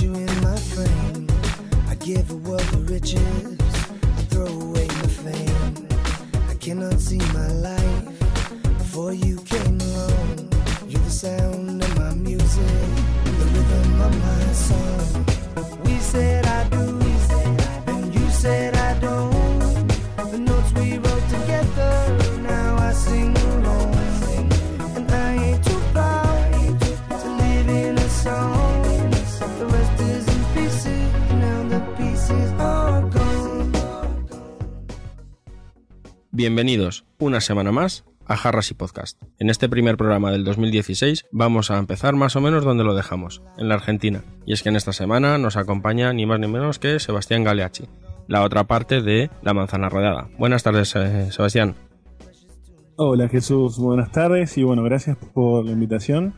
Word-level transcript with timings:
you 0.00 0.14
in 0.14 0.42
my 0.42 0.56
frame. 0.56 1.26
I 1.88 1.94
give 1.96 2.30
a 2.30 2.36
world 2.36 2.62
of 2.62 2.88
riches, 2.88 3.58
I 4.02 4.22
throw 4.30 4.46
away 4.46 4.86
my 4.86 5.08
fame. 5.08 5.88
I 6.48 6.54
cannot 6.54 6.98
see 7.00 7.18
Bienvenidos 36.36 37.04
una 37.20 37.40
semana 37.40 37.70
más 37.70 38.04
a 38.26 38.36
Jarras 38.36 38.72
y 38.72 38.74
Podcast. 38.74 39.22
En 39.38 39.50
este 39.50 39.68
primer 39.68 39.96
programa 39.96 40.32
del 40.32 40.42
2016 40.42 41.26
vamos 41.30 41.70
a 41.70 41.78
empezar 41.78 42.16
más 42.16 42.34
o 42.34 42.40
menos 42.40 42.64
donde 42.64 42.82
lo 42.82 42.96
dejamos, 42.96 43.40
en 43.56 43.68
la 43.68 43.76
Argentina. 43.76 44.24
Y 44.44 44.52
es 44.52 44.64
que 44.64 44.68
en 44.68 44.74
esta 44.74 44.92
semana 44.92 45.38
nos 45.38 45.56
acompaña 45.56 46.12
ni 46.12 46.26
más 46.26 46.40
ni 46.40 46.48
menos 46.48 46.80
que 46.80 46.98
Sebastián 46.98 47.44
Galeacci, 47.44 47.84
la 48.26 48.42
otra 48.42 48.64
parte 48.64 49.00
de 49.00 49.30
La 49.42 49.54
Manzana 49.54 49.88
Rodeada. 49.88 50.28
Buenas 50.36 50.64
tardes, 50.64 50.96
eh, 50.96 51.30
Sebastián. 51.30 51.76
Hola 52.96 53.28
Jesús, 53.28 53.78
buenas 53.78 54.10
tardes 54.10 54.58
y 54.58 54.64
bueno, 54.64 54.82
gracias 54.82 55.16
por 55.34 55.64
la 55.64 55.70
invitación. 55.70 56.34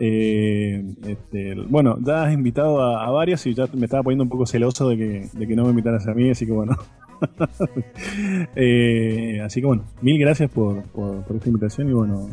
Eh, 0.00 0.84
este, 1.06 1.54
bueno, 1.66 1.96
ya 2.02 2.24
has 2.24 2.34
invitado 2.34 2.82
a, 2.82 3.06
a 3.06 3.10
varios 3.10 3.46
y 3.46 3.54
ya 3.54 3.66
me 3.72 3.86
estaba 3.86 4.02
poniendo 4.02 4.24
un 4.24 4.30
poco 4.30 4.44
celoso 4.44 4.86
de 4.90 4.98
que, 4.98 5.28
de 5.32 5.46
que 5.48 5.56
no 5.56 5.64
me 5.64 5.70
invitaras 5.70 6.06
a 6.06 6.12
mí, 6.12 6.28
así 6.28 6.44
que 6.44 6.52
bueno. 6.52 6.76
Eh, 8.56 9.40
así 9.44 9.60
que 9.60 9.66
bueno, 9.66 9.84
mil 10.02 10.18
gracias 10.18 10.50
por, 10.50 10.82
por- 10.90 11.24
por 11.24 11.36
esta 11.36 11.48
invitación 11.48 11.88
y 11.88 11.92
bueno, 11.92 12.28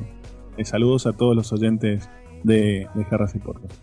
eh, 0.58 0.66
saludos 0.66 1.06
a 1.08 1.14
todos 1.14 1.36
los 1.36 1.52
oyentes 1.54 2.10
de, 2.44 2.88
de 2.94 3.04
Jarras 3.06 3.36
y 3.36 3.40
Podcast. 3.40 3.74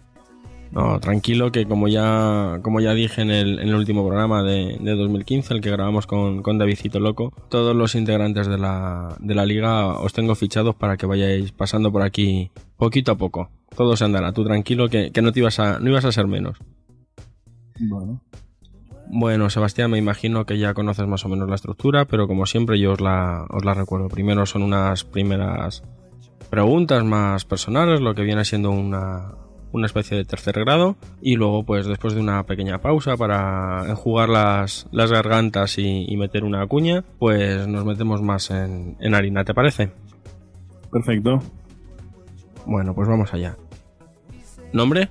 No, 0.72 0.98
tranquilo 0.98 1.52
que 1.52 1.66
como 1.66 1.86
ya, 1.86 2.58
como 2.62 2.80
ya 2.80 2.94
dije 2.94 3.22
en 3.22 3.30
el, 3.30 3.60
en 3.60 3.68
el 3.68 3.74
último 3.76 4.04
programa 4.06 4.42
de, 4.42 4.76
de 4.80 4.94
2015, 4.96 5.54
el 5.54 5.60
que 5.60 5.70
grabamos 5.70 6.08
con, 6.08 6.42
con 6.42 6.58
Davidcito 6.58 6.98
Loco, 6.98 7.32
todos 7.48 7.76
los 7.76 7.94
integrantes 7.94 8.48
de 8.48 8.58
la, 8.58 9.14
de 9.20 9.34
la 9.36 9.46
liga 9.46 9.86
os 9.98 10.12
tengo 10.12 10.34
fichados 10.34 10.74
para 10.74 10.96
que 10.96 11.06
vayáis 11.06 11.52
pasando 11.52 11.92
por 11.92 12.02
aquí 12.02 12.50
poquito 12.76 13.12
a 13.12 13.16
poco. 13.16 13.50
Todo 13.76 13.96
se 13.96 14.04
andará, 14.04 14.32
tú 14.32 14.42
tranquilo 14.44 14.88
que, 14.88 15.12
que 15.12 15.22
no, 15.22 15.30
te 15.30 15.40
ibas 15.40 15.60
a, 15.60 15.78
no 15.78 15.90
ibas 15.90 16.04
a 16.06 16.12
ser 16.12 16.26
menos. 16.26 16.58
Bueno, 17.78 18.20
Bueno, 19.06 19.50
Sebastián, 19.50 19.90
me 19.90 19.98
imagino 19.98 20.44
que 20.46 20.58
ya 20.58 20.74
conoces 20.74 21.06
más 21.06 21.24
o 21.24 21.28
menos 21.28 21.48
la 21.48 21.54
estructura, 21.54 22.04
pero 22.04 22.26
como 22.26 22.46
siempre 22.46 22.78
yo 22.80 22.92
os 22.92 23.00
la, 23.00 23.46
os 23.50 23.64
la 23.64 23.74
recuerdo. 23.74 24.08
Primero 24.08 24.46
son 24.46 24.62
unas 24.62 25.04
primeras 25.04 25.82
preguntas 26.50 27.04
más 27.04 27.44
personales, 27.44 28.00
lo 28.00 28.14
que 28.14 28.22
viene 28.22 28.44
siendo 28.44 28.70
una, 28.70 29.32
una 29.72 29.86
especie 29.86 30.16
de 30.16 30.24
tercer 30.24 30.58
grado, 30.60 30.96
y 31.20 31.36
luego 31.36 31.64
pues 31.64 31.86
después 31.86 32.14
de 32.14 32.20
una 32.20 32.44
pequeña 32.44 32.78
pausa 32.78 33.16
para 33.16 33.88
enjugar 33.88 34.28
las, 34.28 34.86
las 34.90 35.10
gargantas 35.10 35.78
y, 35.78 36.06
y 36.08 36.16
meter 36.16 36.44
una 36.44 36.66
cuña, 36.66 37.04
pues 37.18 37.66
nos 37.66 37.84
metemos 37.84 38.22
más 38.22 38.50
en, 38.50 38.96
en 39.00 39.14
harina, 39.14 39.44
¿te 39.44 39.54
parece? 39.54 39.90
perfecto. 40.90 41.40
Bueno, 42.66 42.94
pues 42.94 43.08
vamos 43.08 43.34
allá. 43.34 43.56
¿Nombre? 44.72 45.10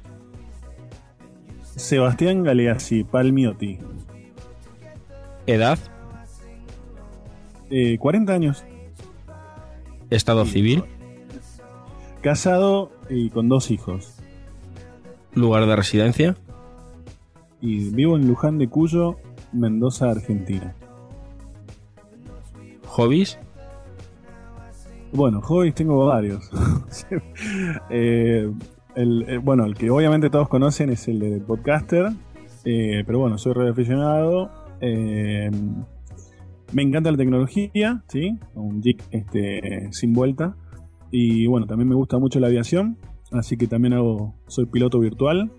Sebastián 1.76 2.44
Galeazzi, 2.44 3.04
Palmiotti, 3.04 3.80
¿Edad? 5.48 5.80
eh, 7.70 7.98
40 7.98 8.34
años, 8.34 8.64
¿Estado 10.10 10.46
civil? 10.46 10.84
casado 12.22 12.92
y 13.10 13.30
con 13.32 13.50
dos 13.50 13.72
hijos. 13.72 14.16
¿Lugar 15.34 15.66
de 15.66 15.76
residencia? 15.76 16.38
Y 17.60 17.90
vivo 17.90 18.16
en 18.16 18.28
Luján 18.28 18.58
de 18.60 18.70
Cuyo, 18.70 19.18
Mendoza, 19.52 20.12
Argentina. 20.12 20.76
¿Hobbies? 22.88 23.40
Bueno, 25.12 25.42
hobbies 25.42 25.76
tengo 25.76 26.06
varios. 26.06 26.50
Eh, 27.90 28.52
el, 28.96 29.26
eh, 29.28 29.38
bueno, 29.38 29.66
el 29.66 29.76
que 29.76 29.90
obviamente 29.90 30.30
todos 30.30 30.50
conocen 30.50 30.90
es 30.90 31.08
el 31.08 31.20
de 31.20 31.40
podcaster. 31.40 32.12
eh, 32.66 33.04
pero 33.06 33.20
bueno, 33.20 33.38
soy 33.38 33.54
radioaficionado. 33.54 34.52
eh, 34.82 35.50
me 36.74 36.82
encanta 36.82 37.12
la 37.12 37.18
tecnología, 37.18 38.04
¿sí? 38.08 38.40
Un 38.56 38.82
geek 38.82 39.04
este, 39.12 39.90
sin 39.92 40.14
vuelta. 40.14 40.56
Y 41.12 41.46
bueno, 41.46 41.68
también 41.68 41.88
me 41.88 41.96
gusta 41.96 42.18
mucho 42.18 42.40
la 42.40 42.48
aviación. 42.48 42.98
Así 43.32 43.58
que 43.58 43.68
también 43.68 43.94
hago, 43.94 44.36
soy 44.48 44.66
piloto 44.66 45.00
virtual. 45.00 45.52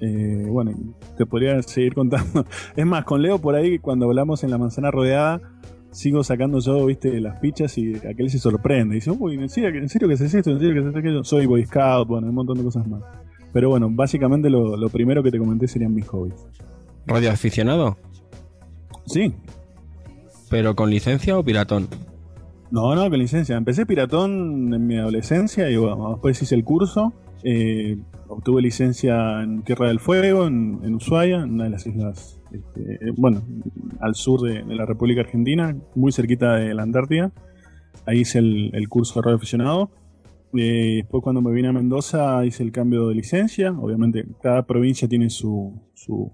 Eh, 0.00 0.46
bueno, 0.48 0.72
te 1.16 1.26
podría 1.26 1.62
seguir 1.62 1.94
contando. 1.94 2.44
Es 2.76 2.86
más, 2.86 3.04
con 3.04 3.22
Leo 3.22 3.38
por 3.38 3.54
ahí, 3.54 3.78
cuando 3.78 4.06
hablamos 4.06 4.44
en 4.44 4.50
la 4.50 4.58
manzana 4.58 4.90
rodeada, 4.90 5.40
sigo 5.90 6.22
sacando 6.24 6.60
yo, 6.60 6.86
viste, 6.86 7.20
las 7.20 7.38
pichas 7.40 7.76
y 7.78 7.94
aquel 7.96 8.30
se 8.30 8.38
sorprende. 8.38 8.96
Dice, 8.96 9.10
uy, 9.10 9.34
¿en 9.34 9.48
serio, 9.48 9.80
¿en 9.80 9.88
serio 9.88 10.08
que 10.08 10.14
haces 10.14 10.32
esto? 10.34 10.50
¿En 10.50 10.58
serio 10.58 10.74
que 10.74 10.88
haces 10.88 10.96
aquello? 10.96 11.24
Soy 11.24 11.46
Boy 11.46 11.64
Scout, 11.64 12.08
bueno, 12.08 12.28
un 12.28 12.34
montón 12.34 12.58
de 12.58 12.64
cosas 12.64 12.86
más. 12.86 13.02
Pero 13.52 13.70
bueno, 13.70 13.88
básicamente 13.90 14.50
lo, 14.50 14.76
lo 14.76 14.88
primero 14.88 15.22
que 15.22 15.30
te 15.30 15.38
comenté 15.38 15.66
serían 15.68 15.94
mis 15.94 16.06
hobbies. 16.08 16.46
¿Radioaficionado? 17.06 17.96
Sí, 19.06 19.34
¿Pero 20.50 20.74
con 20.74 20.90
licencia 20.90 21.38
o 21.38 21.44
piratón? 21.44 21.88
no, 22.70 22.94
no, 22.94 23.08
con 23.08 23.18
licencia. 23.18 23.56
Empecé 23.56 23.86
piratón 23.86 24.72
en 24.74 24.86
mi 24.86 24.96
adolescencia 24.98 25.70
y 25.70 25.76
bueno, 25.76 26.10
después 26.10 26.40
hice 26.42 26.54
el 26.54 26.64
curso. 26.64 27.12
Eh, 27.42 27.98
obtuve 28.28 28.62
licencia 28.62 29.42
en 29.42 29.62
Tierra 29.62 29.88
del 29.88 30.00
Fuego, 30.00 30.46
en, 30.46 30.80
en 30.82 30.94
Ushuaia, 30.94 31.36
en 31.42 31.54
una 31.54 31.64
de 31.64 31.70
las 31.70 31.86
islas, 31.86 32.37
este, 32.52 32.98
bueno, 33.16 33.42
al 34.00 34.14
sur 34.14 34.40
de, 34.40 34.64
la 34.74 34.86
República 34.86 35.20
Argentina, 35.22 35.76
muy 35.94 36.12
cerquita 36.12 36.56
de 36.56 36.74
la 36.74 36.82
Antártida. 36.82 37.32
Ahí 38.06 38.20
hice 38.20 38.38
el, 38.38 38.70
el 38.74 38.88
curso 38.88 39.20
de 39.20 39.24
radio 39.24 39.36
aficionado. 39.36 39.90
Eh, 40.56 40.96
después 41.02 41.22
cuando 41.22 41.42
me 41.42 41.52
vine 41.52 41.68
a 41.68 41.72
Mendoza 41.72 42.44
hice 42.46 42.62
el 42.62 42.72
cambio 42.72 43.08
de 43.08 43.14
licencia. 43.14 43.72
Obviamente 43.72 44.24
cada 44.42 44.66
provincia 44.66 45.06
tiene 45.08 45.28
su, 45.30 45.78
su- 45.94 46.32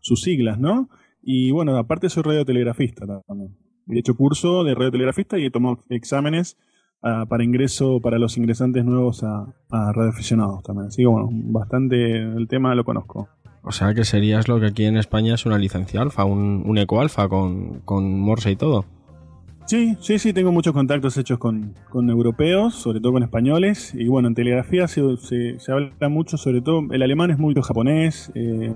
sus 0.00 0.22
siglas, 0.22 0.58
¿no? 0.60 0.88
Y 1.22 1.50
bueno, 1.50 1.76
aparte 1.76 2.08
soy 2.08 2.22
radiotelegrafista 2.22 3.04
también. 3.26 3.56
He 3.88 3.98
hecho 3.98 4.14
curso 4.14 4.64
de 4.64 4.74
radiotelegrafista 4.74 5.38
y 5.38 5.46
he 5.46 5.50
tomado 5.50 5.80
exámenes 5.88 6.56
ah, 7.02 7.26
para 7.28 7.42
ingreso 7.42 8.00
para 8.00 8.18
los 8.18 8.36
ingresantes 8.38 8.84
nuevos 8.84 9.24
a, 9.24 9.54
a 9.70 9.92
radioaficionados 9.92 10.62
también. 10.62 10.86
Así 10.88 11.02
que 11.02 11.06
bueno, 11.06 11.28
bastante 11.32 12.16
el 12.16 12.46
tema 12.48 12.74
lo 12.76 12.84
conozco. 12.84 13.28
O 13.68 13.72
sea 13.72 13.92
que 13.92 14.04
serías 14.04 14.48
lo 14.48 14.58
que 14.58 14.66
aquí 14.68 14.86
en 14.86 14.96
España 14.96 15.34
es 15.34 15.44
una 15.44 15.58
licencia 15.58 16.00
alfa, 16.00 16.24
un, 16.24 16.62
un 16.64 16.78
eco 16.78 17.02
alfa 17.02 17.28
con, 17.28 17.80
con 17.84 18.18
Morse 18.18 18.50
y 18.50 18.56
todo. 18.56 18.86
Sí, 19.66 19.94
sí, 20.00 20.18
sí, 20.18 20.32
tengo 20.32 20.50
muchos 20.50 20.72
contactos 20.72 21.18
hechos 21.18 21.38
con, 21.38 21.74
con 21.90 22.08
europeos, 22.08 22.74
sobre 22.74 23.00
todo 23.00 23.12
con 23.12 23.22
españoles. 23.22 23.92
Y 23.94 24.08
bueno, 24.08 24.28
en 24.28 24.34
telegrafía 24.34 24.88
se, 24.88 25.02
se- 25.18 25.60
se 25.60 25.70
habla 25.72 26.08
mucho, 26.08 26.38
sobre 26.38 26.62
todo, 26.62 26.80
el 26.90 27.02
alemán 27.02 27.30
es 27.30 27.38
mucho 27.38 27.60
japonés, 27.60 28.32
eh, 28.34 28.72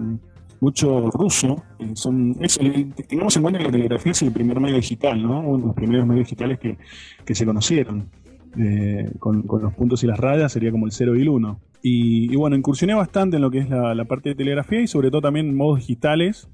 mucho 0.60 1.10
ruso. 1.10 1.62
Son, 1.94 2.36
es 2.40 2.60
tengamos 3.08 3.34
en 3.36 3.42
cuenta 3.42 3.58
que 3.60 3.64
la 3.64 3.72
telegrafía 3.72 4.12
es 4.12 4.20
el 4.20 4.32
primer 4.32 4.60
medio 4.60 4.76
digital, 4.76 5.22
¿no? 5.22 5.40
Uno 5.40 5.58
de 5.58 5.66
los 5.68 5.74
primeros 5.74 6.06
medios 6.06 6.26
digitales 6.26 6.58
que, 6.58 6.76
que 7.24 7.34
se 7.34 7.46
conocieron. 7.46 8.10
Eh, 8.58 9.10
con, 9.18 9.44
los 9.46 9.72
puntos 9.74 10.04
y 10.04 10.06
las 10.06 10.18
rayas 10.18 10.52
sería 10.52 10.70
como 10.70 10.86
el 10.86 10.92
0 10.92 11.16
y 11.16 11.22
el 11.22 11.28
1. 11.28 11.60
Y, 11.84 12.36
bueno, 12.36 12.54
incursioné 12.54 12.94
bastante 12.94 13.36
en 13.36 13.42
lo 13.42 13.50
que 13.50 13.58
es 13.58 13.68
la, 13.68 14.04
parte 14.04 14.30
de 14.30 14.34
telegrafía 14.34 14.80
y 14.80 14.86
sobre 14.86 15.10
todo 15.10 15.22
también 15.22 15.56
modos 15.56 15.80
digitales, 15.80 16.48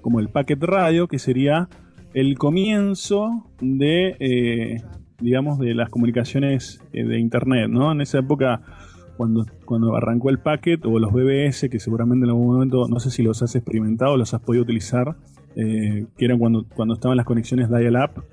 como 0.00 0.18
el 0.18 0.28
packet 0.28 0.62
radio, 0.62 1.06
que 1.06 1.18
sería 1.18 1.68
el 2.14 2.36
comienzo 2.36 3.46
de, 3.60 4.16
eh, 4.18 4.82
digamos, 5.20 5.58
de 5.58 5.74
las 5.74 5.88
comunicaciones 5.88 6.82
eh, 6.92 7.04
de 7.04 7.18
Internet, 7.20 7.68
¿no? 7.70 7.92
En 7.92 8.00
esa 8.00 8.18
época, 8.18 8.62
cuando, 9.16 9.46
cuando 9.64 9.94
arrancó 9.94 10.30
el 10.30 10.40
packet 10.40 10.84
o 10.84 10.98
los 10.98 11.12
BBS, 11.12 11.68
que 11.70 11.78
seguramente 11.78 12.24
en 12.24 12.30
algún 12.30 12.54
momento, 12.54 12.88
no 12.88 12.98
sé 12.98 13.10
si 13.10 13.22
los 13.22 13.40
has 13.42 13.54
experimentado 13.54 14.14
o 14.14 14.16
los 14.16 14.34
has 14.34 14.40
podido 14.40 14.64
utilizar, 14.64 15.16
que 15.54 16.06
eran 16.18 16.38
cuando, 16.38 16.64
cuando 16.74 16.94
estaban 16.94 17.16
las 17.16 17.26
conexiones 17.26 17.68
dial-up, 17.68 18.24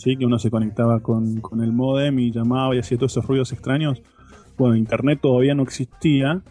¿sí? 0.00 0.16
que 0.16 0.24
uno 0.24 0.38
se 0.38 0.50
conectaba 0.50 1.00
con, 1.00 1.40
con 1.40 1.62
el 1.62 1.72
modem 1.72 2.18
y 2.18 2.30
llamaba 2.30 2.74
y 2.74 2.78
hacía 2.78 2.96
todos 2.96 3.12
esos 3.12 3.26
ruidos 3.26 3.52
extraños. 3.52 4.02
Bueno, 4.56 4.74
Internet 4.74 5.20
todavía 5.20 5.54
no 5.54 5.62
existía 5.62 6.42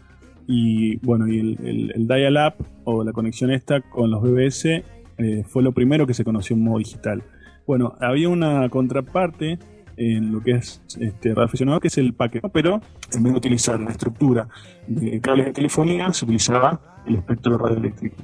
y 0.46 0.96
bueno, 0.98 1.26
y 1.26 1.38
el, 1.40 2.06
dial-up 2.08 2.54
o 2.84 3.04
la 3.04 3.12
conexión 3.12 3.50
esta 3.50 3.80
con 3.80 4.10
los 4.10 4.22
BBS 4.22 4.66
eh, 4.66 5.44
fue 5.46 5.62
lo 5.62 5.72
primero 5.72 6.06
que 6.06 6.14
se 6.14 6.24
conoció 6.24 6.54
en 6.54 6.64
modo 6.64 6.78
digital. 6.78 7.22
Bueno, 7.66 7.96
había 8.00 8.28
una 8.28 8.68
contraparte 8.68 9.58
en 9.96 10.32
lo 10.32 10.40
que 10.40 10.52
es 10.52 10.82
este 10.98 11.30
radioaficionado, 11.30 11.80
que 11.80 11.88
es 11.88 11.98
el 11.98 12.14
paquete. 12.14 12.48
Pero 12.48 12.80
en 13.12 13.22
vez 13.22 13.32
de 13.32 13.38
utilizar 13.38 13.78
la 13.80 13.90
estructura 13.90 14.48
de 14.86 15.20
cables 15.20 15.46
de 15.46 15.52
telefonía, 15.52 16.12
se 16.12 16.24
utilizaba 16.24 17.02
el 17.06 17.16
espectro 17.16 17.58
radioeléctrico. 17.58 18.16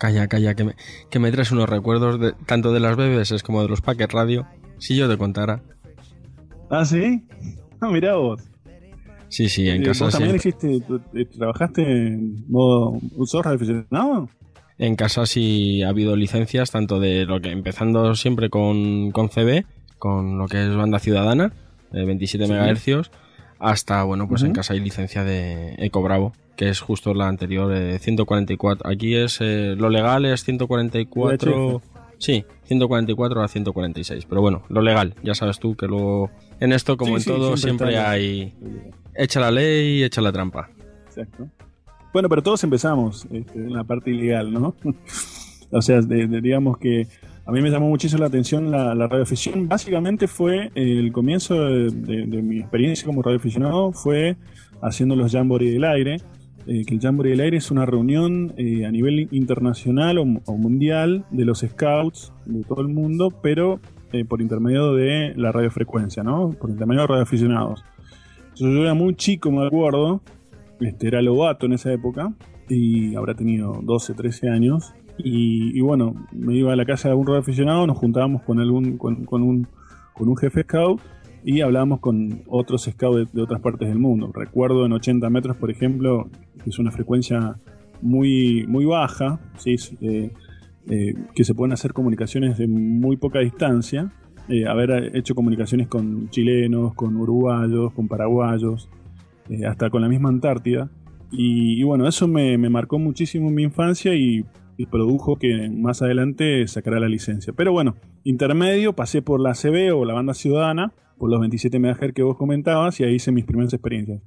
Calla, 0.00 0.26
calla, 0.28 0.54
que 0.54 0.64
me, 0.64 0.74
que 1.10 1.18
me 1.20 1.30
traes 1.30 1.52
unos 1.52 1.68
recuerdos 1.68 2.18
de, 2.18 2.32
tanto 2.46 2.72
de 2.72 2.80
las 2.80 2.96
BBS 2.96 3.42
como 3.44 3.62
de 3.62 3.68
los 3.68 3.82
paquetes 3.82 4.12
radio. 4.12 4.46
Si 4.78 4.96
yo 4.96 5.08
te 5.08 5.16
contara. 5.18 5.62
¿Ah, 6.70 6.84
sí? 6.84 7.22
Ah, 7.80 7.88
mirá 7.88 8.14
vos. 8.16 8.40
Sí, 9.28 9.48
sí, 9.48 9.68
en 9.68 9.82
Eh, 9.82 9.84
casa 9.86 10.06
¿Vos 10.06 10.14
también 10.14 10.40
siempre- 10.40 10.70
hiciste, 10.72 10.96
eh, 11.20 11.24
trabajaste 11.26 11.82
en 11.82 12.44
modo 12.50 12.98
uso 13.16 13.42
radioaficionado? 13.42 14.28
En 14.78 14.96
casa 14.96 15.26
sí 15.26 15.82
ha 15.82 15.90
habido 15.90 16.16
licencias, 16.16 16.70
tanto 16.70 16.98
de 16.98 17.26
lo 17.26 17.40
que 17.40 17.50
empezando 17.52 18.14
siempre 18.14 18.48
con, 18.48 19.10
con 19.12 19.28
CB, 19.28 19.66
con 19.98 20.38
lo 20.38 20.46
que 20.48 20.62
es 20.66 20.74
banda 20.74 20.98
ciudadana, 20.98 21.52
de 21.92 22.04
27 22.06 22.46
Sí. 22.46 22.52
MHz, 22.52 23.10
hasta, 23.58 24.02
bueno, 24.04 24.26
pues 24.26 24.42
en 24.42 24.52
casa 24.52 24.72
hay 24.72 24.80
licencia 24.80 25.22
de 25.24 25.74
Eco 25.78 26.00
Bravo, 26.02 26.32
que 26.60 26.68
es 26.68 26.78
justo 26.80 27.14
la 27.14 27.26
anterior, 27.26 27.72
eh, 27.72 27.98
144. 27.98 28.86
Aquí 28.86 29.14
es, 29.16 29.38
eh, 29.40 29.74
lo 29.78 29.88
legal 29.88 30.26
es 30.26 30.44
144... 30.44 31.80
Sí, 32.18 32.44
144 32.64 33.42
a 33.42 33.48
146. 33.48 34.26
Pero 34.28 34.42
bueno, 34.42 34.62
lo 34.68 34.82
legal, 34.82 35.14
ya 35.22 35.34
sabes 35.34 35.58
tú 35.58 35.74
que 35.74 35.86
luego 35.86 36.30
en 36.60 36.72
esto, 36.74 36.98
como 36.98 37.12
Sí, 37.12 37.14
en 37.14 37.20
sí, 37.22 37.30
todo, 37.30 37.56
siempre 37.56 37.96
hay... 37.96 38.52
Echa 39.14 39.40
la 39.40 39.50
ley, 39.50 40.02
echa 40.02 40.20
la 40.20 40.32
trampa. 40.32 40.68
Exacto. 41.06 41.48
Bueno, 42.12 42.28
pero 42.28 42.42
todos 42.42 42.62
empezamos 42.62 43.26
este, 43.32 43.58
en 43.58 43.72
la 43.72 43.84
parte 43.84 44.10
ilegal, 44.10 44.52
¿no? 44.52 44.76
o 45.70 45.80
sea, 45.80 46.02
de- 46.02 46.26
de- 46.26 46.40
digamos 46.42 46.76
que 46.76 47.06
a 47.46 47.52
mí 47.52 47.62
me 47.62 47.70
llamó 47.70 47.88
muchísimo 47.88 48.20
la 48.20 48.26
atención 48.26 48.70
la, 48.70 48.94
la 48.94 49.06
radioafición. 49.08 49.66
Básicamente 49.66 50.28
fue 50.28 50.70
el 50.74 51.10
comienzo 51.10 51.54
de 51.54 52.42
mi 52.42 52.58
experiencia 52.60 53.06
como 53.06 53.22
radioaficionado, 53.22 53.92
fue 53.92 54.36
haciendo 54.82 55.16
los 55.16 55.32
Jamboree 55.32 55.70
del 55.70 55.84
aire. 55.84 56.18
Eh, 56.66 56.84
que 56.84 56.94
el 56.94 57.00
Jamboree 57.00 57.30
del 57.32 57.40
aire 57.40 57.56
es 57.56 57.70
una 57.70 57.86
reunión 57.86 58.52
eh, 58.56 58.84
a 58.84 58.90
nivel 58.90 59.28
internacional 59.30 60.18
o, 60.18 60.24
mundial 60.24 61.24
de 61.30 61.44
los 61.44 61.60
scouts 61.60 62.32
de 62.44 62.62
todo 62.64 62.82
el 62.82 62.88
mundo, 62.88 63.32
pero 63.42 63.80
eh, 64.12 64.24
por 64.24 64.42
intermedio 64.42 64.94
de 64.94 65.32
la 65.36 65.52
radiofrecuencia, 65.52 66.22
¿no? 66.22 66.50
Por 66.50 66.70
intermedio 66.70 67.02
de 67.02 67.06
radioaficionados. 67.06 67.84
Yo 68.56 68.68
era 68.68 68.94
muy 68.94 69.14
chico, 69.14 69.50
me 69.50 69.66
acuerdo, 69.66 70.20
este, 70.80 71.08
era 71.08 71.22
Lobato 71.22 71.66
en 71.66 71.72
esa 71.72 71.92
época 71.92 72.32
y 72.68 73.14
habrá 73.14 73.34
tenido 73.34 73.80
12, 73.82 74.14
13 74.14 74.50
años. 74.50 74.92
Y, 75.22 75.78
bueno, 75.82 76.14
me 76.32 76.54
iba 76.54 76.72
a 76.72 76.76
la 76.76 76.86
casa 76.86 77.08
de 77.08 77.12
algún 77.12 77.26
radioaficionado, 77.26 77.86
nos 77.86 77.98
juntábamos 77.98 78.42
con 78.42 78.58
algún 78.58 78.96
con 78.96 79.26
un, 79.42 79.66
con 80.14 80.28
un 80.28 80.36
jefe 80.36 80.62
scout 80.62 81.00
y 81.44 81.60
hablábamos 81.60 82.00
con 82.00 82.42
otros 82.46 82.84
scouts 82.84 83.16
de, 83.16 83.26
de 83.32 83.42
otras 83.42 83.60
partes 83.60 83.88
del 83.88 83.98
mundo. 83.98 84.30
Recuerdo 84.34 84.86
en 84.86 84.92
80 84.92 85.28
metros, 85.30 85.56
por 85.56 85.70
ejemplo, 85.70 86.28
que 86.62 86.70
es 86.70 86.78
una 86.78 86.90
frecuencia 86.90 87.56
muy, 88.02 88.66
muy 88.66 88.84
baja, 88.84 89.40
¿sí? 89.58 89.76
Eh, 90.00 90.30
eh, 90.88 91.14
que 91.34 91.44
se 91.44 91.54
pueden 91.54 91.72
hacer 91.72 91.92
comunicaciones 91.92 92.58
de 92.58 92.66
muy 92.66 93.16
poca 93.16 93.40
distancia. 93.40 94.12
eh, 94.48 94.66
haber 94.66 95.16
hecho 95.16 95.34
comunicaciones 95.34 95.86
con 95.86 96.28
chilenos, 96.30 96.94
con 96.94 97.16
uruguayos, 97.16 97.92
con 97.92 98.08
paraguayos, 98.08 98.88
hasta 99.68 99.90
con 99.90 100.02
la 100.02 100.08
misma 100.08 100.28
Antártida. 100.28 100.90
Y, 101.30 101.82
bueno, 101.84 102.08
eso 102.08 102.26
me, 102.26 102.58
me 102.58 102.68
marcó 102.70 102.98
muchísimo 102.98 103.48
en 103.48 103.54
mi 103.54 103.62
infancia 103.62 104.14
y, 104.14 104.44
y 104.76 104.86
produjo 104.86 105.36
que 105.36 105.70
más 105.70 106.02
adelante 106.02 106.66
sacara 106.66 106.98
la 106.98 107.08
licencia. 107.08 107.52
Pero 107.52 107.70
bueno, 107.70 107.94
intermedio, 108.24 108.94
pasé 108.94 109.22
por 109.22 109.40
la 109.40 109.52
CB 109.54 109.94
o 109.94 110.04
la 110.04 110.14
banda 110.14 110.34
ciudadana, 110.34 110.92
por 111.20 111.30
los 111.30 111.38
27 111.38 111.78
MHz 111.78 112.12
que 112.14 112.22
vos 112.22 112.36
comentabas, 112.36 112.98
y 112.98 113.04
ahí 113.04 113.14
hice 113.14 113.30
mis 113.30 113.44
primeras 113.44 113.72
experiencias. 113.72 114.22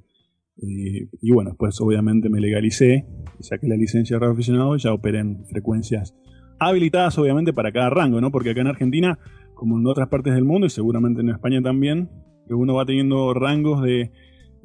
Eh, 0.56 1.08
y 1.20 1.32
bueno, 1.32 1.56
pues 1.58 1.80
obviamente 1.80 2.30
me 2.30 2.40
legalicé, 2.40 3.04
saqué 3.40 3.66
la 3.66 3.76
licencia 3.76 4.16
de 4.16 4.20
radio 4.20 4.32
aficionado 4.32 4.76
y 4.76 4.78
ya 4.78 4.92
operé 4.92 5.18
en 5.18 5.44
frecuencias 5.46 6.14
habilitadas 6.60 7.18
obviamente 7.18 7.52
para 7.52 7.72
cada 7.72 7.90
rango, 7.90 8.20
¿no? 8.20 8.30
Porque 8.30 8.50
acá 8.50 8.60
en 8.60 8.68
Argentina, 8.68 9.18
como 9.54 9.78
en 9.78 9.86
otras 9.86 10.08
partes 10.08 10.34
del 10.34 10.44
mundo 10.44 10.68
y 10.68 10.70
seguramente 10.70 11.20
en 11.20 11.30
España 11.30 11.60
también, 11.60 12.08
que 12.46 12.54
uno 12.54 12.74
va 12.74 12.86
teniendo 12.86 13.34
rangos 13.34 13.82
de 13.82 14.12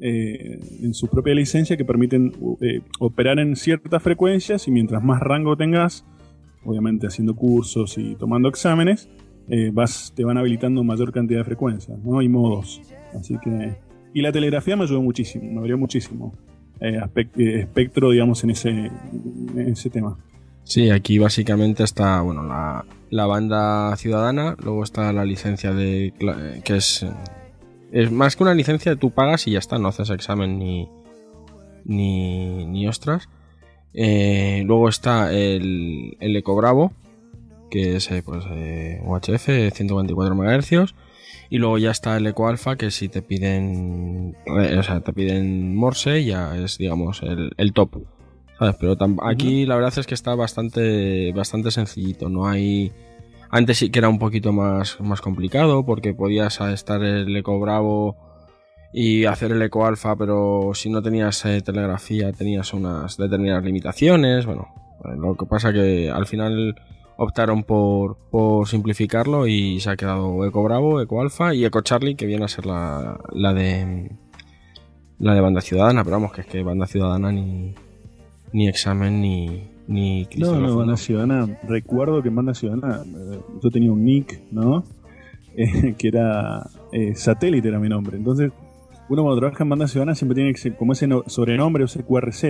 eh, 0.02 0.60
en 0.82 0.94
su 0.94 1.08
propia 1.08 1.34
licencia 1.34 1.76
que 1.76 1.84
permiten 1.84 2.32
eh, 2.60 2.80
operar 3.00 3.38
en 3.38 3.56
ciertas 3.56 4.02
frecuencias 4.02 4.66
y 4.68 4.70
mientras 4.70 5.02
más 5.02 5.20
rango 5.20 5.56
tengas, 5.56 6.06
obviamente 6.64 7.06
haciendo 7.06 7.34
cursos 7.34 7.98
y 7.98 8.14
tomando 8.14 8.48
exámenes, 8.48 9.10
eh, 9.48 9.70
vas, 9.72 10.12
te 10.14 10.24
van 10.24 10.38
habilitando 10.38 10.82
mayor 10.84 11.12
cantidad 11.12 11.40
de 11.40 11.44
frecuencias, 11.44 11.98
¿no? 12.04 12.20
Y 12.22 12.28
modos. 12.28 12.80
Así 13.18 13.36
que. 13.42 13.76
Y 14.12 14.22
la 14.22 14.32
telegrafía 14.32 14.76
me 14.76 14.84
ayudó 14.84 15.02
muchísimo, 15.02 15.50
me 15.52 15.58
abrió 15.58 15.78
muchísimo 15.78 16.34
eh, 16.80 17.00
eh, 17.36 17.60
espectro, 17.60 18.10
digamos, 18.10 18.42
en 18.44 18.50
ese, 18.50 18.70
en 18.70 19.68
ese 19.68 19.88
tema. 19.90 20.16
Sí, 20.64 20.90
aquí 20.90 21.18
básicamente 21.18 21.84
está 21.84 22.20
bueno 22.20 22.42
la, 22.42 22.84
la 23.10 23.26
banda 23.26 23.96
ciudadana, 23.96 24.56
luego 24.62 24.82
está 24.84 25.12
la 25.12 25.24
licencia 25.24 25.72
de 25.72 26.12
cla- 26.18 26.62
que 26.62 26.76
es 26.76 27.06
es 27.92 28.12
más 28.12 28.36
que 28.36 28.42
una 28.44 28.54
licencia 28.54 28.94
tú 28.94 29.10
pagas 29.10 29.46
y 29.48 29.52
ya 29.52 29.58
está, 29.58 29.78
no 29.78 29.88
haces 29.88 30.10
examen 30.10 30.58
ni 30.58 30.88
ni, 31.84 32.66
ni 32.66 32.86
ostras. 32.86 33.28
Eh, 33.94 34.62
luego 34.66 34.88
está 34.88 35.32
el, 35.32 36.16
el 36.20 36.36
Eco 36.36 36.54
Bravo, 36.54 36.92
que 37.70 37.96
es 37.96 38.10
eh, 38.10 38.22
pues 38.24 38.44
eh, 38.50 39.00
UHF 39.04 39.72
124 39.72 40.34
MHz 40.34 40.94
y 41.48 41.58
luego 41.58 41.78
ya 41.78 41.90
está 41.90 42.16
el 42.16 42.26
Eco 42.26 42.48
Alpha 42.48 42.76
que 42.76 42.90
si 42.90 43.08
te 43.08 43.22
piden 43.22 44.36
o 44.46 44.82
sea, 44.82 45.00
te 45.00 45.12
piden 45.12 45.74
Morse 45.74 46.24
ya 46.24 46.56
es 46.56 46.78
digamos 46.78 47.22
el, 47.22 47.52
el 47.56 47.72
top. 47.72 48.02
¿Sabes? 48.60 48.76
Pero 48.78 48.94
aquí 49.22 49.64
la 49.64 49.74
verdad 49.74 49.98
es 49.98 50.06
que 50.06 50.12
está 50.12 50.34
bastante, 50.34 51.32
bastante 51.32 51.70
sencillito. 51.70 52.28
No 52.28 52.46
hay. 52.46 52.92
Antes 53.48 53.78
sí 53.78 53.90
que 53.90 53.98
era 53.98 54.10
un 54.10 54.18
poquito 54.18 54.52
más, 54.52 55.00
más 55.00 55.22
complicado 55.22 55.84
porque 55.86 56.12
podías 56.12 56.60
estar 56.60 57.02
el 57.02 57.34
Eco 57.34 57.58
Bravo 57.58 58.16
y 58.92 59.24
hacer 59.24 59.52
el 59.52 59.62
Eco 59.62 59.86
Alfa, 59.86 60.14
pero 60.14 60.72
si 60.74 60.90
no 60.90 61.00
tenías 61.02 61.42
eh, 61.46 61.62
telegrafía 61.62 62.32
tenías 62.32 62.74
unas 62.74 63.16
determinadas 63.16 63.64
limitaciones. 63.64 64.44
Bueno, 64.44 64.68
lo 65.16 65.34
que 65.36 65.46
pasa 65.46 65.72
que 65.72 66.10
al 66.10 66.26
final 66.26 66.76
optaron 67.22 67.64
por, 67.64 68.16
por 68.30 68.66
simplificarlo 68.66 69.46
y 69.46 69.78
se 69.80 69.90
ha 69.90 69.96
quedado 69.96 70.42
Eco 70.46 70.62
Bravo, 70.64 71.02
Eco 71.02 71.20
Alfa 71.20 71.54
y 71.54 71.64
Eco 71.66 71.82
Charlie, 71.82 72.14
que 72.14 72.24
viene 72.24 72.46
a 72.46 72.48
ser 72.48 72.64
la, 72.64 73.20
la 73.32 73.52
de 73.52 74.10
la 75.18 75.34
de 75.34 75.40
banda 75.42 75.60
ciudadana, 75.60 76.02
pero 76.02 76.16
vamos, 76.16 76.32
que 76.32 76.40
es 76.40 76.46
que 76.46 76.62
banda 76.62 76.86
ciudadana 76.86 77.30
ni, 77.30 77.74
ni 78.54 78.68
examen 78.68 79.20
ni, 79.20 79.68
ni 79.86 80.26
No, 80.38 80.58
no. 80.58 80.76
Banda 80.78 80.96
Ciudadana, 80.96 81.58
recuerdo 81.68 82.22
que 82.22 82.28
en 82.28 82.36
Banda 82.36 82.54
Ciudadana 82.54 83.02
eh, 83.04 83.38
yo 83.62 83.70
tenía 83.70 83.92
un 83.92 84.02
nick, 84.04 84.40
¿no? 84.50 84.84
Eh, 85.56 85.96
que 85.98 86.06
era 86.08 86.64
eh, 86.92 87.14
satélite, 87.16 87.66
era 87.68 87.80
mi 87.80 87.88
nombre. 87.88 88.16
Entonces, 88.16 88.52
uno 89.08 89.22
cuando 89.24 89.40
trabaja 89.40 89.64
en 89.64 89.68
Banda 89.70 89.88
Ciudadana 89.88 90.14
siempre 90.14 90.36
tiene 90.36 90.52
que 90.52 90.58
ser- 90.60 90.76
como 90.76 90.92
ese 90.92 91.08
no- 91.08 91.24
sobrenombre 91.26 91.82
o 91.82 91.86
ese 91.86 92.04
QRZ, 92.04 92.44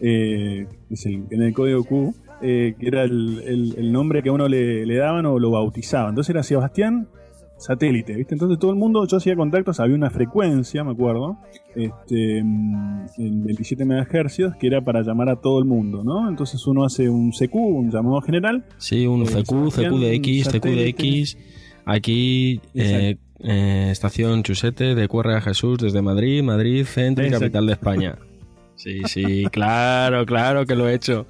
es 0.00 1.06
el, 1.06 1.24
en 1.30 1.42
el 1.42 1.52
código 1.52 1.84
Q, 1.84 2.14
eh, 2.42 2.74
que 2.78 2.86
era 2.88 3.02
el, 3.04 3.42
el- 3.46 3.74
el 3.78 3.92
nombre 3.92 4.22
que 4.22 4.28
a 4.28 4.32
uno 4.32 4.48
le, 4.48 4.84
le 4.86 4.96
daban 4.96 5.26
o 5.26 5.38
lo 5.38 5.50
bautizaban. 5.50 6.10
Entonces 6.10 6.30
era 6.30 6.42
Sebastián 6.42 7.08
Satélite, 7.58 8.14
¿viste? 8.14 8.34
Entonces 8.34 8.58
todo 8.58 8.70
el 8.70 8.76
mundo, 8.76 9.06
yo 9.06 9.16
hacía 9.16 9.34
contactos, 9.34 9.80
había 9.80 9.94
una 9.96 10.10
frecuencia, 10.10 10.84
me 10.84 10.90
acuerdo, 10.92 11.38
este, 11.74 12.38
en 12.38 13.06
27 13.44 13.84
MHz, 13.86 14.56
que 14.60 14.66
era 14.66 14.82
para 14.82 15.00
llamar 15.02 15.30
a 15.30 15.36
todo 15.36 15.58
el 15.58 15.64
mundo, 15.64 16.04
¿no? 16.04 16.28
Entonces 16.28 16.66
uno 16.66 16.84
hace 16.84 17.08
un 17.08 17.30
CQ, 17.32 17.54
un 17.54 17.90
llamado 17.90 18.20
general, 18.20 18.64
Sí, 18.76 19.06
un 19.06 19.22
Eh, 19.22 19.26
CQ, 19.26 19.70
Sebastián, 19.70 19.92
CQDX, 19.94 20.44
satélite. 20.44 20.92
CQDX. 20.92 21.38
Aquí, 21.86 22.60
eh, 22.74 23.16
eh, 23.40 23.88
estación 23.90 24.42
Chusete 24.42 24.94
de 24.94 25.08
Cuerre 25.08 25.36
a 25.36 25.40
Jesús 25.40 25.78
desde 25.78 26.02
Madrid, 26.02 26.42
Madrid, 26.42 26.84
centro 26.84 27.24
y 27.26 27.30
capital 27.30 27.66
de 27.66 27.72
España. 27.72 28.16
Sí, 28.74 29.00
sí, 29.06 29.44
claro, 29.52 30.26
claro 30.26 30.66
que 30.66 30.74
lo 30.74 30.88
he 30.88 30.94
hecho. 30.94 31.26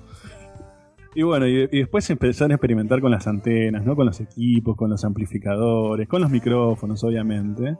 Y 1.17 1.23
bueno, 1.23 1.47
y, 1.47 1.67
después 1.69 2.11
empezaron 2.11 2.53
a 2.53 2.57
experimentar 2.57 3.01
con 3.01 3.11
las 3.11 3.27
antenas, 3.27 3.87
¿no? 3.87 3.97
Con 3.97 4.05
los 4.05 4.21
equipos, 4.21 4.77
con 4.77 4.91
los 4.91 5.03
amplificadores, 5.03 6.07
con 6.09 6.21
los 6.21 6.31
micrófonos, 6.31 7.03
obviamente. 7.05 7.79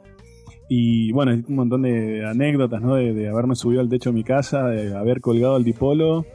Y 0.67 1.11
bueno, 1.11 1.33
un 1.47 1.55
montón 1.55 1.83
de 1.83 2.25
anécdotas, 2.25 2.81
¿no? 2.81 2.95
De, 2.95 3.29
haberme 3.29 3.53
subido 3.55 3.79
al 3.81 3.89
techo 3.89 4.09
de 4.09 4.15
mi 4.15 4.23
casa, 4.23 4.69
de 4.69 4.97
haber 4.97 5.21
colgado 5.21 5.55
el 5.55 5.63
dipolo. 5.63 6.25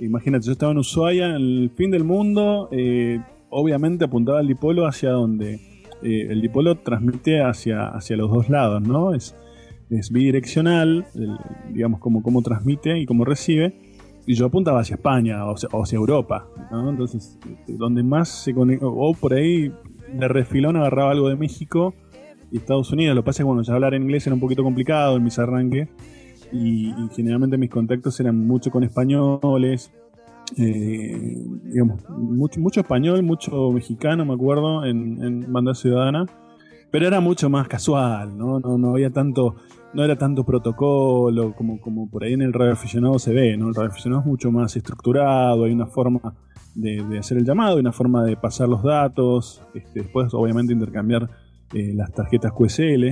Imagínate, 0.00 0.44
yo 0.44 0.52
estaba 0.52 0.72
en 0.72 0.76
Ushuaia, 0.76 1.30
en 1.30 1.36
el 1.36 1.70
fin 1.74 1.90
del 1.90 2.04
mundo. 2.04 2.68
eh, 2.72 3.20
obviamente 3.48 4.04
apuntaba 4.04 4.42
el 4.42 4.46
dipolo 4.46 4.86
hacia 4.86 5.12
donde 5.12 5.54
eh, 6.02 6.26
el 6.28 6.42
dipolo 6.42 6.76
transmite 6.76 7.40
hacia, 7.40 7.88
hacia 7.88 8.18
los 8.18 8.30
dos 8.30 8.50
lados, 8.50 8.82
¿no? 8.82 9.14
Es, 9.14 9.34
es 9.88 10.12
bidireccional, 10.12 11.06
digamos, 11.72 12.00
cómo, 12.00 12.22
cómo 12.22 12.42
transmite 12.42 12.98
y 12.98 13.06
cómo 13.06 13.24
recibe 13.24 13.89
y 14.26 14.34
yo 14.34 14.46
apuntaba 14.46 14.80
hacia 14.80 14.94
España 14.94 15.44
o 15.44 15.54
hacia, 15.82 15.96
Europa, 15.96 16.46
¿no? 16.70 16.90
Entonces, 16.90 17.38
este, 17.50 17.74
donde 17.74 18.02
más 18.02 18.28
se 18.28 18.54
conecta, 18.54 18.86
o 18.86 19.14
por 19.14 19.34
ahí 19.34 19.72
de 20.12 20.28
refilón 20.28 20.76
agarraba 20.76 21.12
algo 21.12 21.28
de 21.28 21.36
México 21.36 21.94
y 22.50 22.58
Estados 22.58 22.92
Unidos. 22.92 23.14
Lo 23.14 23.22
que 23.22 23.26
pasa 23.26 23.42
es 23.42 23.44
que 23.44 23.48
bueno, 23.48 23.62
ya 23.62 23.74
hablar 23.74 23.94
inglés 23.94 24.26
era 24.26 24.34
un 24.34 24.40
poquito 24.40 24.62
complicado 24.62 25.16
en 25.16 25.24
mis 25.24 25.38
arranques 25.38 25.88
y, 26.52 26.92
generalmente 27.14 27.56
mis 27.58 27.70
contactos 27.70 28.18
eran 28.20 28.46
mucho 28.46 28.70
con 28.70 28.82
españoles, 28.82 29.92
eh, 30.56 31.36
digamos, 31.64 32.08
mucho, 32.08 32.60
mucho 32.60 32.80
español, 32.80 33.22
mucho 33.22 33.70
mexicano, 33.70 34.24
me 34.24 34.34
acuerdo, 34.34 34.84
en, 34.84 35.22
en 35.22 35.52
Banda 35.52 35.74
Ciudadana, 35.74 36.26
pero 36.90 37.06
era 37.06 37.20
mucho 37.20 37.48
más 37.48 37.68
casual, 37.68 38.36
¿no? 38.36 38.58
No, 38.60 38.78
no 38.78 38.90
había 38.90 39.10
tanto, 39.10 39.56
no 39.94 40.04
era 40.04 40.16
tanto 40.16 40.44
protocolo 40.44 41.54
como, 41.54 41.80
como 41.80 42.10
por 42.10 42.24
ahí 42.24 42.32
en 42.32 42.42
el 42.42 42.52
radio 42.52 42.72
aficionado 42.72 43.18
se 43.18 43.32
ve, 43.32 43.56
¿no? 43.56 43.68
El 43.68 43.74
radio 43.74 43.90
aficionado 43.90 44.22
es 44.22 44.26
mucho 44.26 44.50
más 44.50 44.76
estructurado, 44.76 45.64
hay 45.64 45.72
una 45.72 45.86
forma 45.86 46.34
de, 46.74 47.18
hacer 47.18 47.38
el 47.38 47.44
llamado, 47.44 47.76
hay 47.76 47.80
una 47.80 47.92
forma 47.92 48.24
de 48.24 48.36
pasar 48.36 48.68
los 48.68 48.82
datos, 48.82 49.62
este, 49.74 50.00
después 50.00 50.32
obviamente 50.34 50.72
intercambiar 50.72 51.28
eh, 51.72 51.92
las 51.94 52.12
tarjetas 52.12 52.52
QSL. 52.52 53.04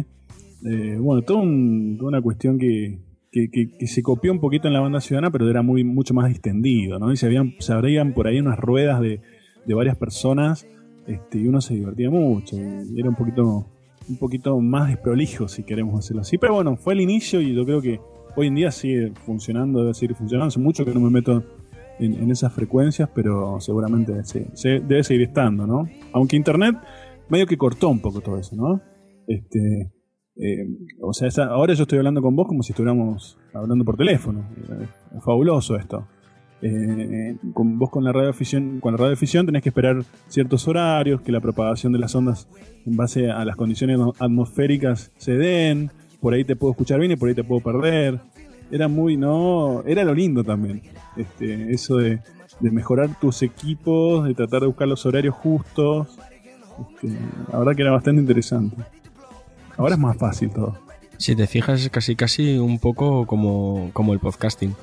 Eh, 0.65 0.97
bueno, 0.99 1.23
toda 1.23 1.41
una 1.41 2.21
cuestión 2.21 2.59
que, 2.59 2.99
que, 3.31 3.87
se 3.87 4.03
copió 4.03 4.33
un 4.33 4.41
poquito 4.41 4.67
en 4.67 4.75
la 4.75 4.81
banda 4.81 5.01
ciudadana, 5.01 5.31
pero 5.31 5.49
era 5.49 5.63
mucho 5.63 6.15
más 6.15 6.29
distendido, 6.29 6.99
¿no? 6.99 7.13
Y 7.13 7.17
se, 7.17 7.27
habían, 7.27 7.55
se 7.61 7.73
abrían 7.73 8.13
por 8.13 8.27
ahí 8.27 8.41
unas 8.41 8.59
ruedas 8.59 9.01
de, 9.01 9.21
de 9.67 9.75
varias 9.75 9.97
personas 9.97 10.67
este, 11.09 11.39
y 11.39 11.49
uno 11.49 11.61
se 11.61 11.75
divertía 11.75 12.11
mucho. 12.11 12.57
Y 12.57 13.01
era 13.01 13.09
un 13.09 13.17
poquito, 13.17 13.67
un 14.09 14.17
poquito 14.19 14.61
más 14.61 14.89
desprolijo, 14.89 15.49
si 15.49 15.65
queremos 15.65 15.99
hacerlo 15.99 16.23
así. 16.23 16.37
Pero 16.39 16.55
bueno, 16.55 16.77
fue 16.77 16.93
el 16.93 17.01
inicio 17.01 17.41
y 17.41 17.55
yo 17.55 17.65
creo 17.65 17.81
que 17.81 17.99
hoy 18.37 18.49
en 18.49 18.55
día 18.55 18.71
sigue 18.71 19.13
funcionando, 19.25 19.81
debe 19.81 19.95
seguir 19.95 20.15
funcionando. 20.15 20.49
Hace 20.49 20.61
mucho 20.61 20.85
que 20.85 20.93
no 20.93 21.01
me 21.01 21.11
meto 21.11 21.43
en, 21.99 22.31
esas 22.31 22.53
frecuencias, 22.53 23.09
pero 23.15 23.59
seguramente 23.59 24.23
se, 24.25 24.81
debe 24.81 25.03
seguir 25.03 25.29
estando, 25.29 25.67
¿no? 25.67 25.89
Aunque 26.13 26.37
Internet 26.37 26.77
medio 27.29 27.47
que 27.47 27.57
cortó 27.57 27.89
un 27.89 28.01
poco 28.01 28.21
todo 28.21 28.39
eso, 28.39 28.55
¿no? 28.55 28.81
Este, 29.27 29.93
eh, 30.37 30.67
o 31.01 31.13
sea, 31.13 31.29
ahora 31.47 31.75
yo 31.75 31.83
estoy 31.83 31.99
hablando 31.99 32.23
con 32.23 32.37
vos 32.37 32.47
como 32.47 32.63
si 32.63 32.73
estuviéramos 32.73 33.39
hablando 33.55 33.85
por 33.85 33.97
teléfono. 33.97 34.45
Es 35.17 35.25
fabuloso 35.25 35.75
esto. 35.75 36.07
Eh, 36.61 37.37
con 37.55 37.79
vos 37.79 37.91
con 37.91 38.03
la 38.03 38.13
radioafición, 38.13 38.81
con 38.81 38.95
la 38.95 38.99
radioafición 38.99 39.47
tenés 39.47 39.63
que 39.63 39.69
esperar 39.69 40.03
ciertos 40.29 40.67
horarios, 40.67 41.21
que 41.21 41.31
la 41.31 41.41
propagación 41.41 41.93
de 41.93 41.99
las 42.01 42.15
ondas 42.15 42.49
en 42.85 42.97
base 42.97 43.31
a 43.31 43.45
las 43.45 43.57
condiciones 43.57 43.99
atmosféricas 44.19 45.13
se 45.17 45.33
den. 45.33 45.91
Por 46.21 46.35
ahí 46.35 46.45
te 46.45 46.57
puedo 46.57 46.73
escuchar 46.73 46.99
bien 46.99 47.13
y 47.13 47.17
por 47.17 47.29
ahí 47.29 47.35
te 47.35 47.45
puedo 47.45 47.61
perder. 47.61 48.21
Era 48.71 48.89
muy, 48.89 49.17
no, 49.17 49.83
era 49.87 50.05
lo 50.05 50.15
lindo 50.15 50.43
también. 50.43 50.83
Este, 51.17 51.73
eso 51.73 51.97
de, 51.97 52.21
de 52.61 52.71
mejorar 52.71 53.19
tus 53.21 53.43
equipos, 53.43 54.27
de 54.27 54.35
tratar 54.35 54.63
de 54.63 54.67
buscar 54.67 54.89
los 54.89 55.07
horarios 55.07 55.35
justos. 55.37 56.19
Este, 56.95 57.17
la 57.53 57.59
verdad 57.59 57.77
que 57.77 57.83
era 57.83 57.93
bastante 57.93 58.21
interesante. 58.21 58.77
Ahora 59.77 59.95
es 59.95 60.01
más 60.01 60.17
fácil 60.17 60.51
todo. 60.51 60.77
Si 61.19 61.35
te 61.35 61.47
fijas, 61.47 61.81
es 61.81 61.91
casi 61.91 62.15
casi 62.15 62.59
un 62.59 62.79
poco 62.79 63.27
como, 63.27 63.91
como 63.93 64.13
el 64.13 64.19
podcasting. 64.21 64.75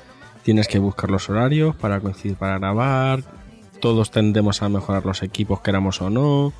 Tienes 0.46 0.68
que 0.68 0.78
buscar 0.78 1.10
los 1.10 1.28
horarios 1.28 1.74
para 1.74 1.98
coincidir 1.98 2.36
para 2.36 2.56
grabar. 2.60 3.24
Todos 3.80 4.12
tendemos 4.12 4.62
a 4.62 4.68
mejorar 4.68 5.04
los 5.04 5.24
equipos, 5.24 5.60
queramos 5.60 6.00
o 6.00 6.08
no. 6.08 6.52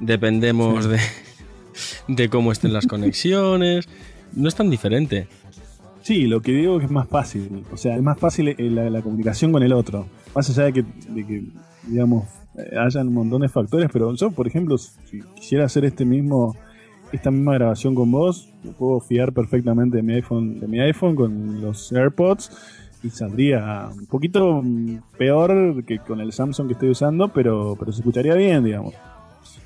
Dependemos 0.00 0.88
de, 0.88 0.98
de 2.08 2.30
cómo 2.30 2.52
estén 2.52 2.72
las 2.72 2.86
conexiones. 2.86 3.86
No 4.32 4.48
es 4.48 4.54
tan 4.54 4.70
diferente. 4.70 5.28
Sí, 6.00 6.26
lo 6.26 6.40
que 6.40 6.52
digo 6.52 6.76
es 6.76 6.78
que 6.78 6.86
es 6.86 6.90
más 6.90 7.06
fácil. 7.06 7.66
O 7.70 7.76
sea, 7.76 7.96
es 7.96 8.02
más 8.02 8.18
fácil 8.18 8.48
eh, 8.48 8.56
la, 8.70 9.02
comunicación 9.02 9.52
con 9.52 9.62
el 9.62 9.74
otro. 9.74 10.06
Más 10.34 10.48
allá 10.48 10.64
de 10.64 10.72
que, 10.72 10.82
de 10.82 11.26
que 11.26 11.44
digamos, 11.86 12.24
eh, 12.56 12.78
hayan 12.78 13.08
un 13.08 13.14
montón 13.14 13.42
de 13.42 13.50
factores, 13.50 13.90
pero 13.92 14.14
yo, 14.14 14.30
por 14.30 14.46
ejemplo, 14.46 14.78
si 14.78 15.20
quisiera 15.34 15.66
hacer 15.66 15.84
este 15.84 16.06
mismo 16.06 16.56
esta 17.12 17.30
misma 17.30 17.54
grabación 17.54 17.94
con 17.94 18.10
vos, 18.10 18.54
puedo 18.78 19.00
fiar 19.00 19.34
perfectamente 19.34 19.98
de 19.98 20.02
mi 20.02 20.14
iPhone, 20.14 20.60
de 20.60 20.66
mi 20.66 20.80
iPhone 20.80 21.14
con 21.14 21.60
los 21.60 21.92
AirPods 21.92 22.50
y 23.02 23.10
saldría 23.10 23.88
un 23.92 24.06
poquito 24.06 24.62
peor 25.16 25.84
que 25.84 25.98
con 25.98 26.20
el 26.20 26.32
Samsung 26.32 26.66
que 26.66 26.72
estoy 26.74 26.90
usando, 26.90 27.28
pero, 27.28 27.76
pero 27.78 27.92
se 27.92 28.00
escucharía 28.00 28.34
bien, 28.34 28.64
digamos. 28.64 28.94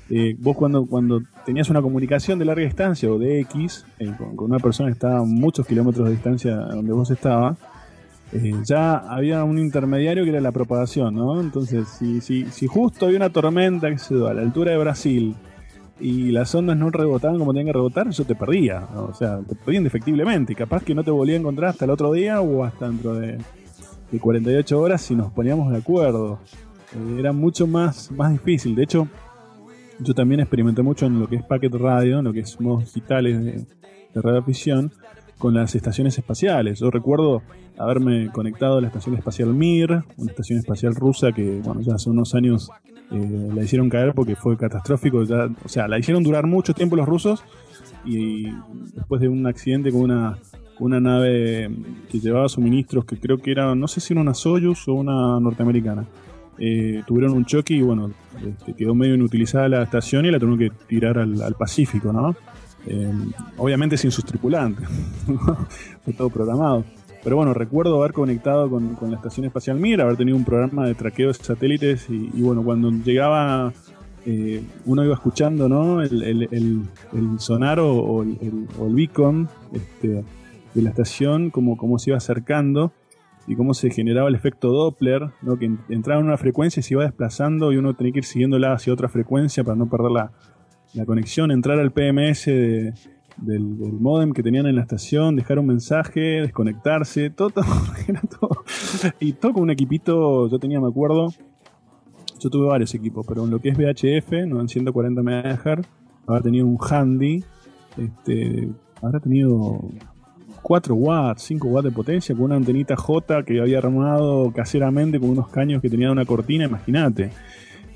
Eh, 0.09 0.35
vos 0.37 0.55
cuando, 0.55 0.85
cuando 0.85 1.21
tenías 1.45 1.69
una 1.69 1.81
comunicación 1.81 2.37
de 2.37 2.45
larga 2.45 2.63
distancia 2.63 3.09
o 3.09 3.17
de 3.17 3.39
X 3.41 3.85
eh, 3.99 4.11
con, 4.17 4.51
una 4.51 4.59
persona 4.59 4.89
que 4.89 4.93
estaba 4.93 5.19
a 5.19 5.23
muchos 5.23 5.65
kilómetros 5.65 6.05
de 6.05 6.11
distancia 6.13 6.55
donde 6.55 6.91
vos 6.91 7.09
estabas, 7.09 7.57
eh, 8.33 8.53
ya 8.63 8.97
había 8.97 9.43
un 9.43 9.57
intermediario 9.59 10.23
que 10.23 10.31
era 10.31 10.41
la 10.41 10.51
propagación, 10.51 11.15
¿no? 11.15 11.39
Entonces, 11.39 11.87
si, 11.87 12.19
si, 12.21 12.45
si 12.45 12.67
justo 12.67 13.05
había 13.05 13.17
una 13.17 13.29
tormenta, 13.29 13.89
que 13.89 13.97
se 13.97 14.15
a 14.15 14.33
la 14.33 14.41
altura 14.41 14.71
de 14.71 14.77
Brasil, 14.77 15.35
y 16.03 16.31
las 16.31 16.53
ondas 16.53 16.75
no 16.75 16.89
rebotaban 16.89 17.39
como 17.39 17.53
tenían 17.53 17.67
que 17.67 17.73
rebotar, 17.73 18.09
yo 18.09 18.25
te 18.25 18.35
perdía. 18.35 18.85
O 18.97 19.13
sea, 19.13 19.39
te 19.39 19.55
perdía 19.55 19.77
indefectiblemente. 19.77 20.51
Y 20.51 20.55
capaz 20.55 20.83
que 20.83 20.93
no 20.93 21.01
te 21.01 21.11
volvía 21.11 21.35
a 21.35 21.39
encontrar 21.39 21.69
hasta 21.69 21.85
el 21.85 21.91
otro 21.91 22.11
día 22.11 22.41
o 22.41 22.65
hasta 22.65 22.87
dentro 22.89 23.15
de, 23.15 23.37
48 24.19 24.79
horas 24.79 25.01
si 25.01 25.15
nos 25.15 25.31
poníamos 25.31 25.71
de 25.71 25.77
acuerdo. 25.77 26.39
Eh, 26.93 27.19
era 27.19 27.31
mucho 27.31 27.67
más, 27.67 28.11
más 28.11 28.33
difícil. 28.33 28.75
De 28.75 28.83
hecho, 28.83 29.07
yo 29.99 30.13
también 30.13 30.41
experimenté 30.41 30.81
mucho 30.81 31.05
en 31.05 31.21
lo 31.21 31.27
que 31.29 31.37
es 31.37 31.43
packet 31.43 31.73
radio, 31.73 32.19
en 32.19 32.25
lo 32.25 32.33
que 32.33 32.41
es 32.41 32.59
modos 32.59 32.83
digitales 32.83 33.41
de, 33.41 33.51
de 34.13 34.21
radioafición 34.21 34.91
con 35.37 35.53
las 35.53 35.75
estaciones 35.75 36.17
espaciales. 36.17 36.79
Yo 36.79 36.91
recuerdo 36.91 37.41
haberme 37.77 38.29
conectado 38.31 38.77
a 38.77 38.81
la 38.81 38.87
estación 38.87 39.15
espacial 39.15 39.53
Mir, 39.53 40.03
una 40.17 40.31
estación 40.31 40.59
espacial 40.59 40.95
rusa 40.95 41.31
que, 41.31 41.61
bueno, 41.63 41.81
ya 41.81 41.95
hace 41.95 42.09
unos 42.09 42.35
años 42.35 42.69
eh, 43.11 43.49
la 43.53 43.63
hicieron 43.63 43.89
caer 43.89 44.13
porque 44.13 44.35
fue 44.35 44.57
catastrófico. 44.57 45.19
o 45.19 45.69
sea, 45.69 45.87
la 45.87 45.99
hicieron 45.99 46.23
durar 46.23 46.47
mucho 46.47 46.73
tiempo 46.73 46.95
los 46.95 47.07
rusos 47.07 47.43
y 48.05 48.51
después 48.95 49.21
de 49.21 49.27
un 49.27 49.45
accidente 49.47 49.91
con 49.91 50.01
una, 50.01 50.37
una 50.79 50.99
nave 50.99 51.69
que 52.09 52.19
llevaba 52.19 52.49
suministros 52.49 53.05
que 53.05 53.17
creo 53.17 53.37
que 53.37 53.51
era, 53.51 53.75
no 53.75 53.87
sé 53.87 54.01
si 54.01 54.13
era 54.13 54.21
una 54.21 54.33
Soyuz 54.33 54.87
o 54.87 54.93
una 54.93 55.39
norteamericana. 55.39 56.05
Eh, 56.59 57.01
tuvieron 57.07 57.33
un 57.33 57.45
choque 57.45 57.73
y 57.73 57.81
bueno, 57.81 58.11
este, 58.45 58.73
quedó 58.73 58.93
medio 58.93 59.15
inutilizada 59.15 59.67
la 59.67 59.83
estación 59.83 60.25
y 60.25 60.31
la 60.31 60.39
tuvieron 60.39 60.59
que 60.59 60.85
tirar 60.87 61.17
al 61.17 61.55
Pacífico, 61.57 62.13
¿no? 62.13 62.35
Eh, 62.85 63.11
obviamente 63.57 63.97
sin 63.97 64.11
sus 64.11 64.25
tripulantes. 64.25 64.87
Fue 66.03 66.13
todo 66.13 66.29
programado. 66.29 66.83
Pero 67.23 67.37
bueno, 67.37 67.53
recuerdo 67.53 67.99
haber 67.99 68.11
conectado 68.11 68.69
con, 68.69 68.97
la 69.09 69.15
Estación 69.15 69.45
Espacial 69.45 69.79
Mir, 69.79 70.01
haber 70.01 70.17
tenido 70.17 70.35
un 70.35 70.43
programa 70.43 70.85
de 70.85 70.93
traqueo 70.93 71.29
de 71.29 71.33
satélites 71.35 72.09
y, 72.09 72.41
bueno, 72.41 72.63
cuando 72.63 72.91
llegaba, 72.91 73.71
eh, 74.25 74.61
uno 74.85 75.05
iba 75.05 75.13
escuchando 75.13 75.69
¿no? 75.69 76.01
el, 76.01 76.89
sonar 77.37 77.79
o, 77.79 78.23
el, 78.23 78.67
beacon 78.89 79.47
este, 79.71 80.25
de 80.73 80.81
la 80.81 80.89
estación, 80.89 81.49
como, 81.49 81.77
como 81.77 81.97
se 81.97 82.09
iba 82.09 82.17
acercando 82.17 82.91
y 83.47 83.55
cómo 83.55 83.73
se 83.73 83.89
generaba 83.89 84.27
el 84.27 84.35
efecto 84.35 84.69
Doppler, 84.69 85.29
¿no? 85.41 85.57
que 85.57 85.71
entraba 85.87 86.19
en 86.19 86.27
una 86.27 86.37
frecuencia 86.37 86.81
y 86.81 86.83
se 86.83 86.93
iba 86.93 87.03
desplazando 87.03 87.71
y 87.71 87.77
uno 87.77 87.93
tenía 87.93 88.11
que 88.11 88.19
ir 88.19 88.25
siguiéndola 88.25 88.73
hacia 88.73 88.91
otra 88.91 89.07
frecuencia 89.07 89.63
para 89.63 89.77
no 89.77 89.89
perder 89.89 90.11
la, 90.11 90.31
la 90.93 91.05
conexión, 91.05 91.51
entrar 91.51 91.79
al 91.79 91.91
PMS 91.91 92.45
del, 92.45 92.93
del, 93.37 93.93
modem 93.93 94.31
que 94.31 94.43
tenían 94.43 94.67
en 94.67 94.75
la 94.75 94.81
estación, 94.81 95.35
dejar 95.35 95.59
un 95.59 95.67
mensaje, 95.67 96.41
desconectarse, 96.41 97.29
todo, 97.29 97.49
todo, 98.39 98.63
Y 99.19 99.33
todo 99.33 99.53
con 99.53 99.63
un 99.63 99.71
equipito, 99.71 100.49
yo 100.49 100.59
tenía, 100.59 100.79
me 100.79 100.87
acuerdo, 100.87 101.33
yo 102.39 102.49
tuve 102.49 102.67
varios 102.67 102.93
equipos, 102.93 103.25
pero 103.27 103.43
en 103.45 103.51
lo 103.51 103.59
que 103.59 103.69
es 103.69 103.77
VHF, 103.77 104.47
no 104.47 104.61
en 104.61 104.67
140 104.67 105.21
MHz, 105.23 105.87
habrá 106.27 106.41
tenido 106.41 106.67
un 106.67 106.77
handy, 106.79 107.43
este, 107.97 108.69
habrá 109.01 109.19
tenido 109.19 109.79
4 110.61 110.95
watts, 110.95 111.41
5 111.43 111.67
watts 111.67 111.85
de 111.85 111.91
potencia 111.91 112.35
con 112.35 112.45
una 112.45 112.55
antenita 112.55 112.95
J 112.95 113.43
que 113.43 113.59
había 113.59 113.79
armado 113.79 114.51
caseramente 114.51 115.19
con 115.19 115.29
unos 115.29 115.49
caños 115.49 115.81
que 115.81 115.89
tenía 115.89 116.11
una 116.11 116.25
cortina, 116.25 116.65
imagínate. 116.65 117.31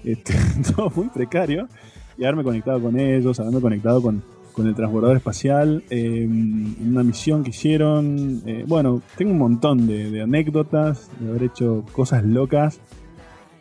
Este, 0.04 0.34
todo 0.76 0.92
muy 0.96 1.10
precario 1.10 1.68
y 2.18 2.24
haberme 2.24 2.44
conectado 2.44 2.82
con 2.82 3.00
ellos, 3.00 3.40
haberme 3.40 3.62
conectado 3.62 4.02
con, 4.02 4.24
el 4.58 4.74
transbordador 4.74 5.18
espacial, 5.18 5.84
em, 5.92 6.74
en 6.82 6.90
una 6.90 7.04
misión 7.04 7.44
que 7.44 7.52
hicieron. 7.52 8.42
Eh, 8.48 8.66
bueno, 8.68 9.04
tengo 9.16 9.32
un 9.32 9.38
montón 9.38 9.86
de, 9.86 10.20
anécdotas, 10.20 11.12
de 11.20 11.30
haber 11.30 11.44
hecho 11.44 11.86
cosas 11.92 12.26
locas, 12.26 12.82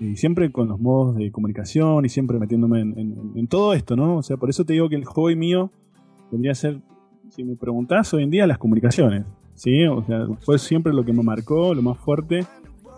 y 0.01 0.17
siempre 0.17 0.51
con 0.51 0.69
los 0.69 0.81
modos 0.81 1.17
de 1.17 1.31
comunicación 1.31 2.07
y 2.07 2.09
siempre 2.09 2.39
metiéndome 2.39 2.81
en, 2.81 3.47
todo 3.47 3.75
esto, 3.75 3.95
¿no? 3.95 4.17
O 4.17 4.23
sea, 4.23 4.39
por 4.39 4.49
eso 4.49 4.65
te 4.65 4.73
digo 4.73 4.89
que 4.89 4.97
el 4.97 5.05
hobby 5.05 5.37
mío 5.37 5.71
tendría 6.31 6.53
que 6.53 6.57
ser, 6.57 6.81
si 7.29 7.45
me 7.45 7.57
preguntás 7.57 8.15
hoy 8.15 8.23
en 8.23 8.31
día, 8.31 8.47
las 8.47 8.57
comunicaciones, 8.57 9.27
¿sí? 9.55 9.87
O 9.87 10.03
sea, 10.03 10.27
fue 10.41 10.59
siempre 10.59 10.95
lo 10.95 11.05
que 11.05 11.13
me 11.13 11.23
marcó, 11.23 11.75
lo 11.75 11.83
más 11.83 11.99
fuerte, 11.99 12.47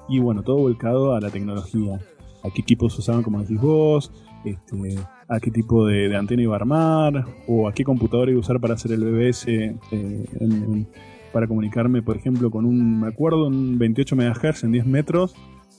y 0.09 0.21
bueno, 0.21 0.43
todo 0.45 0.59
volcado 0.59 1.15
a 1.17 1.21
la 1.21 1.31
tecnología. 1.31 1.99
A 2.45 2.51
qué 2.51 2.63
equipos 2.63 2.97
usaban, 2.97 3.25
como 3.25 3.41
decís 3.41 3.61
vos, 3.61 4.13
este, 4.51 4.99
a 5.29 5.41
qué 5.41 5.51
tipo 5.51 5.87
de, 5.87 6.15
antena 6.17 6.43
iba 6.43 6.55
a 6.55 6.57
armar 6.57 7.27
o 7.47 7.69
a 7.69 7.73
qué 7.73 7.85
computadora 7.85 8.31
iba 8.31 8.39
a 8.39 8.41
usar 8.41 8.61
para 8.61 8.75
hacer 8.75 8.93
el 8.93 9.05
BBS 9.05 9.47
eh, 9.49 10.87
para 11.33 11.47
comunicarme, 11.47 12.03
por 12.03 12.17
ejemplo, 12.17 12.51
con 12.51 12.65
un, 12.65 13.01
me 13.01 13.09
acuerdo, 13.09 13.47
un 13.47 13.79
28 13.79 14.17
MHz 14.17 14.65
en 14.65 14.73
10 14.73 14.87
metros, 14.87 15.35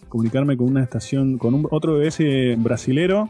comunicarme 0.08 0.56
con 0.56 0.68
una 0.68 0.84
estación, 0.84 1.38
con 1.38 1.54
un, 1.54 1.68
otro 1.72 1.98
BBS 1.98 2.22
brasilero 2.58 3.30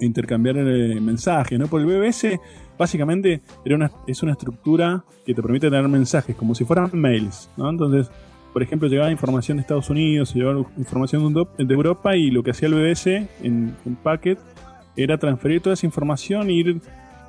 intercambiar 0.00 0.56
eh, 0.58 1.00
mensajes, 1.00 1.58
¿no? 1.58 1.66
Porque 1.66 1.86
el 1.86 2.00
BBS 2.00 2.40
básicamente 2.78 3.40
era 3.64 3.76
una, 3.76 3.90
es 4.06 4.22
una 4.22 4.32
estructura 4.32 5.04
que 5.24 5.34
te 5.34 5.42
permite 5.42 5.70
tener 5.70 5.88
mensajes 5.88 6.34
como 6.36 6.54
si 6.54 6.64
fueran 6.64 6.90
mails, 6.92 7.50
¿no? 7.56 7.70
Entonces, 7.70 8.10
por 8.54 8.62
ejemplo, 8.62 8.88
llegaba 8.88 9.10
información 9.10 9.56
de 9.56 9.62
Estados 9.62 9.90
Unidos, 9.90 10.32
llegaba 10.32 10.64
información 10.78 11.34
de 11.58 11.74
Europa 11.74 12.16
y 12.16 12.30
lo 12.30 12.44
que 12.44 12.52
hacía 12.52 12.68
el 12.68 12.74
BBS 12.74 13.08
en, 13.08 13.74
en 13.84 13.96
Packet 14.00 14.38
era 14.96 15.18
transferir 15.18 15.60
toda 15.60 15.74
esa 15.74 15.86
información 15.86 16.48
e 16.48 16.52
ir 16.52 16.80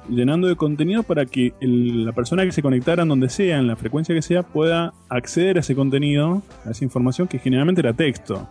llenando 0.07 0.47
de 0.47 0.55
contenido 0.55 1.01
para 1.01 1.25
que 1.25 1.53
la 1.59 2.11
persona 2.11 2.45
que 2.45 2.51
se 2.51 2.61
conectara 2.61 3.01
en 3.01 3.09
donde 3.09 3.29
sea, 3.29 3.57
en 3.57 3.65
la 3.65 3.75
frecuencia 3.75 4.13
que 4.13 4.21
sea, 4.21 4.43
pueda 4.43 4.93
acceder 5.09 5.57
a 5.57 5.61
ese 5.61 5.73
contenido, 5.73 6.43
a 6.63 6.69
esa 6.69 6.83
información 6.83 7.27
que 7.27 7.39
generalmente 7.39 7.81
era 7.81 7.93
texto. 7.93 8.47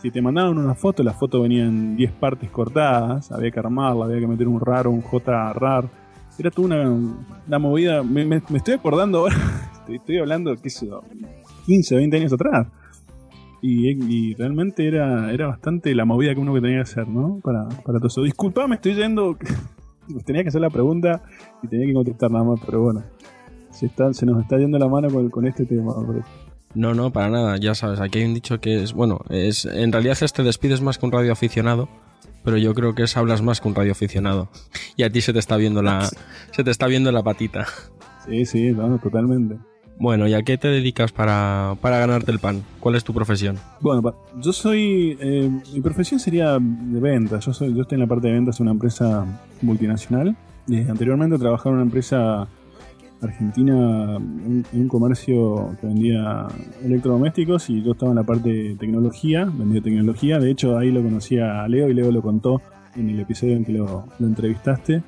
Si 0.00 0.12
te 0.12 0.22
mandaban 0.22 0.56
una 0.56 0.76
foto, 0.76 1.02
la 1.02 1.14
foto 1.14 1.42
venía 1.42 1.64
en 1.64 1.96
10 1.96 2.12
partes 2.12 2.48
cortadas, 2.48 3.32
había 3.32 3.50
que 3.50 3.58
armarla, 3.58 4.04
había 4.04 4.20
que 4.20 4.28
meter 4.28 4.46
un 4.46 4.60
raro, 4.60 4.92
un 4.92 5.00
J 5.00 5.52
rar. 5.52 5.88
Era 6.38 6.52
toda 6.52 6.66
una, 7.46 7.58
movida. 7.58 8.04
Me, 8.04 8.36
estoy 8.36 8.74
acordando 8.74 9.18
ahora, 9.18 9.36
estoy, 9.88 10.18
hablando, 10.18 10.54
qué 10.62 10.70
sé 10.70 10.88
15 11.66 11.94
o 11.94 11.98
20 11.98 12.16
años 12.16 12.32
atrás. 12.32 12.66
Y, 13.66 14.34
realmente 14.34 14.86
era, 14.86 15.32
era 15.32 15.46
bastante 15.46 15.94
la 15.94 16.04
movida 16.04 16.34
que 16.34 16.40
uno 16.40 16.52
que 16.52 16.60
tenía 16.60 16.76
que 16.76 16.82
hacer, 16.82 17.08
¿no? 17.08 17.40
Para, 17.42 17.66
para 17.66 17.98
todo 17.98 18.08
eso. 18.08 18.22
Disculpame, 18.22 18.74
estoy 18.74 18.94
yendo. 18.94 19.38
tenía 20.26 20.42
que 20.42 20.50
hacer 20.50 20.60
la 20.60 20.68
pregunta 20.68 21.22
y 21.62 21.68
tenía 21.68 21.86
que 21.86 21.94
contestar 21.94 22.30
nada 22.30 22.44
más, 22.44 22.60
pero 22.64 22.82
bueno. 22.82 23.02
Se, 23.70 23.86
está, 23.86 24.12
se 24.12 24.26
nos 24.26 24.42
está 24.42 24.58
yendo 24.58 24.78
la 24.78 24.86
mano 24.86 25.08
con, 25.08 25.30
con 25.30 25.46
este 25.46 25.64
tema. 25.64 25.94
No, 26.74 26.92
no, 26.92 27.10
para 27.10 27.30
nada. 27.30 27.56
Ya 27.56 27.74
sabes, 27.74 28.00
aquí 28.00 28.18
hay 28.18 28.26
un 28.26 28.34
dicho 28.34 28.60
que 28.60 28.82
es, 28.82 28.92
bueno, 28.92 29.20
es 29.30 29.64
en 29.64 29.92
realidad 29.92 30.18
este 30.20 30.42
despides 30.42 30.82
más 30.82 30.98
que 30.98 31.06
un 31.06 31.12
radioaficionado, 31.12 31.88
pero 32.44 32.58
yo 32.58 32.74
creo 32.74 32.94
que 32.94 33.04
es 33.04 33.16
hablas 33.16 33.40
más 33.40 33.62
que 33.62 33.68
un 33.68 33.74
radioaficionado. 33.74 34.50
Y 34.96 35.04
a 35.04 35.10
ti 35.10 35.22
se 35.22 35.32
te 35.32 35.38
está 35.38 35.56
viendo 35.56 35.82
la, 35.82 36.06
se 36.52 36.64
te 36.64 36.70
está 36.70 36.86
viendo 36.86 37.10
la 37.12 37.22
patita. 37.22 37.66
Sí, 38.26 38.44
sí, 38.44 38.72
no, 38.72 38.98
totalmente. 38.98 39.56
Bueno, 39.98 40.26
¿y 40.26 40.34
a 40.34 40.42
qué 40.42 40.58
te 40.58 40.68
dedicas 40.68 41.12
para, 41.12 41.76
para 41.80 41.98
ganarte 41.98 42.32
el 42.32 42.40
pan? 42.40 42.62
¿Cuál 42.80 42.96
es 42.96 43.04
tu 43.04 43.14
profesión? 43.14 43.56
Bueno, 43.80 44.14
yo 44.40 44.52
soy. 44.52 45.16
Eh, 45.20 45.50
mi 45.72 45.80
profesión 45.80 46.18
sería 46.18 46.58
de 46.58 47.00
ventas. 47.00 47.44
Yo, 47.46 47.52
soy, 47.52 47.74
yo 47.74 47.82
estoy 47.82 47.96
en 47.96 48.00
la 48.00 48.06
parte 48.06 48.26
de 48.26 48.34
ventas 48.34 48.58
de 48.58 48.62
una 48.62 48.72
empresa 48.72 49.24
multinacional. 49.62 50.36
Eh, 50.68 50.86
anteriormente 50.88 51.38
trabajaba 51.38 51.70
en 51.70 51.74
una 51.74 51.84
empresa 51.84 52.48
argentina, 53.22 54.16
en 54.16 54.64
un 54.72 54.88
comercio 54.88 55.76
que 55.80 55.86
vendía 55.86 56.46
electrodomésticos 56.82 57.70
y 57.70 57.82
yo 57.82 57.92
estaba 57.92 58.10
en 58.10 58.16
la 58.16 58.24
parte 58.24 58.50
de 58.50 58.74
tecnología, 58.74 59.44
vendía 59.44 59.80
tecnología. 59.80 60.38
De 60.38 60.50
hecho, 60.50 60.76
ahí 60.76 60.90
lo 60.90 61.02
conocí 61.02 61.38
a 61.38 61.66
Leo 61.68 61.88
y 61.88 61.94
Leo 61.94 62.10
lo 62.10 62.20
contó 62.20 62.60
en 62.96 63.10
el 63.10 63.20
episodio 63.20 63.56
en 63.56 63.64
que 63.64 63.72
lo, 63.72 64.06
entrevistaste. 64.20 65.02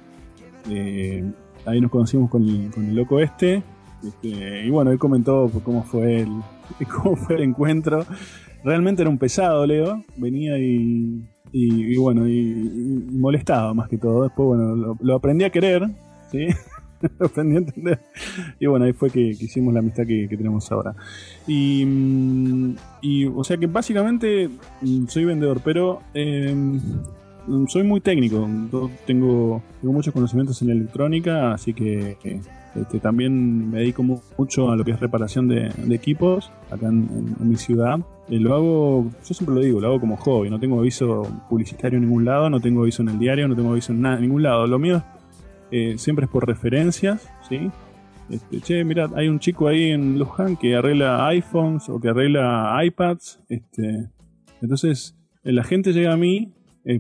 Eh, 0.71 1.25
ahí 1.67 1.81
nos 1.81 1.91
conocimos 1.91 2.31
con 2.31 2.49
el, 2.49 2.71
con 2.71 2.85
el 2.85 2.95
loco 2.95 3.21
este 3.21 3.63
este, 4.09 4.67
y 4.67 4.71
bueno, 4.71 4.91
él 4.91 4.99
comentó 4.99 5.51
cómo 5.65 5.83
fue 5.83 6.21
el, 6.21 6.29
cómo 7.03 7.17
fue 7.17 7.37
el 7.37 7.43
encuentro. 7.43 8.05
Realmente 8.65 9.03
era 9.03 9.11
un 9.11 9.19
pesado, 9.19 9.67
Leo. 9.67 10.05
Venía 10.17 10.59
y, 10.59 11.23
y, 11.53 11.97
bueno, 11.97 12.29
y, 12.29 12.53
molestaba 13.13 13.73
más 13.75 13.89
que 13.89 13.99
todo. 13.99 14.25
Después, 14.25 14.47
bueno, 14.47 14.97
lo, 15.01 15.15
aprendí 15.15 15.45
a 15.45 15.51
querer, 15.51 15.89
¿sí? 16.31 16.49
lo 17.19 17.27
aprendí 17.27 17.55
a 17.55 17.59
entender. 17.59 18.01
Y 18.59 18.67
bueno, 18.67 18.85
ahí 18.85 18.93
fue 18.93 19.11
que, 19.11 19.21
hicimos 19.21 19.73
la 19.73 19.81
amistad 19.81 20.05
que, 20.07 20.27
tenemos 20.29 20.71
ahora. 20.73 20.95
Y, 21.47 21.87
y, 23.01 23.27
o 23.27 23.45
sea 23.45 23.57
que 23.57 23.67
básicamente 23.67 24.51
mm, 24.83 25.07
soy 25.07 25.25
vendedor, 25.25 25.61
pero 25.65 26.01
em, 26.13 26.81
soy 27.69 27.85
muy 27.85 28.01
técnico. 28.01 28.49
Tengo, 29.07 29.63
tengo 29.81 29.93
muchos 29.93 30.13
conocimientos 30.13 30.61
en 30.63 30.71
electrónica, 30.71 31.53
así 31.53 31.73
que 31.73 32.17
este, 32.81 33.01
también 33.01 33.71
me 33.71 33.79
dedico 33.79 34.03
mucho 34.03 34.71
a 34.71 34.77
lo 34.77 34.85
que 34.85 34.91
es 34.91 35.01
reparación 35.01 35.49
de, 35.49 35.71
equipos 35.91 36.53
acá 36.71 36.89
en, 36.89 37.37
mi 37.41 37.57
ciudad. 37.57 37.99
Eh, 38.29 38.39
lo 38.39 38.55
hago, 38.55 39.11
yo 39.27 39.35
siempre 39.35 39.55
lo 39.55 39.61
digo, 39.61 39.81
lo 39.81 39.89
hago 39.89 40.01
como 40.01 40.17
hobby. 40.17 40.51
No 40.51 40.61
tengo 40.61 40.79
aviso 40.79 41.23
publicitario 41.49 41.97
en 41.99 42.05
ningún 42.05 42.25
lado, 42.25 42.51
no 42.51 42.61
tengo 42.61 42.83
aviso 42.83 43.03
en 43.03 43.09
el 43.09 43.19
diario, 43.19 43.49
no 43.49 43.57
tengo 43.57 43.71
aviso 43.71 43.93
en 43.93 44.03
nada, 44.03 44.17
en 44.17 44.23
ningún 44.23 44.43
lado. 44.43 44.67
Lo 44.67 44.79
mío 44.79 45.03
eh, 45.71 45.95
siempre 45.97 46.27
es 46.27 46.31
por 46.31 46.47
referencias, 46.47 47.29
¿sí? 47.49 47.71
Este, 48.29 48.61
che, 48.61 48.85
mira, 48.85 49.09
hay 49.15 49.29
un 49.29 49.39
chico 49.39 49.69
ahí 49.69 49.91
en 49.91 50.19
Luján 50.19 50.57
que 50.57 50.75
arregla 50.75 51.27
iPhones 51.29 51.89
o 51.89 52.01
que 52.01 52.09
arregla 52.09 52.79
iPads. 52.85 53.41
Este, 53.49 54.11
entonces, 54.61 55.17
eh, 55.45 55.53
la 55.53 55.65
gente 55.65 55.93
llega 55.93 56.13
a 56.13 56.17
mí 56.17 56.53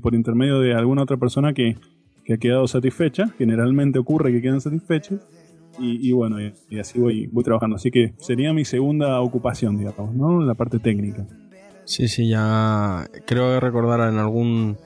por 0.02 0.16
intermedio 0.16 0.58
de 0.58 0.74
alguna 0.74 1.02
otra 1.02 1.16
persona 1.16 1.52
que, 1.52 1.76
que 2.24 2.34
ha 2.34 2.38
quedado 2.38 2.66
satisfecha. 2.66 3.28
Generalmente 3.38 4.00
ocurre 4.00 4.32
que 4.32 4.42
quedan 4.42 4.60
satisfechos 4.60 5.20
y, 5.78 6.12
bueno, 6.12 6.38
y, 6.40 6.78
así 6.78 6.98
voy, 6.98 7.26
voy 7.26 7.44
trabajando. 7.44 7.76
Así 7.76 7.90
que 7.90 8.14
sería 8.18 8.52
mi 8.52 8.64
segunda 8.64 9.20
ocupación, 9.20 9.76
digamos, 9.76 10.14
¿no? 10.14 10.40
La 10.42 10.54
parte 10.54 10.78
técnica. 10.78 11.26
Sí, 11.84 12.08
sí, 12.08 12.28
ya 12.28 13.08
creo 13.26 13.60
recordar 13.60 14.08
en 14.12 14.18
algún 14.18 14.76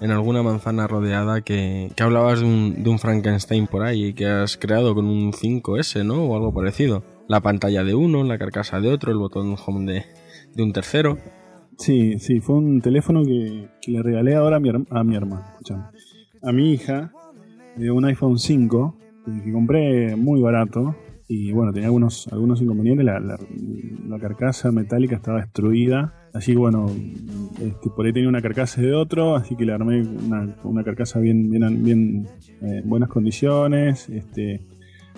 en 0.00 0.10
alguna 0.10 0.42
manzana 0.42 0.88
rodeada 0.88 1.42
que, 1.42 1.92
que 1.94 2.02
hablabas 2.02 2.40
de 2.40 2.46
un, 2.46 2.82
de 2.82 2.90
un, 2.90 2.98
Frankenstein 2.98 3.68
por 3.68 3.84
ahí 3.84 4.14
que 4.14 4.26
has 4.26 4.56
creado 4.56 4.96
con 4.96 5.06
un 5.06 5.32
5S, 5.32 6.04
¿no? 6.04 6.24
O 6.24 6.34
algo 6.34 6.52
parecido. 6.52 7.04
La 7.28 7.40
pantalla 7.40 7.84
de 7.84 7.94
uno, 7.94 8.24
la 8.24 8.36
carcasa 8.36 8.80
de 8.80 8.88
otro, 8.88 9.12
el 9.12 9.18
botón 9.18 9.54
home 9.64 9.92
de, 9.92 10.04
de 10.56 10.62
un 10.62 10.72
tercero. 10.72 11.18
Sí, 11.78 12.18
sí, 12.18 12.40
fue 12.40 12.56
un 12.56 12.80
teléfono 12.80 13.22
que, 13.22 13.68
le 13.86 14.02
regalé 14.02 14.34
ahora 14.34 14.56
a 14.56 14.60
mi, 14.60 14.70
a 14.70 15.04
mi 15.04 15.14
hermano, 15.16 15.44
A 16.42 16.52
mi 16.52 16.72
hija, 16.72 17.12
de 17.76 17.90
un 17.90 18.04
iPhone 18.04 18.38
5, 18.38 18.96
que 19.24 19.52
compré 19.52 20.16
muy 20.16 20.40
barato 20.40 20.96
y 21.28 21.50
bueno, 21.52 21.72
tenía 21.72 21.86
algunos, 21.86 22.28
algunos 22.28 22.60
inconvenientes. 22.60 23.06
La, 23.06 23.18
la, 23.18 24.18
carcasa 24.18 24.70
metálica 24.70 25.16
estaba 25.16 25.40
destruida. 25.40 26.14
Así 26.34 26.54
bueno, 26.54 26.90
este, 27.58 27.88
por 27.90 28.04
ahí 28.04 28.12
tenía 28.12 28.28
una 28.28 28.42
carcasa 28.42 28.82
de 28.82 28.94
otro, 28.94 29.36
así 29.36 29.56
que 29.56 29.64
le 29.64 29.72
armé 29.72 30.02
una, 30.02 30.54
una 30.62 30.84
carcasa 30.84 31.20
bien, 31.20 31.50
bien, 31.50 31.82
bien 31.82 32.28
eh, 32.60 32.82
buenas 32.84 33.08
condiciones. 33.08 34.10
Este, 34.10 34.60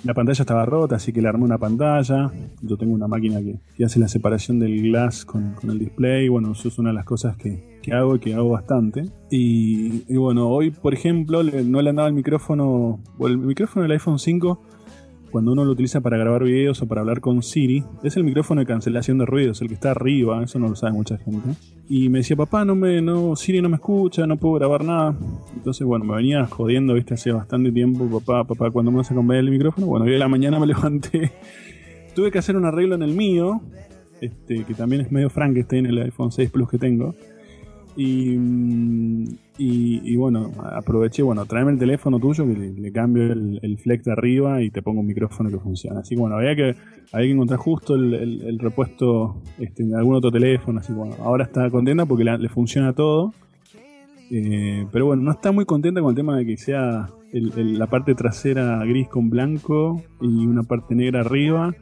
la 0.05 0.15
pantalla 0.15 0.43
estaba 0.43 0.67
rota, 0.67 0.97
así 0.97 1.13
que 1.13 1.23
le 1.23 1.29
armé 1.29 1.45
una 1.45 1.59
pantalla. 1.59 2.31
Yo 2.61 2.77
tengo 2.77 2.95
una 2.95 3.09
máquina 3.09 3.41
que, 3.41 3.85
hace 3.85 3.99
la 3.99 4.09
separación 4.09 4.59
del 4.59 4.83
glass 4.83 5.25
con, 5.25 5.55
el 5.63 5.79
display. 5.79 6.29
Bueno, 6.29 6.53
eso 6.53 6.69
es 6.69 6.79
una 6.79 6.91
de 6.91 6.95
las 6.95 7.05
cosas 7.05 7.37
que, 7.37 7.81
hago 7.93 8.17
y 8.17 8.19
que 8.19 8.35
hago 8.35 8.51
bastante. 8.51 9.05
Y, 9.31 10.15
bueno, 10.15 10.49
hoy, 10.49 10.71
por 10.71 10.95
ejemplo, 10.95 11.43
no 11.43 11.83
le 11.83 11.91
andaba 11.91 12.09
el 12.09 12.15
micrófono, 12.15 13.01
el 13.21 13.39
micrófono 13.39 13.83
del 13.83 13.93
iPhone 13.93 14.19
5 14.19 14.63
cuando 15.35 15.51
uno 15.51 15.65
lo 15.65 15.73
utiliza 15.73 16.01
para 16.01 16.17
grabar 16.17 16.45
videos 16.45 16.81
o 16.81 16.87
para 16.87 17.01
hablar 17.01 17.21
con 17.21 17.43
Siri, 17.43 17.83
es 18.05 18.17
el 18.17 18.23
micrófono 18.23 18.61
de 18.61 18.69
cancelación 18.69 19.19
de 19.19 19.27
ruidos, 19.27 19.61
el 19.63 19.67
que 19.67 19.75
está 19.75 19.91
arriba, 19.91 20.41
eso 20.45 20.61
no 20.61 20.69
lo 20.69 20.77
sabe 20.77 20.93
mucha 20.93 21.19
gente. 21.19 21.57
Y 21.89 22.09
me 22.09 22.19
decía, 22.19 22.37
papá, 22.37 22.65
no 22.65 22.77
me, 22.77 23.03
no, 23.03 23.35
Siri 23.35 23.61
no 23.61 23.69
me 23.69 23.75
escucha, 23.75 24.29
no 24.29 24.37
puedo 24.37 24.55
grabar 24.55 24.85
nada. 24.85 25.17
Entonces, 25.57 25.85
bueno, 25.85 26.05
me 26.05 26.15
venía 26.15 26.47
jodiendo, 26.47 26.95
viste, 26.95 27.15
hace 27.15 27.33
bastante 27.33 27.73
tiempo, 27.73 28.09
papá, 28.21 28.45
papá, 28.45 28.71
cuando 28.71 28.93
me 28.93 28.99
vas 28.99 29.11
a 29.11 29.15
comprar 29.17 29.41
el 29.41 29.51
micrófono. 29.51 29.89
Bueno, 29.89 30.05
hoy 30.05 30.13
de 30.13 30.19
la 30.19 30.29
mañana 30.29 30.61
me 30.61 30.67
levanté. 30.69 31.33
Tuve 32.15 32.31
que 32.31 32.39
hacer 32.39 32.55
un 32.57 32.65
arreglo 32.65 32.95
en 32.95 33.03
el 33.03 33.17
mío, 33.17 33.61
este, 34.21 34.63
que 34.63 34.75
también 34.75 35.03
es 35.03 35.11
medio 35.11 35.31
Frankenstein, 35.31 35.87
el 35.87 35.99
iPhone 35.99 36.31
6 36.31 36.49
Plus 36.53 36.69
que 36.69 36.79
tengo. 36.79 37.13
Y, 37.97 38.37
y, 39.57 40.17
bueno, 40.17 40.51
aproveché, 40.73 41.23
bueno, 41.23 41.47
tráeme 41.47 41.73
el 41.73 41.79
teléfono 41.79 42.19
tuyo 42.19 42.45
que 42.45 42.55
le, 42.55 42.93
cambio 42.93 43.33
el, 43.33 43.79
flex 43.79 44.05
de 44.05 44.13
arriba 44.13 44.61
y 44.63 44.71
te 44.71 44.83
pongo 44.83 45.01
un 45.01 45.07
micrófono 45.07 45.49
que 45.49 45.59
funciona. 45.59 46.01
Así 46.01 46.17
que 46.17 46.21
bueno, 46.21 46.37
había 46.37 46.57
que, 46.57 46.75
había 47.13 47.27
que 47.27 47.33
encontrar 47.33 47.61
justo 47.61 47.95
el, 47.95 48.59
repuesto 48.59 49.43
este, 49.59 49.85
en 49.85 49.95
algún 49.95 50.17
otro 50.17 50.33
teléfono. 50.33 50.81
Así 50.81 50.93
bueno, 50.93 51.15
ahora 51.21 51.45
está 51.45 51.71
contenta 51.71 52.05
porque 52.05 52.25
le 52.25 52.49
funciona 52.49 52.93
todo. 52.95 53.33
Eh, 54.31 54.87
pero 54.91 55.07
bueno, 55.07 55.23
no 55.23 55.31
está 55.31 55.53
muy 55.53 55.65
contenta 55.65 56.01
con 56.01 56.11
el 56.11 56.17
tema 56.17 56.37
de 56.37 56.47
que 56.47 56.57
sea 56.57 57.09
la 57.33 57.87
parte 57.87 58.15
trasera 58.15 58.85
gris 58.85 59.09
con 59.09 59.31
blanco 59.31 60.03
y 60.21 60.47
una 60.47 60.63
parte 60.65 60.95
negra 60.95 61.21
arriba 61.21 61.75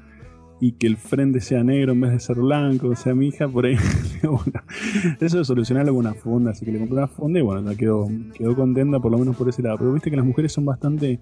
y 0.62 0.74
que 0.74 0.86
el 0.86 0.96
frente 0.96 1.40
sea 1.40 1.64
negro 1.64 1.90
en 1.90 2.00
vez 2.02 2.12
de 2.12 2.20
ser 2.20 2.36
blanco, 2.36 2.90
o 2.90 2.94
sea, 2.94 3.16
mi 3.16 3.26
hija 3.26 3.48
por 3.48 3.66
ahí, 3.66 3.74
eso 5.20 5.38
de 5.38 5.44
solucionarlo 5.44 5.92
con 5.92 6.06
una 6.06 6.14
funda, 6.14 6.52
así 6.52 6.64
que 6.64 6.70
le 6.70 6.78
compré 6.78 6.98
una 6.98 7.08
funda 7.08 7.40
y 7.40 7.42
bueno, 7.42 7.62
la 7.62 7.74
quedó, 7.74 8.08
quedó 8.32 8.54
contenta 8.54 9.00
por 9.00 9.10
lo 9.10 9.18
menos 9.18 9.34
por 9.34 9.48
ese 9.48 9.60
lado, 9.60 9.78
pero 9.78 9.92
viste 9.92 10.08
que 10.08 10.16
las 10.16 10.24
mujeres 10.24 10.52
son 10.52 10.64
bastante 10.64 11.18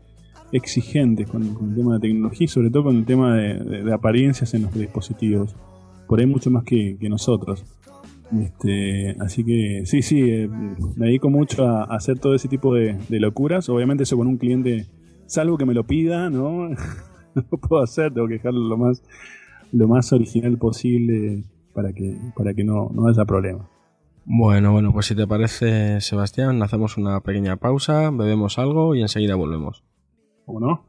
exigentes 0.52 1.26
con, 1.26 1.42
el 1.42 1.74
tema 1.74 1.94
de 1.94 2.00
tecnología 2.00 2.44
y 2.44 2.48
sobre 2.48 2.68
todo 2.68 2.84
con 2.84 2.96
el 2.98 3.06
tema 3.06 3.34
de, 3.34 3.90
apariencias 3.90 4.52
en 4.52 4.64
los 4.64 4.74
dispositivos, 4.74 5.56
por 6.06 6.20
ahí 6.20 6.26
mucho 6.26 6.50
más 6.50 6.62
que, 6.62 6.98
nosotros. 7.08 7.64
Este, 8.38 9.16
así 9.20 9.42
que 9.42 9.84
sí, 9.86 10.02
sí, 10.02 10.20
eh, 10.20 10.50
me 10.96 11.06
dedico 11.06 11.30
mucho 11.30 11.66
a, 11.66 11.84
hacer 11.84 12.18
todo 12.18 12.34
ese 12.34 12.48
tipo 12.48 12.74
de, 12.74 12.98
de 13.08 13.18
locuras, 13.18 13.70
obviamente 13.70 14.02
eso 14.02 14.18
con 14.18 14.26
un 14.26 14.36
cliente, 14.36 14.84
salvo 15.24 15.56
que 15.56 15.64
me 15.64 15.72
lo 15.72 15.84
pida, 15.84 16.28
¿no? 16.28 16.68
no 17.50 17.58
puedo 17.58 17.82
hacer, 17.82 18.12
tengo 18.12 18.28
que 18.28 18.34
dejarlo 18.34 18.60
lo 18.60 18.76
más, 18.76 19.02
lo 19.72 19.88
más 19.88 20.12
original 20.12 20.56
posible 20.58 21.44
para 21.74 21.92
que, 21.92 22.16
para 22.36 22.54
que 22.54 22.64
no, 22.64 22.90
no 22.92 23.08
haya 23.08 23.24
problema. 23.24 23.68
Bueno, 24.24 24.72
bueno, 24.72 24.92
pues 24.92 25.06
si 25.06 25.14
te 25.14 25.26
parece, 25.26 26.00
Sebastián, 26.00 26.62
hacemos 26.62 26.96
una 26.96 27.20
pequeña 27.20 27.56
pausa, 27.56 28.10
bebemos 28.10 28.58
algo 28.58 28.94
y 28.94 29.02
enseguida 29.02 29.34
volvemos. 29.34 29.82
¿Cómo 30.44 30.60
no? 30.60 30.84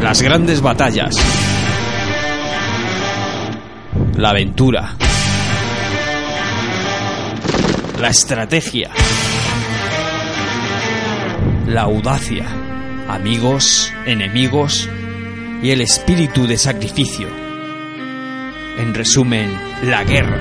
Las 0.00 0.20
grandes 0.20 0.60
batallas. 0.60 1.16
La 4.18 4.30
aventura. 4.30 4.96
La 7.98 8.08
estrategia. 8.08 8.90
La 11.66 11.82
audacia. 11.82 12.44
Amigos, 13.08 13.92
enemigos 14.06 14.88
y 15.62 15.70
el 15.70 15.80
espíritu 15.80 16.46
de 16.46 16.58
sacrificio. 16.58 17.26
En 18.78 18.92
resumen, 18.94 19.50
la 19.82 20.04
guerra. 20.04 20.38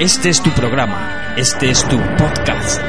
Este 0.00 0.30
es 0.30 0.42
tu 0.42 0.50
programa. 0.50 1.34
Este 1.36 1.70
es 1.70 1.86
tu 1.86 1.98
podcast. 2.16 2.80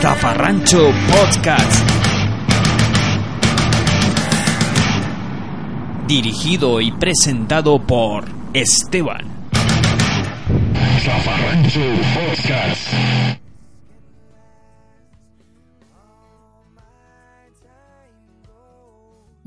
Zafarrancho 0.00 0.90
Podcast. 1.10 1.90
Dirigido 6.06 6.80
y 6.80 6.92
presentado 6.92 7.78
por 7.80 8.24
Esteban. 8.52 9.26
Zafarrancho 11.02 11.80
Podcast. 12.14 13.37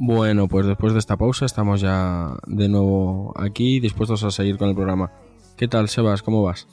Bueno, 0.03 0.47
pues 0.47 0.65
después 0.65 0.93
de 0.93 0.99
esta 0.99 1.15
pausa 1.15 1.45
estamos 1.45 1.79
ya 1.79 2.35
de 2.47 2.67
nuevo 2.67 3.33
aquí 3.37 3.79
dispuestos 3.79 4.23
a 4.23 4.31
seguir 4.31 4.57
con 4.57 4.69
el 4.69 4.73
programa. 4.73 5.11
¿Qué 5.55 5.67
tal, 5.67 5.89
Sebas? 5.89 6.23
¿Cómo 6.23 6.41
vas? 6.41 6.67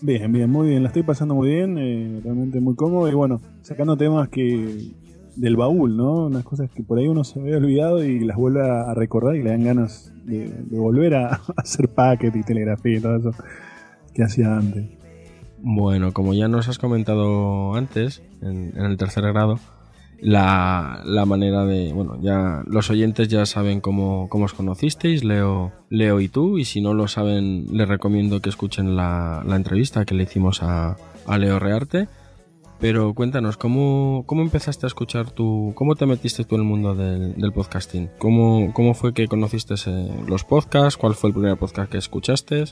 Bien, 0.00 0.30
bien, 0.30 0.48
muy 0.48 0.68
bien. 0.68 0.84
La 0.84 0.90
estoy 0.90 1.02
pasando 1.02 1.34
muy 1.34 1.48
bien, 1.48 1.76
eh, 1.76 2.20
realmente 2.22 2.60
muy 2.60 2.76
cómodo 2.76 3.08
y 3.08 3.14
bueno, 3.14 3.40
sacando 3.62 3.96
temas 3.96 4.28
que 4.28 4.92
del 5.34 5.56
baúl, 5.56 5.96
¿no? 5.96 6.26
Unas 6.26 6.44
cosas 6.44 6.70
que 6.70 6.84
por 6.84 7.00
ahí 7.00 7.08
uno 7.08 7.24
se 7.24 7.40
había 7.40 7.56
olvidado 7.56 8.04
y 8.04 8.20
las 8.20 8.36
vuelve 8.36 8.60
a 8.62 8.94
recordar 8.94 9.34
y 9.34 9.42
le 9.42 9.50
dan 9.50 9.64
ganas 9.64 10.12
de, 10.24 10.48
de 10.48 10.78
volver 10.78 11.14
a 11.16 11.40
hacer 11.56 11.88
packet 11.88 12.36
y 12.36 12.44
telegrafía 12.44 12.98
y 12.98 13.00
todo 13.00 13.16
eso 13.16 13.30
que 14.14 14.22
hacía 14.22 14.56
antes. 14.56 14.88
Bueno, 15.58 16.12
como 16.12 16.32
ya 16.32 16.46
nos 16.46 16.68
has 16.68 16.78
comentado 16.78 17.74
antes, 17.74 18.22
en, 18.40 18.72
en 18.76 18.84
el 18.84 18.96
tercer 18.96 19.24
grado, 19.24 19.58
la, 20.20 21.02
la, 21.04 21.26
manera 21.26 21.64
de. 21.64 21.92
Bueno, 21.92 22.18
ya 22.20 22.62
los 22.66 22.90
oyentes 22.90 23.28
ya 23.28 23.46
saben 23.46 23.80
cómo, 23.80 24.28
cómo 24.28 24.46
os 24.46 24.54
conocisteis, 24.54 25.24
Leo, 25.24 25.72
Leo 25.90 26.20
y 26.20 26.28
tú, 26.28 26.58
y 26.58 26.64
si 26.64 26.80
no 26.80 26.94
lo 26.94 27.08
saben, 27.08 27.66
les 27.72 27.88
recomiendo 27.88 28.40
que 28.40 28.48
escuchen 28.48 28.96
la, 28.96 29.42
la 29.46 29.56
entrevista 29.56 30.04
que 30.04 30.14
le 30.14 30.24
hicimos 30.24 30.62
a, 30.62 30.96
a, 31.26 31.38
Leo 31.38 31.58
Rearte. 31.58 32.08
Pero 32.78 33.14
cuéntanos, 33.14 33.56
¿cómo, 33.56 34.24
¿cómo 34.26 34.42
empezaste 34.42 34.84
a 34.84 34.88
escuchar 34.88 35.30
tú? 35.30 35.72
¿Cómo 35.74 35.94
te 35.94 36.04
metiste 36.04 36.44
tú 36.44 36.56
en 36.56 36.60
el 36.60 36.66
mundo 36.66 36.94
del, 36.94 37.52
podcasting? 37.54 38.10
¿Cómo, 38.18 38.74
¿Cómo 38.74 38.92
fue 38.92 39.14
que 39.14 39.28
conociste 39.28 39.74
los 40.28 40.44
podcasts? 40.44 40.98
¿Cuál 40.98 41.14
fue 41.14 41.30
el 41.30 41.34
primer 41.34 41.56
podcast 41.56 41.90
que 41.90 41.96
escuchaste? 41.96 42.64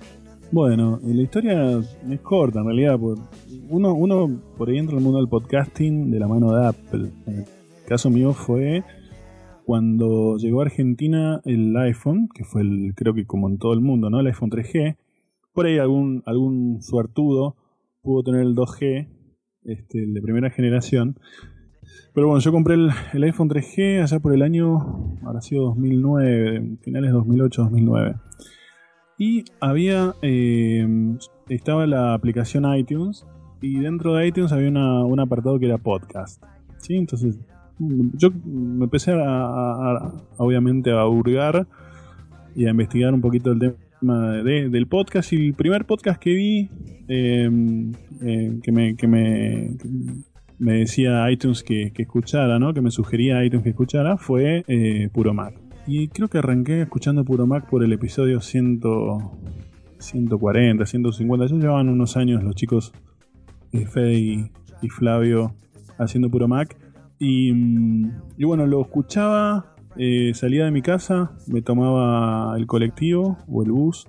Bueno, 0.53 1.01
la 1.03 1.23
historia 1.23 1.79
es 1.79 2.21
corta 2.21 2.61
en 2.61 2.67
realidad. 2.67 2.99
Uno, 3.69 3.95
uno 3.95 4.41
por 4.57 4.69
ahí 4.69 4.79
entra 4.79 4.93
en 4.93 4.99
el 4.99 5.05
mundo 5.05 5.19
del 5.19 5.29
podcasting 5.29 6.11
de 6.11 6.19
la 6.21 6.29
mano 6.29 6.53
de 6.53 6.67
Apple. 6.67 7.11
El 7.27 7.45
caso 7.87 8.11
mío 8.11 8.33
fue 8.33 8.85
cuando 9.65 10.37
llegó 10.37 10.61
a 10.61 10.65
Argentina 10.65 11.41
el 11.45 11.77
iPhone, 11.77 12.29
que 12.33 12.45
fue 12.45 12.63
el, 12.63 12.93
creo 12.95 13.15
que 13.15 13.27
como 13.27 13.49
en 13.49 13.59
todo 13.59 13.73
el 13.73 13.81
mundo, 13.81 14.11
¿no? 14.11 14.21
El 14.21 14.27
iPhone 14.27 14.51
3G. 14.51 14.97
Por 15.53 15.67
ahí 15.67 15.79
algún, 15.79 16.23
algún 16.27 16.83
suertudo 16.83 17.57
pudo 18.03 18.23
tener 18.23 18.43
el 18.43 18.55
2G, 18.55 19.09
este, 19.65 20.05
el 20.05 20.15
de 20.15 20.23
primera 20.23 20.51
generación. 20.51 21.19
Pero 22.13 22.29
bueno, 22.29 22.41
yo 22.41 22.53
compré 22.53 22.75
el, 22.75 22.91
el 23.13 23.25
iPhone 23.25 23.49
3G 23.49 24.03
allá 24.03 24.21
por 24.21 24.35
el 24.35 24.43
año, 24.43 25.17
habrá 25.25 25.41
sido 25.41 25.65
2009, 25.65 26.79
finales 26.83 27.13
2008-2009. 27.13 28.21
Y 29.19 29.45
había. 29.61 30.15
Eh, 30.23 30.87
estaba 31.49 31.87
la 31.87 32.15
aplicación 32.15 32.65
iTunes. 32.77 33.27
Y 33.61 33.79
dentro 33.79 34.15
de 34.15 34.27
iTunes 34.27 34.53
había 34.53 34.69
una, 34.69 35.05
un 35.05 35.21
apartado 35.21 35.59
que 35.59 35.67
era 35.67 35.79
podcast. 35.79 36.43
¿sí? 36.79 36.97
Entonces, 36.97 37.39
yo 37.79 38.31
me 38.45 38.85
empecé 38.85 39.13
a, 39.13 40.13
obviamente 40.37 40.91
a 40.91 41.07
hurgar 41.07 41.67
y 42.55 42.67
a 42.67 42.71
investigar 42.71 43.15
un 43.15 43.21
poquito 43.21 43.53
el 43.53 43.75
tema 44.01 44.33
de, 44.43 44.69
del 44.69 44.87
podcast. 44.87 45.33
Y 45.33 45.47
el 45.49 45.55
primer 45.55 45.87
podcast 45.87 46.21
que 46.21 46.35
vi, 46.35 46.71
eh, 47.09 47.51
eh, 48.23 48.59
que, 48.63 48.73
me, 48.73 48.97
que, 48.97 49.07
me, 49.07 49.77
me 50.59 50.73
decía 50.75 51.31
iTunes 51.31 51.63
que, 51.63 51.91
que, 51.93 52.03
escuchara, 52.03 52.59
¿no? 52.59 52.75
que 52.75 52.81
me 52.81 52.91
sugería 52.91 53.45
iTunes 53.45 53.65
que 53.65 53.71
escuchara, 53.71 54.17
fue 54.17 54.65
eh, 54.69 55.09
Puro 55.13 55.33
Mac. 55.33 55.64
Y 55.87 56.09
creo 56.09 56.29
que 56.29 56.39
arranqué 56.39 56.83
escuchando 56.83 57.25
Puro 57.25 57.47
Mac 57.47 57.69
por 57.69 57.85
el 57.85 57.93
episodio 57.93 58.41
100, 58.41 58.81
140, 59.99 60.87
150. 60.87 61.47
Ya 61.47 61.57
llevaban 61.57 61.91
unos 61.91 62.17
años 62.17 62.43
los 62.43 62.55
chicos 62.55 62.93
eh, 63.73 63.87
Fede 63.87 64.15
y, 64.81 64.89
Flavio 64.89 65.55
haciendo 65.99 66.31
Puro 66.31 66.49
Mac. 66.49 66.77
Y, 67.19 67.51
y 68.37 68.45
bueno, 68.45 68.67
lo 68.67 68.81
escuchaba, 68.81 69.75
eh, 69.97 70.33
salía 70.35 70.65
de 70.65 70.71
mi 70.71 70.83
casa, 70.83 71.33
me 71.47 71.63
tomaba 71.63 72.57
el 72.57 72.67
colectivo 72.67 73.39
o 73.47 73.63
el 73.63 73.71
bus 73.71 74.07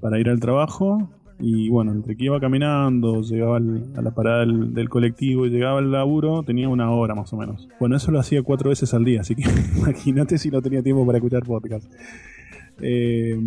para 0.00 0.18
ir 0.18 0.30
al 0.30 0.40
trabajo. 0.40 1.10
Y 1.40 1.68
bueno, 1.68 1.92
entre 1.92 2.16
que 2.16 2.24
iba 2.24 2.38
caminando, 2.38 3.22
llegaba 3.22 3.56
al, 3.56 3.90
a 3.96 4.02
la 4.02 4.12
parada 4.12 4.40
del, 4.40 4.72
del, 4.72 4.88
colectivo 4.88 5.46
y 5.46 5.50
llegaba 5.50 5.78
al 5.78 5.90
laburo, 5.90 6.42
tenía 6.44 6.68
una 6.68 6.90
hora 6.90 7.14
más 7.14 7.32
o 7.32 7.36
menos. 7.36 7.68
Bueno, 7.80 7.96
eso 7.96 8.12
lo 8.12 8.20
hacía 8.20 8.42
cuatro 8.42 8.70
veces 8.70 8.94
al 8.94 9.04
día, 9.04 9.22
así 9.22 9.34
que 9.34 9.42
imagínate 9.76 10.38
si 10.38 10.50
no 10.50 10.62
tenía 10.62 10.82
tiempo 10.82 11.04
para 11.04 11.18
escuchar 11.18 11.42
podcast. 11.42 11.92
Eh, 12.80 13.38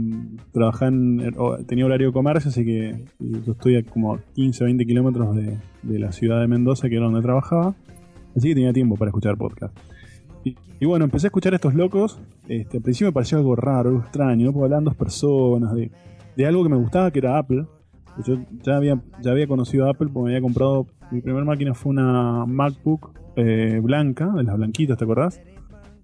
trabajaba 0.54 0.89
en, 0.89 1.36
tenía 1.65 1.86
horario 1.86 2.08
de 2.08 2.13
comercio, 2.13 2.50
así 2.50 2.63
que 2.63 3.06
yo 3.19 3.52
estoy 3.52 3.76
a 3.76 3.84
como 3.84 4.19
15 4.36 4.63
o 4.63 4.65
20 4.65 4.86
kilómetros 4.86 5.36
de, 5.36 5.58
de, 5.84 6.00
la 6.00 6.12
ciudad 6.12 6.39
de 6.39 6.47
Mendoza, 6.47 6.89
que 6.89 6.95
era 6.95 7.06
donde 7.06 7.21
trabajaba, 7.21 7.76
así 8.36 8.50
que 8.50 8.56
tenía 8.56 8.73
tiempo 8.73 8.95
para 8.95 9.10
escuchar 9.10 9.38
podcast. 9.38 9.78
Y, 10.43 10.56
y 10.80 10.86
bueno, 10.86 11.06
empecé 11.06 11.28
a 11.28 11.30
escuchar 11.30 11.54
a 11.54 11.56
estos 11.56 11.73
locos. 11.73 12.19
Este, 12.47 12.78
al 12.78 12.84
principio 12.84 13.08
me 13.08 13.13
pareció 13.13 13.38
algo 13.38 13.56
raro, 13.56 13.89
algo 13.89 14.02
extraño, 14.02 14.45
¿no? 14.45 14.54
porque 14.54 14.65
hablaban 14.65 14.86
dos 14.86 14.95
personas 14.95 15.73
de, 15.73 15.91
de 16.36 16.45
algo 16.45 16.63
que 16.63 16.69
me 16.69 16.78
gustaba, 16.78 17.12
que 17.12 17.19
era 17.19 17.38
Apple. 17.38 17.65
Yo 18.25 18.38
ya 18.63 18.77
había, 18.77 19.01
ya 19.21 19.32
había 19.32 19.47
conocido 19.47 19.88
a 19.88 19.91
Apple 19.91 20.10
porque 20.12 20.25
me 20.25 20.36
había 20.36 20.41
comprado. 20.41 20.88
Mi 21.12 21.21
primera 21.21 21.45
máquina 21.45 21.73
fue 21.73 21.91
una 21.91 22.45
MacBook 22.45 23.12
eh, 23.36 23.80
blanca, 23.84 24.32
de 24.36 24.43
las 24.43 24.58
blanquitas, 24.58 24.97
¿te 24.97 25.03
acordás? 25.03 25.41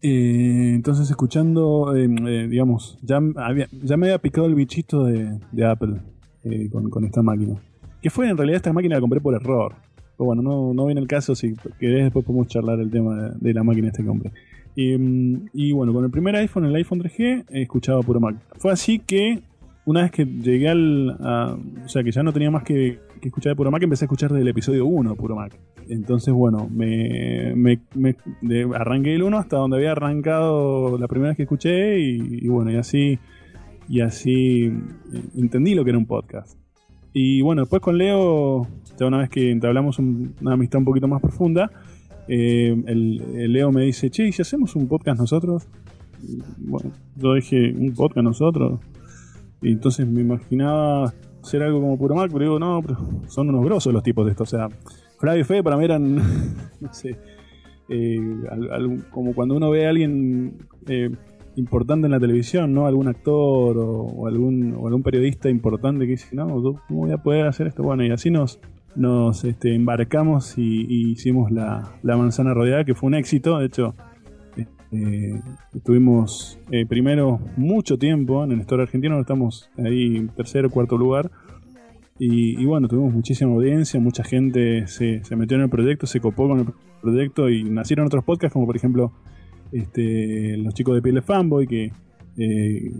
Eh, 0.02 0.74
entonces, 0.76 1.10
escuchando, 1.10 1.96
eh, 1.96 2.48
digamos, 2.48 3.00
ya, 3.02 3.20
había, 3.38 3.68
ya 3.72 3.98
me 3.98 4.08
había 4.08 4.20
picado 4.20 4.46
el 4.46 4.54
bichito 4.54 5.06
de, 5.06 5.66
Apple 5.66 5.96
con, 6.92 7.06
esta 7.06 7.24
máquina. 7.24 7.56
Que 8.02 8.10
fue 8.10 8.30
en 8.30 8.38
realidad 8.38 8.58
esta 8.58 8.72
máquina 8.72 8.96
la 8.96 9.02
compré 9.02 9.20
por 9.20 9.34
error. 9.34 9.74
Pero 10.16 10.26
bueno, 10.26 10.42
no, 10.44 10.74
no 10.74 10.86
viene 10.86 11.02
el 11.02 11.08
caso. 11.08 11.34
Si 11.34 11.56
querés, 11.80 12.04
después 12.04 12.24
podemos 12.24 12.48
charlar 12.48 12.80
el 12.80 12.92
tema 12.92 13.32
de, 13.32 13.54
la 13.54 13.64
máquina 13.64 13.88
esta 13.88 14.04
que 14.04 14.08
compré. 14.08 14.32
Y, 14.76 14.94
y, 15.54 15.72
bueno, 15.72 15.92
con 15.94 16.04
el 16.06 16.12
primer 16.12 16.36
iPhone, 16.36 16.66
el 16.66 16.76
iPhone 16.76 17.02
3G, 17.02 17.46
escuchaba 17.50 18.02
puro 18.02 18.20
Mac. 18.20 18.36
Fue 18.58 18.72
así 18.72 19.00
que 19.00 19.42
una 19.86 20.04
vez 20.04 20.12
que 20.12 20.26
llegué 20.26 20.70
al. 20.70 21.10
O 21.86 21.90
sea, 21.90 22.04
que 22.04 22.12
ya 22.12 22.24
no 22.24 22.32
tenía 22.32 22.52
más 22.52 22.64
que, 22.64 23.00
que, 23.22 23.28
escuchar 23.28 23.52
de 23.52 23.56
Puro 23.56 23.72
Mac, 23.72 23.84
empecé 23.84 24.06
a 24.06 24.08
escuchar 24.08 24.30
desde 24.30 24.44
el 24.44 24.48
episodio 24.48 24.86
1 24.86 25.12
de 25.12 25.16
Puro 25.16 25.36
Mac. 25.36 25.58
Entonces, 25.90 26.34
bueno, 26.34 26.70
me, 26.72 27.54
me, 27.56 27.78
arranqué 28.76 29.16
el 29.16 29.24
1 29.24 29.38
hasta 29.38 29.58
donde 29.58 29.78
había 29.78 29.92
arrancado 29.92 30.98
la 30.98 31.08
primera 31.08 31.30
vez 31.30 31.38
que 31.38 31.44
escuché, 31.44 32.00
y, 32.00 32.48
bueno, 32.48 32.72
y 32.72 32.78
así. 32.78 33.20
Y 33.90 34.00
así 34.00 34.72
entendí 35.36 35.76
lo 35.76 35.84
que 35.84 35.90
era 35.90 36.00
un 36.00 36.06
podcast. 36.06 36.58
Y 37.12 37.42
bueno, 37.42 37.64
después 37.64 37.82
con 37.82 37.98
Leo, 37.98 38.66
ya 38.98 39.06
una 39.06 39.18
vez 39.18 39.30
que 39.30 39.52
entablamos 39.52 40.00
un, 40.00 40.34
una 40.40 40.54
amistad 40.54 40.80
un 40.80 40.86
poquito 40.86 41.08
más 41.10 41.22
profunda, 41.22 41.70
eh, 42.30 42.82
el, 42.88 43.22
el 43.36 43.52
Leo 43.52 43.74
me 43.74 43.84
dice: 43.84 44.10
Che, 44.10 44.26
¿y 44.26 44.32
si 44.32 44.42
hacemos 44.42 44.78
un 44.78 44.88
podcast 44.88 45.20
nosotros? 45.20 45.68
Bueno, 46.60 46.92
yo 47.18 47.34
dije: 47.34 47.74
¿Un 47.78 47.94
podcast 47.94 48.24
nosotros? 48.24 48.80
Y 49.64 49.72
entonces 49.72 50.08
me 50.08 50.22
imaginaba 50.22 51.14
hacer 51.42 51.64
algo 51.64 51.82
como 51.82 51.98
Puro 51.98 52.16
Mac, 52.16 52.30
pero 52.32 52.44
digo, 52.44 52.60
no, 52.60 52.82
pero 52.82 52.98
son 53.28 53.50
unos 53.50 53.66
grosos 53.66 53.94
los 53.94 54.04
tipos 54.04 54.26
de 54.26 54.32
esto. 54.32 54.44
O 54.44 54.48
sea, 54.48 54.70
Flavio 55.18 55.42
y 55.42 55.44
Fede 55.44 55.64
para 55.64 55.78
mí 55.78 55.86
eran, 55.86 56.16
no 56.82 56.94
sé, 56.94 57.18
eh, 57.90 58.20
como 59.12 59.34
cuando 59.34 59.56
uno 59.56 59.70
ve 59.70 59.86
a 59.86 59.90
alguien 59.90 60.58
eh, 60.88 61.10
importante 61.56 62.08
en 62.08 62.12
la 62.12 62.20
televisión, 62.20 62.74
¿no? 62.74 62.88
Algún 62.88 63.08
actor 63.08 63.78
o, 63.78 64.28
algún, 64.28 64.76
o 64.76 64.88
algún 64.88 65.04
periodista 65.04 65.50
importante 65.50 66.06
que 66.06 66.12
dice, 66.12 66.36
no, 66.36 66.48
¿cómo 66.48 66.78
voy 66.90 67.12
a 67.12 67.18
poder 67.18 67.48
hacer 67.48 67.68
esto? 67.68 67.84
Bueno, 67.84 68.04
y 68.04 68.12
así 68.12 68.32
nos, 68.32 68.60
nos 68.96 69.44
este, 69.44 69.76
embarcamos 69.76 70.58
y, 70.58 71.12
hicimos 71.12 71.52
la, 71.52 71.94
manzana 72.04 72.54
rodeada, 72.54 72.84
que 72.84 72.96
fue 72.96 73.08
un 73.08 73.16
éxito. 73.16 73.60
De 73.60 73.68
hecho, 73.68 73.96
Eh, 74.94 75.40
estuvimos 75.74 76.60
eh, 76.72 76.86
primero 76.86 77.40
mucho 77.58 77.98
tiempo 77.98 78.44
en 78.44 78.52
el 78.52 78.62
store 78.62 78.84
argentino, 78.84 79.20
estamos 79.20 79.70
ahí 79.78 80.18
en 80.18 80.30
tercer 80.30 80.70
cuarto 80.70 80.98
lugar. 80.98 81.32
Y, 82.20 82.64
bueno, 82.66 82.88
tuvimos 82.88 83.12
muchísima 83.12 83.52
audiencia, 83.52 84.00
mucha 84.00 84.24
gente 84.24 84.88
se, 84.88 85.24
se 85.26 85.36
metió 85.36 85.58
en 85.58 85.64
el 85.64 85.70
proyecto, 85.70 86.06
se 86.06 86.22
copó 86.22 86.48
con 86.48 86.60
el 86.60 86.68
proyecto 87.02 87.50
y 87.50 87.64
nacieron 87.64 88.06
otros 88.06 88.24
podcasts 88.24 88.54
como 88.54 88.66
por 88.66 88.78
ejemplo 88.78 89.12
este, 89.74 90.56
los 90.58 90.74
chicos 90.74 90.96
de 90.96 91.02
Piel 91.02 91.16
de 91.16 91.22
Fanboy, 91.22 91.68
que 91.68 91.92
eh, 92.38 92.92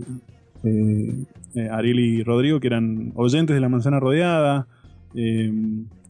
eh, 0.64 1.24
eh, 1.54 1.68
Ariel 1.70 2.00
y 2.00 2.22
Rodrigo, 2.24 2.58
que 2.58 2.66
eran 2.66 3.12
oyentes 3.14 3.54
de 3.54 3.60
la 3.60 3.68
manzana 3.68 4.00
rodeada. 4.00 4.66
Eh, 5.14 5.52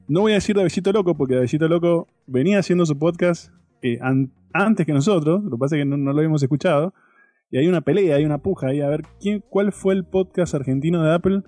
no 0.08 0.20
voy 0.20 0.32
a 0.32 0.36
decir 0.36 0.56
Davidito 0.56 0.92
Loco, 0.92 1.16
porque 1.16 1.34
Davidito 1.34 1.68
Loco 1.68 2.08
venía 2.26 2.58
haciendo 2.58 2.86
su 2.86 2.98
podcast 2.98 3.52
eh, 3.82 3.98
antes 4.54 4.86
que 4.86 4.92
nosotros, 4.92 5.42
lo 5.44 5.50
que 5.50 5.58
pasa 5.58 5.76
es 5.76 5.82
que 5.82 5.84
no, 5.84 5.96
lo 5.96 6.16
habíamos 6.16 6.42
escuchado. 6.42 6.94
Y 7.50 7.58
hay 7.58 7.68
una 7.68 7.82
pelea, 7.82 8.16
hay 8.16 8.24
una 8.24 8.38
puja 8.38 8.68
ahí 8.68 8.80
a 8.80 8.88
ver 8.88 9.02
quién, 9.20 9.44
cuál 9.48 9.72
fue 9.72 9.94
el 9.94 10.04
podcast 10.04 10.54
argentino 10.54 11.02
de 11.02 11.12
Apple 11.12 11.42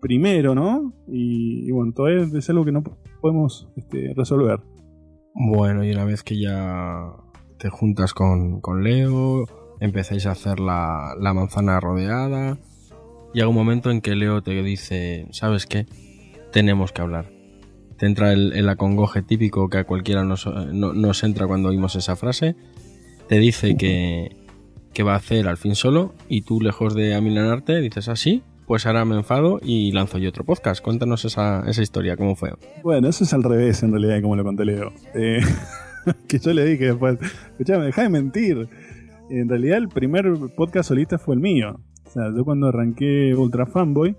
primero, 0.00 0.54
¿no? 0.54 0.92
Y, 1.06 1.68
y 1.68 1.70
bueno, 1.70 1.92
todavía 1.92 2.26
es 2.36 2.50
algo 2.50 2.64
que 2.64 2.72
no 2.72 2.82
podemos 3.20 3.68
este, 3.76 4.12
resolver. 4.16 4.60
Bueno, 5.34 5.84
y 5.84 5.90
una 5.92 6.04
vez 6.04 6.22
que 6.22 6.38
ya 6.38 7.12
te 7.58 7.68
juntas 7.68 8.14
con, 8.14 8.60
con 8.60 8.82
Leo, 8.82 9.44
empezáis 9.80 10.26
a 10.26 10.32
hacer 10.32 10.60
la, 10.60 11.14
la 11.20 11.34
manzana 11.34 11.80
rodeada, 11.80 12.58
llega 13.34 13.48
un 13.48 13.54
momento 13.54 13.90
en 13.90 14.00
que 14.00 14.14
Leo 14.14 14.42
te 14.42 14.62
dice, 14.62 15.26
¿sabes 15.30 15.66
qué? 15.66 15.86
Tenemos 16.52 16.92
que 16.92 17.02
hablar. 17.02 17.35
Te 17.98 18.06
entra 18.06 18.32
el, 18.32 18.52
el 18.52 18.68
acongoje 18.68 19.22
típico 19.22 19.68
que 19.68 19.78
a 19.78 19.84
cualquiera 19.84 20.24
nos, 20.24 20.46
no- 20.46 20.92
nos 20.92 21.24
entra 21.24 21.46
cuando 21.46 21.68
oímos 21.70 21.96
esa 21.96 22.16
frase. 22.16 22.54
Te 23.28 23.38
dice 23.38 23.76
que, 23.76 24.36
que 24.92 25.02
va 25.02 25.14
a 25.14 25.16
hacer 25.16 25.48
al 25.48 25.56
fin 25.56 25.74
solo 25.74 26.14
y 26.28 26.42
tú, 26.42 26.60
lejos 26.60 26.94
de 26.94 27.14
amilanarte, 27.14 27.80
dices 27.80 28.08
así, 28.08 28.42
pues 28.66 28.84
ahora 28.86 29.04
me 29.04 29.16
enfado 29.16 29.60
y 29.62 29.92
lanzo 29.92 30.18
yo 30.18 30.28
otro 30.28 30.44
podcast. 30.44 30.82
Cuéntanos 30.82 31.24
esa, 31.24 31.64
esa 31.68 31.82
historia, 31.82 32.16
¿cómo 32.16 32.36
fue? 32.36 32.52
Bueno, 32.82 33.08
eso 33.08 33.24
es 33.24 33.32
al 33.32 33.42
revés 33.42 33.82
en 33.82 33.92
realidad, 33.92 34.20
como 34.22 34.36
lo 34.36 34.44
conté 34.44 34.64
Leo. 34.64 34.92
Eh, 35.14 35.40
que 36.28 36.38
yo 36.38 36.52
le 36.52 36.64
dije 36.64 36.84
después, 36.86 37.18
escuchame, 37.52 37.86
deja 37.86 38.02
de 38.02 38.08
mentir. 38.10 38.68
En 39.30 39.48
realidad 39.48 39.78
el 39.78 39.88
primer 39.88 40.32
podcast 40.56 40.88
solista 40.88 41.18
fue 41.18 41.34
el 41.34 41.40
mío. 41.40 41.80
O 42.06 42.10
sea, 42.10 42.30
yo 42.36 42.44
cuando 42.44 42.68
arranqué 42.68 43.34
Ultra 43.34 43.66
Fanboy, 43.66 44.16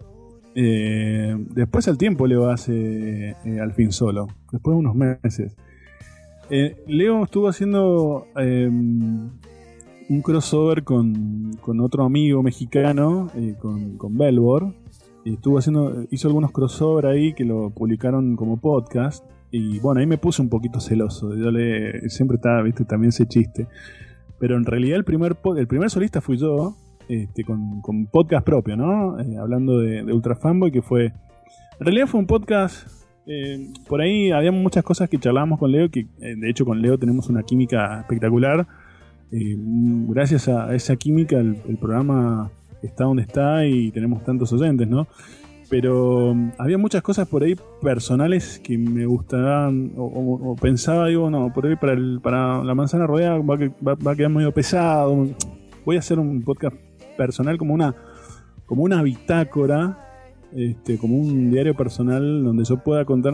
eh, 0.60 1.36
después 1.52 1.88
al 1.88 2.00
tiempo 2.00 2.26
Leo 2.26 2.50
hace 2.50 3.36
eh, 3.46 3.60
al 3.62 3.74
fin 3.74 3.92
solo, 3.92 4.28
después 4.52 4.74
de 4.74 4.80
unos 4.80 4.96
meses. 4.96 5.56
Eh, 6.50 6.84
Leo 6.88 7.24
estuvo 7.24 7.48
haciendo 7.48 8.26
un 8.36 10.22
crossover 10.24 10.84
con, 10.84 11.58
con 11.62 11.80
otro 11.80 12.06
amigo 12.06 12.42
mexicano, 12.42 13.30
con, 13.60 13.98
con 13.98 14.18
Belbor, 14.18 14.74
y 15.24 15.34
estuvo 15.34 15.60
haciendo, 15.60 16.06
hizo 16.10 16.28
algunos 16.28 16.52
crossover 16.52 17.06
ahí 17.06 17.34
que 17.34 17.46
lo 17.46 17.70
publicaron 17.70 18.36
como 18.36 18.58
podcast. 18.58 19.24
Y 19.52 19.78
bueno, 19.80 20.00
ahí 20.00 20.08
me 20.08 20.18
puse 20.18 20.42
un 20.42 20.50
poquito 20.50 20.80
celoso. 20.80 21.36
Yo 21.36 21.52
le 21.52 22.10
siempre 22.10 22.38
estaba, 22.38 22.64
viste, 22.64 22.84
también 22.84 23.10
ese 23.10 23.28
chiste. 23.28 23.68
Pero 24.40 24.58
en 24.58 24.66
realidad 24.66 24.98
el 24.98 25.04
primer 25.04 25.38
el 25.56 25.68
primer 25.68 25.92
solista 25.92 26.20
fui 26.20 26.38
yo, 26.38 26.76
este, 27.10 27.44
con, 27.44 27.82
con 27.82 28.06
podcast 28.08 28.46
propio, 28.46 28.76
¿no? 28.78 29.20
Eh, 29.20 29.38
hablando 29.38 29.80
de, 29.80 30.04
de 30.04 30.14
Ultra 30.14 30.36
Fanboy, 30.36 30.72
que 30.72 30.82
fue. 30.82 31.06
En 31.06 31.86
realidad 31.86 32.08
fue 32.08 32.20
un 32.20 32.28
podcast. 32.28 32.88
eh, 33.28 33.68
por 33.88 34.02
ahí 34.02 34.32
había 34.32 34.52
muchas 34.52 34.84
cosas 34.84 35.10
que 35.10 35.18
charlábamos 35.18 35.60
con 35.60 35.72
Leo, 35.72 35.90
que 35.92 36.02
eh, 36.22 36.36
de 36.38 36.50
hecho 36.50 36.66
con 36.66 36.82
Leo 36.82 36.98
tenemos 36.98 37.30
una 37.30 37.44
química 37.44 38.00
espectacular. 38.02 38.66
Gracias 39.30 40.48
a 40.48 40.74
esa 40.74 40.96
química 40.96 41.38
el, 41.38 41.56
programa 41.80 42.50
está 42.82 43.04
donde 43.04 43.24
está 43.24 43.66
y 43.66 43.92
tenemos 43.92 44.24
tantos 44.24 44.52
oyentes, 44.54 44.88
¿no? 44.88 45.08
Pero 45.70 46.34
mm, 46.34 46.52
había 46.58 46.78
muchas 46.78 47.02
cosas 47.02 47.28
por 47.28 47.44
ahí 47.44 47.56
personales 47.82 48.60
que 48.64 48.78
me 48.78 49.06
gustaban 49.06 49.92
o, 49.98 50.04
o- 50.06 50.52
o 50.52 50.56
pensaba, 50.56 51.08
digo, 51.08 51.30
no, 51.30 51.52
por 51.54 51.66
ahí 51.68 51.76
para, 51.76 51.94
el- 51.94 52.20
para 52.24 52.64
la 52.64 52.74
manzana 52.74 53.06
rodeada 53.06 53.38
va- 53.40 53.96
va 53.96 54.12
a 54.12 54.16
quedar 54.16 54.32
medio 54.32 54.54
pesado. 54.54 55.28
Voy 55.86 55.96
a 55.98 56.00
hacer 56.00 56.20
un 56.20 56.42
podcast 56.42 56.76
personal 57.18 57.58
como 57.58 57.74
una, 57.74 57.96
como 58.66 58.84
una 58.84 59.02
bitácora, 59.02 59.98
este, 60.56 60.98
como 60.98 61.18
un 61.18 61.52
diario 61.52 61.76
personal 61.76 62.44
donde 62.44 62.64
yo 62.64 62.78
pueda 62.78 63.04
contar 63.04 63.34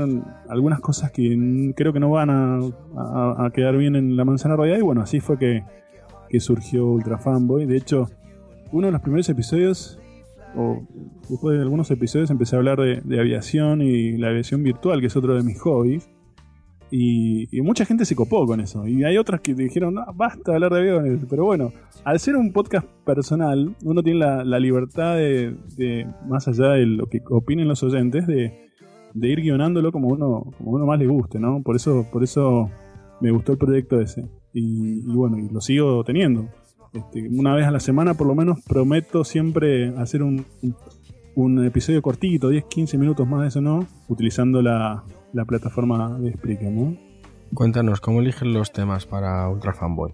algunas 0.49 0.79
cosas 0.79 1.11
que 1.11 1.73
creo 1.75 1.93
que 1.93 1.99
no 1.99 2.09
van 2.09 2.29
a, 2.31 3.51
quedar 3.53 3.77
bien 3.77 3.95
en 3.95 4.15
la 4.15 4.25
manzana 4.25 4.55
rodeada. 4.55 4.79
Y 4.79 4.83
bueno, 4.83 5.01
así 5.01 5.19
fue 5.19 5.37
que, 5.37 5.63
surgió 6.39 6.87
Ultra 6.87 7.19
Fanboy. 7.19 7.67
De 7.67 7.77
hecho, 7.77 8.09
uno 8.71 8.87
de 8.87 8.91
los 8.91 9.01
primeros 9.01 9.29
episodios, 9.29 9.99
o 10.55 10.81
después 11.29 11.55
de 11.55 11.61
algunos 11.61 11.91
episodios, 11.91 12.31
empecé 12.31 12.55
a 12.55 12.59
hablar 12.59 12.79
de 12.79 13.19
aviación 13.19 13.83
y 13.83 14.17
la 14.17 14.29
aviación 14.29 14.63
virtual, 14.63 14.99
que 14.99 15.07
es 15.07 15.15
otro 15.15 15.35
de 15.35 15.43
mis 15.43 15.61
hobbies. 15.61 16.09
Y, 16.95 17.47
y 17.51 17.61
mucha 17.63 17.85
gente 17.85 18.05
se 18.05 18.15
copó 18.15 18.45
con 18.45 18.61
eso. 18.61 18.87
Y 18.87 19.03
hay 19.03 19.17
otras 19.17 19.41
que 19.41 19.55
dijeron, 19.55 19.95
no, 19.95 20.05
basta 20.13 20.51
de 20.51 20.57
hablar 20.57 20.73
de 20.73 20.79
aviones. 20.79 21.25
Pero 21.27 21.43
bueno, 21.43 21.71
al 22.03 22.19
ser 22.19 22.35
un 22.35 22.53
podcast 22.53 22.85
personal, 23.03 23.75
uno 23.83 24.03
tiene 24.03 24.19
la, 24.19 24.59
libertad 24.59 25.15
de, 25.15 25.55
de, 25.75 26.05
más 26.27 26.47
allá 26.47 26.73
de 26.73 26.85
lo 26.85 27.07
que 27.07 27.23
opinen 27.31 27.67
los 27.67 27.81
oyentes, 27.81 28.27
de, 28.27 28.69
ir 29.15 29.41
guionándolo 29.41 29.91
como 29.91 30.09
uno, 30.09 30.51
como 30.55 30.69
uno 30.69 30.85
más 30.85 30.99
le 30.99 31.07
guste, 31.07 31.39
¿no? 31.39 31.63
Por 31.63 31.77
eso, 31.77 32.05
por 32.11 32.23
eso 32.23 32.69
me 33.21 33.31
gustó 33.31 33.53
el 33.53 33.57
proyecto 33.57 33.99
ese. 33.99 34.29
Y, 34.53 34.99
y 34.99 35.15
bueno, 35.15 35.39
y 35.39 35.49
lo 35.49 35.61
sigo 35.61 36.03
teniendo. 36.03 36.47
Este, 36.93 37.27
una 37.27 37.55
vez 37.55 37.65
a 37.65 37.71
la 37.71 37.79
semana 37.79 38.13
por 38.13 38.27
lo 38.27 38.35
menos 38.35 38.61
prometo 38.61 39.23
siempre 39.23 39.97
hacer 39.97 40.21
un, 40.21 40.45
un 41.33 41.65
episodio 41.65 42.03
cortito, 42.03 42.49
10, 42.49 42.65
15 42.65 42.99
minutos 42.99 43.27
más 43.27 43.41
de 43.41 43.47
eso, 43.47 43.61
¿no? 43.61 43.87
Utilizando 44.09 44.61
la, 44.61 45.03
la 45.33 45.45
plataforma 45.45 46.17
de 46.19 46.31
Spreaker, 46.33 46.71
¿no? 46.71 46.95
Cuéntanos, 47.53 48.01
¿cómo 48.01 48.21
eligen 48.21 48.53
los 48.53 48.71
temas 48.71 49.05
para 49.05 49.49
Ultra 49.49 49.73
Fanboy? 49.73 50.13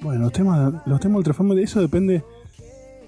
Bueno, 0.00 0.22
los 0.22 0.32
temas, 0.32 0.74
los 0.86 1.00
temas 1.00 1.18
ultrafamos 1.18 1.56
de 1.56 1.62
eso 1.64 1.80
depende. 1.80 2.22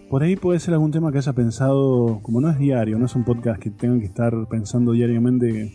Por 0.09 0.23
ahí 0.23 0.35
puede 0.35 0.59
ser 0.59 0.75
algún 0.75 0.91
tema 0.91 1.13
que 1.13 1.19
haya 1.19 1.33
pensado, 1.33 2.19
como 2.23 2.41
no 2.41 2.51
es 2.51 2.59
diario, 2.59 2.99
no 2.99 3.07
es 3.07 3.15
un 3.15 3.25
podcast 3.25 3.61
que 3.63 3.71
tengan 3.71 4.01
que 4.01 4.07
estar 4.07 4.35
pensando 4.49 4.93
diariamente 4.93 5.73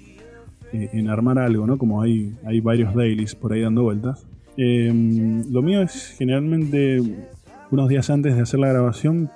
eh, 0.73 0.89
en 0.91 1.09
armar 1.09 1.39
algo, 1.39 1.65
¿no? 1.65 1.77
Como 1.77 2.01
hay, 2.01 2.35
hay 2.45 2.59
varios 2.59 2.93
dailies 2.93 3.33
por 3.33 3.53
ahí 3.53 3.61
dando 3.61 3.83
vueltas. 3.83 4.27
Eh, 4.57 5.43
lo 5.49 5.61
mío 5.61 5.81
es 5.81 6.15
generalmente 6.17 7.01
unos 7.71 7.89
días 7.89 8.09
antes 8.09 8.35
de 8.35 8.41
hacer 8.41 8.59
la 8.59 8.67
grabación 8.67 9.29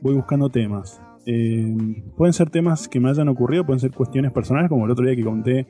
voy 0.00 0.14
buscando 0.14 0.48
temas. 0.48 1.00
Eh, 1.26 2.02
pueden 2.16 2.32
ser 2.32 2.48
temas 2.48 2.88
que 2.88 3.00
me 3.00 3.10
hayan 3.10 3.28
ocurrido, 3.28 3.66
pueden 3.66 3.80
ser 3.80 3.90
cuestiones 3.90 4.32
personales, 4.32 4.68
como 4.68 4.86
el 4.86 4.90
otro 4.90 5.04
día 5.04 5.16
que 5.16 5.24
conté 5.24 5.66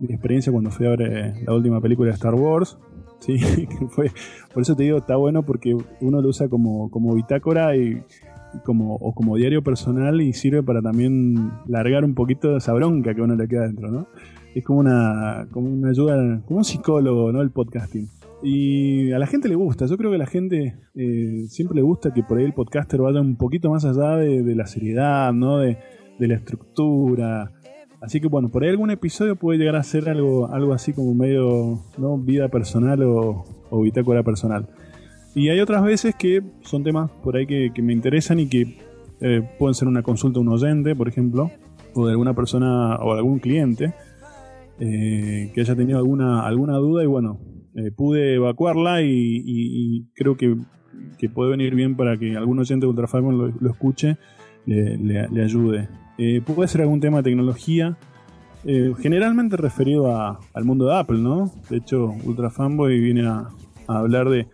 mi 0.00 0.14
experiencia 0.14 0.50
cuando 0.50 0.70
fui 0.70 0.86
a 0.86 0.90
ver 0.90 1.02
eh, 1.02 1.34
la 1.46 1.54
última 1.54 1.80
película 1.80 2.08
de 2.08 2.14
Star 2.14 2.34
Wars. 2.34 2.78
Sí, 3.20 3.36
que 3.38 3.86
fue, 3.88 4.10
por 4.54 4.62
eso 4.62 4.74
te 4.74 4.84
digo, 4.84 4.96
está 4.96 5.14
bueno 5.16 5.42
porque 5.42 5.76
uno 6.00 6.22
lo 6.22 6.28
usa 6.30 6.48
como, 6.48 6.90
como 6.90 7.14
bitácora 7.14 7.76
y, 7.76 8.02
como, 8.64 8.94
o 8.94 9.12
como 9.12 9.36
diario 9.36 9.62
personal 9.62 10.22
y 10.22 10.32
sirve 10.32 10.62
para 10.62 10.80
también 10.80 11.52
largar 11.66 12.02
un 12.02 12.14
poquito 12.14 12.56
esa 12.56 12.72
bronca 12.72 13.14
que 13.14 13.20
uno 13.20 13.36
le 13.36 13.46
queda 13.46 13.66
dentro, 13.66 13.90
¿no? 13.90 14.06
Es 14.54 14.64
como 14.64 14.80
una, 14.80 15.46
como 15.50 15.68
una 15.68 15.90
ayuda, 15.90 16.40
como 16.46 16.60
un 16.60 16.64
psicólogo, 16.64 17.30
¿no? 17.30 17.42
El 17.42 17.50
podcasting. 17.50 18.08
Y 18.42 19.12
a 19.12 19.18
la 19.18 19.26
gente 19.26 19.50
le 19.50 19.54
gusta, 19.54 19.84
yo 19.84 19.98
creo 19.98 20.10
que 20.10 20.16
a 20.16 20.20
la 20.20 20.26
gente 20.26 20.76
eh, 20.94 21.44
siempre 21.48 21.76
le 21.76 21.82
gusta 21.82 22.14
que 22.14 22.22
por 22.22 22.38
ahí 22.38 22.44
el 22.46 22.54
podcaster 22.54 23.00
vaya 23.00 23.20
un 23.20 23.36
poquito 23.36 23.70
más 23.70 23.84
allá 23.84 24.16
de, 24.16 24.42
de 24.42 24.54
la 24.54 24.66
seriedad, 24.66 25.32
¿no? 25.34 25.58
De, 25.58 25.76
de 26.18 26.28
la 26.28 26.34
estructura. 26.34 27.52
Así 28.00 28.20
que 28.20 28.28
bueno, 28.28 28.48
por 28.48 28.62
ahí 28.64 28.70
algún 28.70 28.90
episodio 28.90 29.36
puede 29.36 29.58
llegar 29.58 29.76
a 29.76 29.82
ser 29.82 30.08
algo, 30.08 30.48
algo 30.52 30.72
así 30.72 30.92
como 30.92 31.14
medio, 31.14 31.80
¿no? 31.98 32.16
Vida 32.18 32.48
personal 32.48 33.02
o, 33.02 33.44
o 33.68 33.82
bitácora 33.82 34.22
personal. 34.22 34.68
Y 35.34 35.48
hay 35.50 35.60
otras 35.60 35.84
veces 35.84 36.14
que 36.14 36.42
son 36.62 36.82
temas 36.82 37.10
por 37.22 37.36
ahí 37.36 37.46
que, 37.46 37.82
me 37.82 37.92
interesan 37.92 38.40
y 38.40 38.48
que 38.48 38.78
eh, 39.20 39.42
pueden 39.58 39.74
ser 39.74 39.86
una 39.86 40.02
consulta 40.02 40.38
a 40.38 40.42
un 40.42 40.48
oyente, 40.48 40.96
por 40.96 41.08
ejemplo, 41.08 41.50
o 41.94 42.06
de 42.06 42.12
alguna 42.12 42.34
persona 42.34 42.96
o 42.96 43.12
algún 43.12 43.38
cliente 43.38 43.92
eh, 44.80 45.50
que 45.54 45.60
haya 45.60 45.76
tenido 45.76 45.98
alguna, 45.98 46.46
alguna 46.46 46.76
duda 46.76 47.04
y 47.04 47.06
bueno, 47.06 47.38
eh, 47.74 47.90
pude 47.90 48.34
evacuarla 48.36 49.02
y, 49.02 50.06
creo 50.14 50.36
que, 50.36 50.56
que 51.18 51.28
puede 51.28 51.50
venir 51.50 51.74
bien 51.74 51.96
para 51.96 52.16
que 52.16 52.36
algún 52.36 52.58
oyente 52.58 52.86
de 52.86 52.90
Ultrafarmon 52.90 53.38
lo, 53.38 53.48
lo 53.60 53.70
escuche, 53.70 54.16
le, 54.66 54.96
le- 54.96 55.28
le 55.28 55.44
ayude. 55.44 55.88
Eh, 56.22 56.42
puede 56.42 56.68
ser 56.68 56.82
algún 56.82 57.00
tema 57.00 57.16
de 57.18 57.22
tecnología, 57.22 57.96
eh, 58.66 58.92
generalmente 59.00 59.56
referido 59.56 60.14
a- 60.14 60.38
al 60.52 60.64
mundo 60.66 60.84
de 60.84 60.94
Apple, 60.98 61.18
¿no? 61.18 61.50
De 61.70 61.78
hecho, 61.78 62.14
Ultra 62.24 62.50
Fanboy 62.50 63.00
viene 63.00 63.26
a, 63.26 63.48
hablar 63.88 64.28
de, 64.28 64.46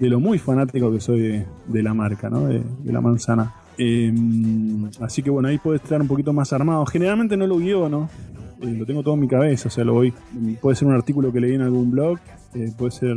de 0.00 0.08
lo 0.08 0.18
muy 0.18 0.38
fanático 0.40 0.90
que 0.90 0.98
soy 1.00 1.44
de, 1.68 1.82
la 1.84 1.94
marca, 1.94 2.28
¿no? 2.28 2.48
De, 2.48 2.64
la 2.84 3.00
manzana. 3.00 3.54
Eh, 3.78 4.12
así 5.00 5.22
que 5.22 5.30
bueno, 5.30 5.46
ahí 5.48 5.58
puede 5.58 5.76
estar 5.76 6.00
un 6.00 6.08
poquito 6.08 6.32
más 6.32 6.52
armado. 6.52 6.84
Generalmente 6.86 7.36
no 7.36 7.46
lo 7.46 7.58
guío, 7.58 7.88
¿no? 7.88 8.10
Eh, 8.60 8.74
lo 8.76 8.84
tengo 8.84 9.04
todo 9.04 9.14
en 9.14 9.20
mi 9.20 9.28
cabeza, 9.28 9.68
o 9.68 9.70
sea, 9.70 9.84
lo 9.84 9.94
voy. 9.94 10.12
Puede 10.60 10.74
ser 10.74 10.88
un 10.88 10.94
artículo 10.94 11.32
que 11.32 11.40
leí 11.40 11.54
en 11.54 11.60
algún 11.62 11.92
blog, 11.92 12.18
puede 12.76 12.90
ser 12.90 13.16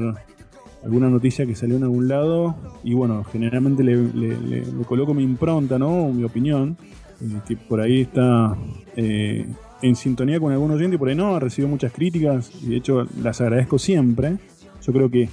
alguna 0.83 1.09
noticia 1.09 1.47
que 1.47 1.55
salió 1.55 1.77
en 1.77 1.83
algún 1.83 2.07
lado 2.07 2.55
y 2.83 2.93
bueno, 2.93 3.23
generalmente 3.23 3.83
le- 3.83 3.97
le 4.13 4.63
coloco 4.87 5.15
mi 5.15 5.23
impronta, 5.23 5.79
¿no? 5.79 6.09
Mi 6.13 6.23
opinión, 6.23 6.77
eh, 7.21 7.39
que 7.47 7.57
por 7.57 7.81
ahí 7.81 8.01
está 8.01 8.55
eh, 8.95 9.45
en 9.81 9.95
sintonía 9.95 10.39
con 10.39 10.51
algún 10.51 10.71
oyente 10.71 10.95
y 10.95 10.99
por 10.99 11.09
ahí 11.09 11.15
no, 11.15 11.35
ha 11.35 11.39
recibido 11.39 11.69
muchas 11.69 11.91
críticas 11.91 12.51
y 12.61 12.69
de 12.69 12.77
hecho 12.77 13.07
las 13.21 13.41
agradezco 13.41 13.77
siempre. 13.79 14.37
Yo 14.81 14.93
creo 14.93 15.09
que 15.09 15.29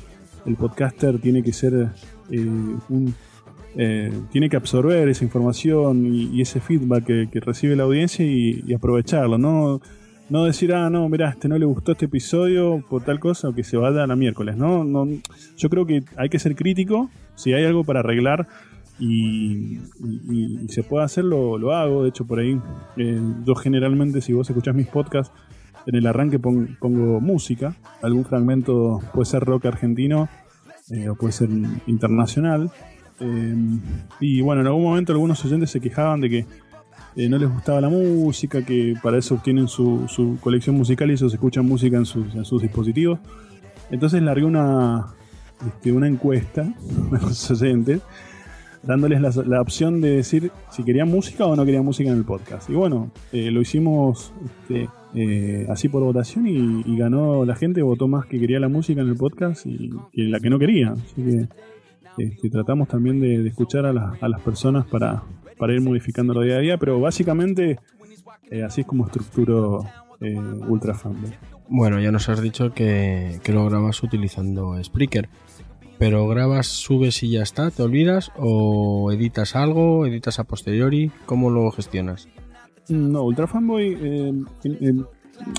el 0.47 0.57
podcaster 0.57 1.18
tiene 1.18 1.42
que 1.42 1.53
ser 1.53 1.90
eh, 2.31 2.38
un... 2.88 3.14
eh, 3.77 4.12
tiene 4.31 4.49
que 4.49 4.57
absorber 4.57 5.09
esa 5.09 5.25
información 5.25 6.07
y, 6.07 6.40
ese 6.40 6.61
feedback 6.61 7.05
que, 7.05 7.40
recibe 7.40 7.77
la 7.77 7.85
audiencia 7.85 8.25
y, 8.25 8.73
aprovecharlo, 8.75 9.38
¿no? 9.38 9.81
No 10.31 10.44
decir, 10.44 10.73
ah, 10.73 10.88
no, 10.88 11.09
mira, 11.09 11.29
a 11.29 11.31
este 11.33 11.49
no 11.49 11.59
le 11.59 11.66
gustó 11.66 11.92
este 11.92 12.07
episodio 12.07 12.83
por 12.88 13.03
tal 13.05 13.20
cosa 13.20 13.49
o 13.49 13.55
que 13.55 13.62
se 13.62 13.77
vaya 13.77 14.05
a 14.05 14.07
la 14.07 14.16
miércoles, 14.16 14.57
¿no? 14.57 14.83
no 14.83 15.07
yo 15.59 15.68
creo 15.68 15.85
que 15.85 16.03
hay 16.16 16.31
que 16.31 16.38
ser 16.38 16.55
crítico. 16.55 17.11
Si 17.37 17.53
hay 17.53 17.64
algo 17.64 17.85
para 17.85 18.01
arreglar 18.01 18.47
y, 18.98 19.78
se 20.68 20.83
puede 20.83 21.04
hacer, 21.04 21.24
lo, 21.24 21.72
hago. 21.72 22.02
De 22.02 22.09
hecho, 22.11 22.26
por 22.26 22.38
ahí, 22.38 22.61
eh, 22.96 23.20
yo 23.44 23.54
generalmente, 23.54 24.20
si 24.20 24.33
vos 24.33 24.48
escuchás 24.48 24.74
mis 24.74 24.87
podcasts, 24.87 25.33
en 25.87 25.94
el 25.96 26.07
arranque 26.07 26.38
pon- 26.38 26.76
pongo 26.80 27.20
música. 27.20 27.74
Algún 28.02 28.24
fragmento 28.24 29.00
puede 29.12 29.26
ser 29.26 29.44
rock 29.44 29.66
argentino 29.66 30.28
eh, 30.90 31.09
o 31.09 31.14
puede 31.14 31.33
ser 31.33 31.48
internacional. 31.87 32.70
Eh, 33.20 33.54
y 34.20 34.40
bueno, 34.40 34.62
en 34.62 34.66
algún 34.68 34.83
momento 34.83 35.12
algunos 35.12 35.44
oyentes 35.44 35.70
se 35.70 35.80
quejaban 35.80 36.20
de 36.20 36.30
que 36.30 36.46
eh, 37.16 37.28
no 37.28 37.38
les 37.38 37.50
gustaba 37.52 37.80
la 37.80 37.88
música, 37.88 38.64
que 38.64 38.94
para 39.02 39.18
eso 39.18 39.38
tienen 39.42 39.68
su, 39.68 40.09
su 40.09 40.38
colección 40.40 40.76
musical 40.76 41.11
y 41.11 41.14
ellos 41.14 41.33
escuchan 41.33 41.66
música 41.66 41.96
en 41.96 42.07
sus, 42.07 42.35
en 42.35 42.44
sus 42.44 42.62
dispositivos. 42.62 43.18
Entonces 43.90 44.22
largué 44.22 44.44
una, 44.44 45.09
este, 45.66 45.92
una 45.92 46.09
encuesta 46.09 46.62
a 47.12 47.18
los 47.22 47.50
oyentes 47.50 48.00
dándoles 48.87 49.20
la, 49.47 49.61
opción 49.61 50.01
de 50.01 50.16
decir 50.16 50.51
si 50.70 50.85
querían 50.85 51.09
música 51.09 51.47
o 51.47 51.57
no 51.57 51.64
querían 51.64 51.85
música 51.85 52.11
en 52.11 52.16
el 52.18 52.25
podcast. 52.25 52.68
Y 52.70 52.75
bueno, 52.75 53.11
eh, 53.33 53.51
lo 53.51 53.61
hicimos 53.61 54.33
este, 54.44 54.88
eh, 55.14 55.66
así 55.68 55.88
por 55.88 56.03
votación 56.03 56.47
y, 56.47 56.97
ganó 56.97 57.44
la 57.44 57.55
gente, 57.57 57.83
votó 57.83 58.09
más 58.09 58.27
que 58.27 58.38
quería 58.38 58.61
la 58.61 58.68
música 58.68 59.01
en 59.01 59.09
el 59.09 59.16
podcast 59.16 59.66
y 59.66 59.90
la 60.12 60.40
que 60.40 60.51
no 60.51 60.59
quería. 60.59 60.92
Así 60.92 61.23
que 61.23 61.49
este, 62.18 62.51
tratamos 62.51 62.88
también 62.88 63.20
de, 63.20 63.47
escuchar 63.47 63.87
a, 63.87 63.92
las- 63.92 64.23
a 64.23 64.29
las 64.29 64.40
personas 64.40 64.87
para, 64.87 65.23
para 65.59 65.75
ir 65.75 65.81
modificando 65.81 66.40
día 66.40 66.57
a 66.57 66.61
día, 66.61 66.79
pero 66.79 67.01
básicamente 67.01 67.79
eh, 68.51 68.62
así 68.62 68.83
es 68.83 68.87
como 68.87 69.07
estructuro 69.07 69.85
eh, 70.20 70.37
Ultra 70.68 70.94
Fanboy. 70.94 71.33
Bueno, 71.68 71.99
ya 71.99 72.12
nos 72.12 72.29
has 72.29 72.42
dicho 72.42 72.73
que, 72.73 73.40
que 73.42 73.53
lo 73.53 73.64
grabas 73.66 74.03
utilizando 74.03 74.83
Spreaker. 74.83 75.29
Pero 75.98 76.26
grabas, 76.28 76.66
subes 76.66 77.22
y 77.22 77.30
ya 77.30 77.42
está, 77.42 77.70
¿te 77.70 77.83
olvidas? 77.83 78.33
¿O 78.37 79.12
editas 79.12 79.54
algo? 79.54 80.07
¿Editas 80.07 80.38
a 80.38 80.44
posteriori? 80.44 81.11
¿Cómo 81.26 81.50
lo 81.50 81.70
gestionas? 81.70 82.28
No, 82.88 83.22
Ultra 83.22 83.46
Fanboy 83.46 83.96
eh, 84.00 84.33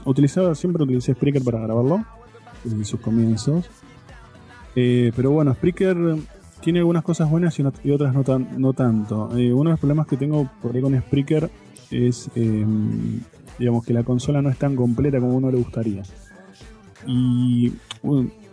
utilizaba, 0.05 0.53
siempre 0.55 0.83
utilicé 0.83 1.13
Spreaker 1.13 1.43
para 1.43 1.59
grabarlo 1.59 2.05
desde 2.63 2.85
sus 2.85 2.99
comienzos. 2.99 3.65
Eh, 4.75 5.11
pero 5.15 5.31
bueno, 5.31 5.53
Spreaker 5.53 6.17
tiene 6.61 6.79
algunas 6.79 7.03
cosas 7.03 7.29
buenas 7.29 7.57
y, 7.59 7.91
otras 7.91 8.13
no, 8.13 8.23
tan, 8.23 8.59
no 8.59 8.73
tanto. 8.73 9.37
Eh, 9.37 9.53
uno 9.53 9.69
de 9.69 9.73
los 9.73 9.79
problemas 9.79 10.07
que 10.07 10.17
tengo 10.17 10.49
por 10.61 10.75
ahí 10.75 10.81
con 10.81 10.99
Spreaker 10.99 11.49
es, 11.91 12.29
eh, 12.35 12.65
digamos, 13.57 13.85
que 13.85 13.93
la 13.93 14.03
consola 14.03 14.41
no 14.41 14.49
es 14.49 14.57
tan 14.57 14.75
completa 14.75 15.19
como 15.19 15.35
uno 15.35 15.51
le 15.51 15.57
gustaría. 15.57 16.03
Y 17.07 17.71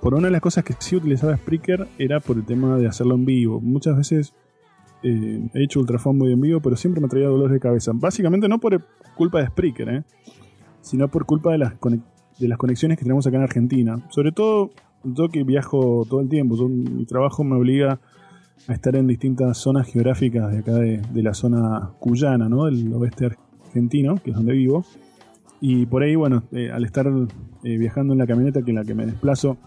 por 0.02 0.14
una 0.14 0.26
de 0.26 0.32
las 0.32 0.40
cosas 0.40 0.64
que 0.64 0.74
sí 0.80 0.96
utilizaba 0.96 1.36
Spreaker 1.36 1.86
era 1.96 2.18
por 2.18 2.36
el 2.36 2.44
tema 2.44 2.76
de 2.76 2.88
hacerlo 2.88 3.14
en 3.14 3.24
vivo. 3.24 3.60
Muchas 3.60 3.96
veces 3.96 4.34
eh, 5.04 5.48
he 5.54 5.62
hecho 5.62 5.78
Ultra 5.78 6.00
Fanboy 6.00 6.32
en 6.32 6.40
vivo, 6.40 6.60
pero 6.60 6.74
siempre 6.76 7.00
me 7.00 7.06
traía 7.06 7.28
dolores 7.28 7.52
de 7.52 7.60
cabeza. 7.60 7.92
Básicamente 7.94 8.48
no 8.48 8.58
por 8.58 8.84
culpa 9.16 9.40
de 9.40 9.46
Spreaker, 9.46 9.88
¿eh? 9.88 10.02
sino 10.80 11.06
por 11.08 11.24
culpa 11.24 11.52
de 11.52 11.58
las, 11.58 11.74
de 12.40 12.48
las 12.48 12.58
conexiones 12.58 12.98
que 12.98 13.04
tenemos 13.04 13.28
acá 13.28 13.36
en 13.36 13.44
Argentina. 13.44 14.04
Sobre 14.10 14.32
todo 14.32 14.72
yo 15.04 15.28
que 15.28 15.44
viajo 15.44 16.04
todo 16.10 16.20
el 16.20 16.28
tiempo. 16.28 16.56
Mi 16.68 17.06
trabajo 17.06 17.44
me 17.44 17.54
obliga 17.54 18.00
a 18.66 18.72
estar 18.72 18.96
en 18.96 19.06
distintas 19.06 19.56
zonas 19.56 19.86
geográficas 19.86 20.50
de 20.50 20.58
acá 20.58 20.72
de, 20.72 21.00
de 21.00 21.22
la 21.22 21.32
zona 21.32 21.92
cuyana, 22.00 22.48
¿no? 22.48 22.64
del 22.64 22.92
oeste 22.92 23.26
argentino, 23.66 24.16
que 24.16 24.30
es 24.30 24.36
donde 24.36 24.52
vivo. 24.52 24.84
Y 25.60 25.86
por 25.86 26.02
ahí, 26.02 26.16
bueno, 26.16 26.42
eh, 26.50 26.72
al 26.72 26.84
estar 26.84 27.06
eh, 27.06 27.78
viajando 27.78 28.14
en 28.14 28.18
la 28.18 28.26
camioneta 28.26 28.62
que 28.62 28.72
en 28.72 28.76
la 28.78 28.84
que 28.84 28.96
me 28.96 29.06
desplazo, 29.06 29.58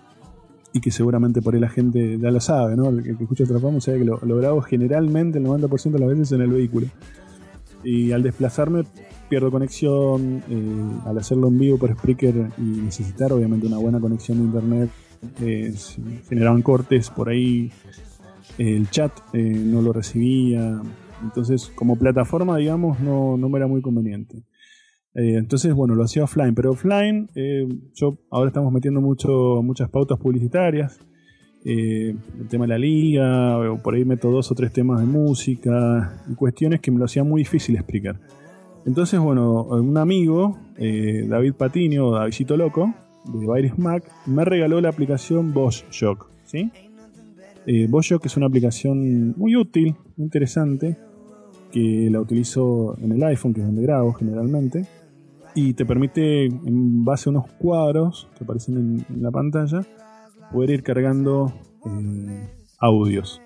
y 0.75 0.81
que 0.81 0.91
seguramente 0.91 1.41
por 1.41 1.53
ahí 1.53 1.61
la 1.61 1.69
gente 1.69 2.19
ya 2.19 2.31
lo 2.31 2.41
sabe, 2.41 2.75
¿no? 2.75 2.89
El 2.89 3.01
que, 3.01 3.11
escucha 3.11 3.45
Atrapamos 3.45 3.85
sabe 3.85 3.99
que 3.99 4.03
lo, 4.03 4.19
lo 4.23 4.35
grabo 4.35 4.59
generalmente 4.59 5.39
el 5.39 5.45
90% 5.45 5.91
de 5.91 5.99
las 5.99 6.09
veces 6.09 6.33
en 6.33 6.41
el 6.41 6.49
vehículo. 6.49 6.87
Y 7.81 8.11
al 8.11 8.23
desplazarme 8.23 8.83
pierdo 9.29 9.51
conexión, 9.51 10.43
eh, 10.49 10.99
al 11.05 11.17
hacerlo 11.17 11.47
en 11.47 11.59
vivo 11.59 11.77
por 11.77 11.93
Spreaker 11.93 12.49
y 12.57 12.61
necesitar 12.61 13.31
obviamente 13.31 13.67
una 13.67 13.77
buena 13.77 14.01
conexión 14.01 14.39
de 14.39 14.43
internet, 14.43 14.89
eh, 15.39 15.73
generaban 16.27 16.61
cortes 16.61 17.09
por 17.09 17.29
ahí, 17.29 17.71
eh, 18.57 18.75
el 18.75 18.89
chat 18.89 19.13
no 19.33 19.81
lo 19.81 19.93
recibía, 19.93 20.81
entonces 21.23 21.71
como 21.73 21.95
plataforma 21.95 22.57
digamos 22.57 22.99
no, 22.99 23.37
no 23.37 23.47
me 23.47 23.59
era 23.59 23.67
muy 23.67 23.81
conveniente. 23.81 24.43
Eh, 25.15 25.35
entonces, 25.37 25.73
bueno, 25.73 25.95
lo 25.95 26.03
hacía 26.03 26.25
offline, 26.25 26.53
pero 26.53 26.71
offline, 26.71 27.29
eh, 27.35 27.67
yo 27.93 28.17
ahora 28.29 28.49
estamos 28.49 28.71
metiendo 28.71 29.01
mucho, 29.01 29.61
muchas 29.63 29.89
pautas 29.89 30.19
publicitarias. 30.19 30.99
eh, 31.67 32.15
el 32.39 32.47
tema 32.47 32.65
de 32.65 32.69
la 32.69 32.77
liga, 32.77 33.57
por 33.83 33.95
ahí 33.95 34.05
meto 34.05 34.29
dos 34.29 34.51
o 34.51 34.55
tres 34.55 34.71
temas 34.71 34.99
de 34.99 35.07
música 35.07 36.21
y 36.31 36.35
cuestiones 36.35 36.79
que 36.79 36.91
me 36.91 36.99
lo 36.99 37.05
hacía 37.05 37.23
muy 37.23 37.41
difícil 37.41 37.75
explicar. 37.75 38.19
Entonces, 38.85 39.19
bueno, 39.19 39.63
un 39.63 39.97
amigo, 39.97 40.59
eh, 40.77 41.25
David 41.27 41.53
Patiño, 41.53 42.11
Davidito 42.11 42.55
Loco, 42.55 42.93
de 43.25 43.51
Virus 43.51 43.79
Mac, 43.79 44.03
me 44.27 44.45
regaló 44.45 44.79
la 44.79 44.89
aplicación 44.89 45.53
Bosch 45.53 45.85
Shock. 45.89 46.27
¿sí? 46.45 46.69
Eh, 47.65 47.87
Bosch 47.89 48.11
Shock 48.11 48.27
es 48.27 48.37
una 48.37 48.45
aplicación 48.45 49.33
muy 49.35 49.55
útil, 49.55 49.95
muy 50.17 50.25
interesante, 50.25 50.97
que 51.71 52.09
la 52.11 52.21
utilizo 52.21 52.95
en 53.01 53.11
el 53.11 53.23
iPhone, 53.23 53.55
que 53.55 53.61
es 53.61 53.65
donde 53.65 53.81
grabo 53.81 54.13
generalmente 54.13 54.85
y 55.55 55.73
te 55.73 55.85
permite, 55.85 56.45
en 56.45 57.05
base 57.05 57.29
a 57.29 57.31
unos 57.31 57.49
cuadros 57.53 58.27
que 58.37 58.43
aparecen 58.43 59.05
en, 59.09 59.21
la 59.21 59.31
pantalla, 59.31 59.81
poder 60.51 60.69
ir 60.69 60.83
cargando 60.83 61.53
eh, 61.85 62.49
audios. 62.77 63.41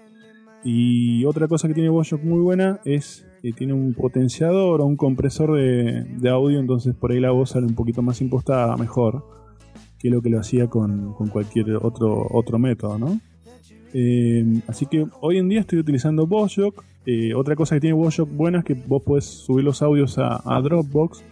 Y 0.64 1.24
otra 1.26 1.48
cosa 1.48 1.68
que 1.68 1.76
tiene 1.76 1.90
Bosch 1.90 2.14
muy 2.22 2.40
buena 2.42 2.82
es 2.84 3.26
que 3.42 3.54
tiene 3.54 3.74
un 3.74 3.94
potenciador 3.94 4.82
o 4.82 4.86
un 4.86 4.98
compresor 4.98 5.56
de, 5.56 6.30
audio, 6.30 6.60
entonces 6.60 6.96
por 6.96 7.12
ahí 7.12 7.20
la 7.20 7.32
voz 7.32 7.52
sale 7.52 7.68
un 7.68 7.76
poquito 7.76 8.02
más 8.02 8.20
impostada, 8.22 8.76
mejor 8.76 9.24
que 10.00 10.10
lo 10.10 10.22
que 10.22 10.30
lo 10.30 10.40
hacía 10.40 10.68
con, 10.68 11.14
con 11.14 11.28
cualquier 11.28 11.76
otro, 11.76 12.26
otro 12.32 12.58
método, 12.58 12.98
¿no? 12.98 13.20
Eh, 13.94 14.62
así 14.68 14.86
que 14.86 15.06
hoy 15.22 15.38
en 15.38 15.50
día 15.50 15.60
estoy 15.62 15.80
utilizando 15.80 16.26
Boschok. 16.26 16.84
Eh, 17.06 17.34
otra 17.34 17.56
cosa 17.56 17.76
que 17.76 17.82
tiene 17.82 17.96
Boschok 17.96 18.30
buena 18.30 18.60
es 18.60 18.66
que 18.66 18.74
vos 18.74 19.04
podés 19.04 19.26
subir 19.26 19.64
los 19.64 19.82
audios 19.82 20.18
a 20.18 20.62
Dropbox 20.62 21.24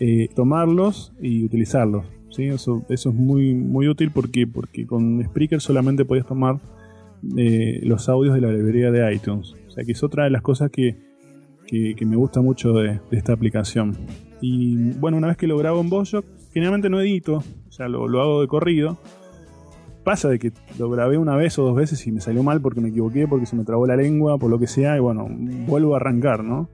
eh, 0.00 0.28
tomarlos 0.34 1.12
y 1.20 1.44
utilizarlos. 1.44 2.04
¿sí? 2.30 2.44
Eso, 2.44 2.84
eso 2.88 3.10
es 3.10 3.14
muy, 3.14 3.54
muy 3.54 3.88
útil 3.88 4.10
porque, 4.12 4.46
porque 4.46 4.86
con 4.86 5.22
Spreaker 5.24 5.60
solamente 5.60 6.04
podías 6.04 6.26
tomar 6.26 6.58
eh, 7.36 7.80
los 7.84 8.08
audios 8.08 8.34
de 8.34 8.40
la 8.40 8.52
librería 8.52 8.90
de 8.90 9.14
iTunes. 9.14 9.54
O 9.66 9.70
sea 9.70 9.84
que 9.84 9.92
es 9.92 10.02
otra 10.02 10.24
de 10.24 10.30
las 10.30 10.42
cosas 10.42 10.70
que, 10.70 10.96
que, 11.66 12.06
me 12.06 12.16
gusta 12.16 12.40
mucho 12.40 12.72
de, 12.72 13.00
esta 13.10 13.32
aplicación. 13.32 13.96
Y 14.40 14.92
bueno, 14.98 15.16
una 15.16 15.28
vez 15.28 15.36
que 15.36 15.46
lo 15.46 15.56
grabo 15.56 15.80
en 15.80 15.88
Boschok, 15.88 16.24
generalmente 16.52 16.90
no 16.90 17.00
edito, 17.00 17.42
o 17.68 17.72
sea, 17.72 17.88
lo, 17.88 18.08
lo 18.08 18.20
hago 18.20 18.40
de 18.40 18.48
corrido. 18.48 18.98
Pasa 20.04 20.28
de 20.28 20.38
que 20.38 20.52
lo 20.78 20.90
grabé 20.90 21.16
una 21.16 21.34
vez 21.34 21.58
o 21.58 21.64
dos 21.64 21.74
veces 21.74 22.06
y 22.06 22.12
me 22.12 22.20
salió 22.20 22.42
mal 22.42 22.60
porque 22.60 22.82
me 22.82 22.90
equivoqué, 22.90 23.26
porque 23.26 23.46
se 23.46 23.56
me 23.56 23.64
trabó 23.64 23.86
la 23.86 23.96
lengua, 23.96 24.36
por 24.36 24.50
lo 24.50 24.58
que 24.58 24.66
sea, 24.66 24.96
y 24.96 25.00
bueno, 25.00 25.26
vuelvo 25.30 25.94
a 25.94 25.96
arrancar, 25.96 26.44
¿no? 26.44 26.68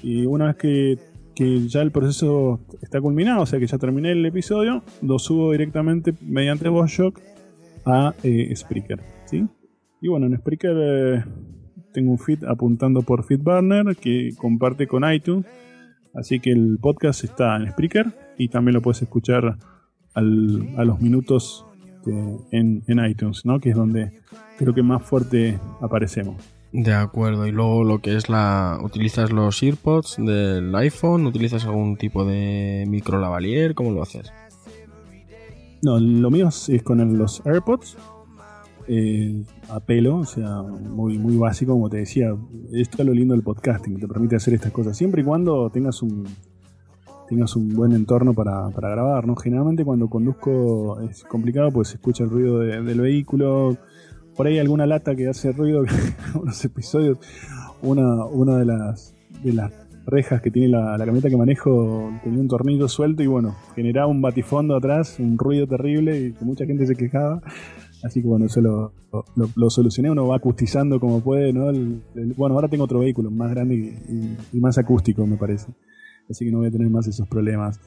Y 0.00 0.26
una 0.26 0.46
vez 0.46 0.56
que 0.56 0.98
que 1.34 1.68
ya 1.68 1.82
el 1.82 1.90
proceso 1.90 2.60
está 2.82 3.00
culminado, 3.00 3.42
o 3.42 3.46
sea 3.46 3.58
que 3.58 3.66
ya 3.66 3.78
terminé 3.78 4.12
el 4.12 4.24
episodio, 4.26 4.82
lo 5.00 5.18
subo 5.18 5.52
directamente 5.52 6.14
mediante 6.20 6.68
Boschok 6.68 7.20
a 7.84 8.14
eh, 8.22 8.54
Spreaker. 8.54 9.00
¿sí? 9.24 9.46
Y 10.00 10.08
bueno, 10.08 10.26
en 10.26 10.36
Spreaker 10.36 10.76
eh, 10.76 11.24
tengo 11.92 12.12
un 12.12 12.18
feed 12.18 12.44
apuntando 12.44 13.02
por 13.02 13.24
FeedBurner 13.24 13.96
que 13.96 14.30
comparte 14.36 14.86
con 14.86 15.10
iTunes. 15.10 15.46
Así 16.14 16.40
que 16.40 16.50
el 16.52 16.78
podcast 16.80 17.24
está 17.24 17.56
en 17.56 17.70
Spreaker 17.70 18.06
y 18.36 18.48
también 18.48 18.74
lo 18.74 18.82
puedes 18.82 19.00
escuchar 19.02 19.56
al, 20.14 20.68
a 20.76 20.84
los 20.84 21.00
minutos 21.00 21.64
en, 22.50 22.82
en 22.86 23.04
iTunes, 23.06 23.46
¿no? 23.46 23.60
que 23.60 23.70
es 23.70 23.76
donde 23.76 24.12
creo 24.58 24.74
que 24.74 24.82
más 24.82 25.02
fuerte 25.02 25.58
aparecemos. 25.80 26.36
De 26.72 26.94
acuerdo, 26.94 27.46
y 27.46 27.52
luego 27.52 27.84
lo 27.84 27.98
que 27.98 28.16
es 28.16 28.28
la... 28.30 28.78
¿Utilizas 28.82 29.30
los 29.30 29.62
earpods 29.62 30.16
del 30.18 30.74
iPhone? 30.74 31.26
¿Utilizas 31.26 31.64
algún 31.66 31.96
tipo 31.96 32.24
de 32.24 32.84
micro 32.88 33.18
lavalier? 33.20 33.74
¿Cómo 33.74 33.90
lo 33.90 34.02
haces? 34.02 34.32
No, 35.82 35.98
lo 36.00 36.30
mío 36.30 36.48
es 36.48 36.82
con 36.82 37.18
los 37.18 37.44
AirPods. 37.44 37.96
eh, 38.88 39.44
a 39.68 39.80
pelo, 39.80 40.16
o 40.18 40.24
sea, 40.24 40.62
muy, 40.62 41.18
muy 41.18 41.36
básico, 41.36 41.72
como 41.72 41.90
te 41.90 41.98
decía. 41.98 42.34
Esto 42.72 43.02
es 43.02 43.06
lo 43.06 43.12
lindo 43.12 43.34
del 43.34 43.42
podcasting, 43.42 43.98
te 44.00 44.08
permite 44.08 44.36
hacer 44.36 44.54
estas 44.54 44.72
cosas, 44.72 44.96
siempre 44.96 45.22
y 45.22 45.24
cuando 45.24 45.70
tengas 45.70 46.02
un 46.02 46.24
tengas 47.28 47.54
un 47.56 47.74
buen 47.74 47.92
entorno 47.92 48.34
para, 48.34 48.68
para 48.70 48.90
grabar, 48.90 49.26
¿no? 49.26 49.36
Generalmente 49.36 49.84
cuando 49.84 50.08
conduzco 50.10 51.00
es 51.00 51.22
complicado, 51.24 51.70
pues 51.70 51.88
se 51.88 51.94
escucha 51.94 52.24
el 52.24 52.30
ruido 52.30 52.58
de- 52.58 52.82
del 52.82 53.00
vehículo, 53.00 53.78
por 54.42 54.48
ahí 54.48 54.58
alguna 54.58 54.86
lata 54.86 55.14
que 55.14 55.28
hace 55.28 55.52
ruido, 55.52 55.84
unos 56.34 56.64
episodios, 56.64 57.16
una, 57.80 58.24
una 58.24 58.56
de 58.58 58.64
las 58.64 59.14
de 59.44 59.52
las 59.52 59.72
rejas 60.04 60.42
que 60.42 60.50
tiene 60.50 60.66
la, 60.66 60.98
la 60.98 61.04
camioneta 61.04 61.30
que 61.30 61.36
manejo 61.36 62.10
tenía 62.24 62.40
un 62.40 62.48
tornillo 62.48 62.88
suelto 62.88 63.22
y 63.22 63.28
bueno, 63.28 63.54
generaba 63.76 64.08
un 64.08 64.20
batifondo 64.20 64.74
atrás, 64.74 65.20
un 65.20 65.38
ruido 65.38 65.68
terrible 65.68 66.18
y 66.20 66.32
que 66.32 66.44
mucha 66.44 66.66
gente 66.66 66.88
se 66.88 66.96
quejaba. 66.96 67.40
Así 68.02 68.20
que 68.20 68.26
bueno, 68.26 68.46
eso 68.46 68.60
lo, 68.60 68.92
lo- 69.54 69.70
solucioné, 69.70 70.10
uno 70.10 70.26
va 70.26 70.34
acustizando 70.38 70.98
como 70.98 71.20
puede, 71.20 71.52
¿no? 71.52 71.66
Bueno, 72.36 72.56
ahora 72.56 72.66
tengo 72.66 72.82
otro 72.82 72.98
vehículo 72.98 73.30
más 73.30 73.50
grande 73.50 73.76
y, 74.52 74.58
más 74.58 74.76
acústico, 74.76 75.24
me 75.24 75.36
parece. 75.36 75.68
Así 76.28 76.44
que 76.44 76.50
no 76.50 76.58
voy 76.58 76.66
a 76.66 76.70
tener 76.72 76.90
más 76.90 77.06
esos 77.06 77.28
problemas. 77.28 77.78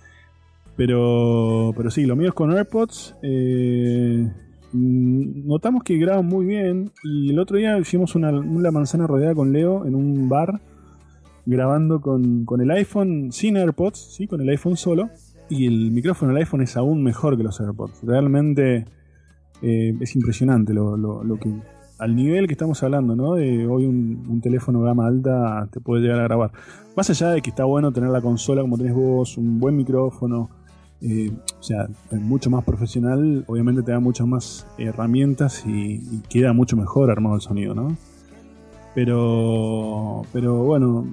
Pero, 0.78 1.74
pero 1.76 1.91
sí, 1.91 2.06
lo 2.06 2.16
mío 2.16 2.30
es 2.30 2.34
con 2.34 2.49
AirPods. 2.51 3.16
eh, 3.24 4.32
notamos 4.76 5.84
que 5.84 5.98
graban 5.98 6.26
muy 6.26 6.46
bien. 6.46 6.92
Y 7.04 7.32
el 7.32 7.40
otro 7.40 7.58
día 7.58 7.78
hicimos 7.80 8.16
una, 8.16 8.32
una 8.32 8.72
manzana 8.72 9.08
rodeada 9.08 9.34
con 9.36 9.52
Leo 9.54 9.86
en 9.86 9.96
un 9.96 10.28
bar, 10.30 10.62
grabando 11.46 12.02
con, 12.02 12.46
con 12.46 12.62
el 12.62 12.72
iPhone 12.72 13.32
sin 13.32 13.58
AirPods, 13.58 14.16
¿sí? 14.16 14.28
con 14.28 14.42
el 14.42 14.50
iPhone 14.50 14.78
solo. 14.78 15.10
Y 15.50 15.68
el 15.68 15.92
micrófono 15.92 16.34
del 16.34 16.42
iPhone 16.42 16.62
es 16.62 16.76
aún 16.76 17.04
mejor 17.04 17.38
que 17.38 17.44
los 17.44 17.60
AirPods. 17.62 18.02
Realmente 18.04 18.86
eh, 19.62 19.94
es 20.00 20.16
impresionante 20.16 20.74
lo, 20.74 20.98
lo- 20.98 21.24
lo 21.24 21.38
que. 21.38 21.52
Al 21.98 22.14
nivel 22.14 22.46
que 22.48 22.54
estamos 22.54 22.84
hablando, 22.84 23.16
¿no? 23.16 23.36
De 23.36 23.66
hoy 23.68 23.86
un, 23.86 24.22
un 24.28 24.42
teléfono 24.42 24.82
gama 24.82 25.08
alta 25.08 25.70
te 25.72 25.80
puede 25.80 26.02
llegar 26.02 26.20
a 26.20 26.24
grabar. 26.24 26.52
Más 26.98 27.10
allá 27.10 27.30
de 27.30 27.42
que 27.42 27.52
está 27.52 27.64
bueno 27.64 27.94
tener 27.94 28.10
la 28.10 28.20
consola 28.20 28.62
como 28.62 28.78
tenés 28.78 28.94
vos, 28.94 29.38
un 29.38 29.60
buen 29.62 29.78
micrófono, 29.78 30.50
eh, 31.02 31.32
o 31.60 31.64
sea, 31.64 31.88
mucho 32.12 32.50
más 32.50 32.64
profesional, 32.64 33.43
obviamente 33.48 33.84
te 33.84 33.91
da 33.91 34.00
muchas 34.00 34.28
más 34.28 34.68
herramientas 34.78 35.64
y, 35.66 36.00
queda 36.30 36.54
mucho 36.54 36.76
mejor 36.78 37.12
armado 37.12 37.36
el 37.36 37.41
sonido, 37.41 37.76
¿no? 37.76 37.96
Pero, 38.93 40.22
pero 40.32 40.64
bueno, 40.64 41.06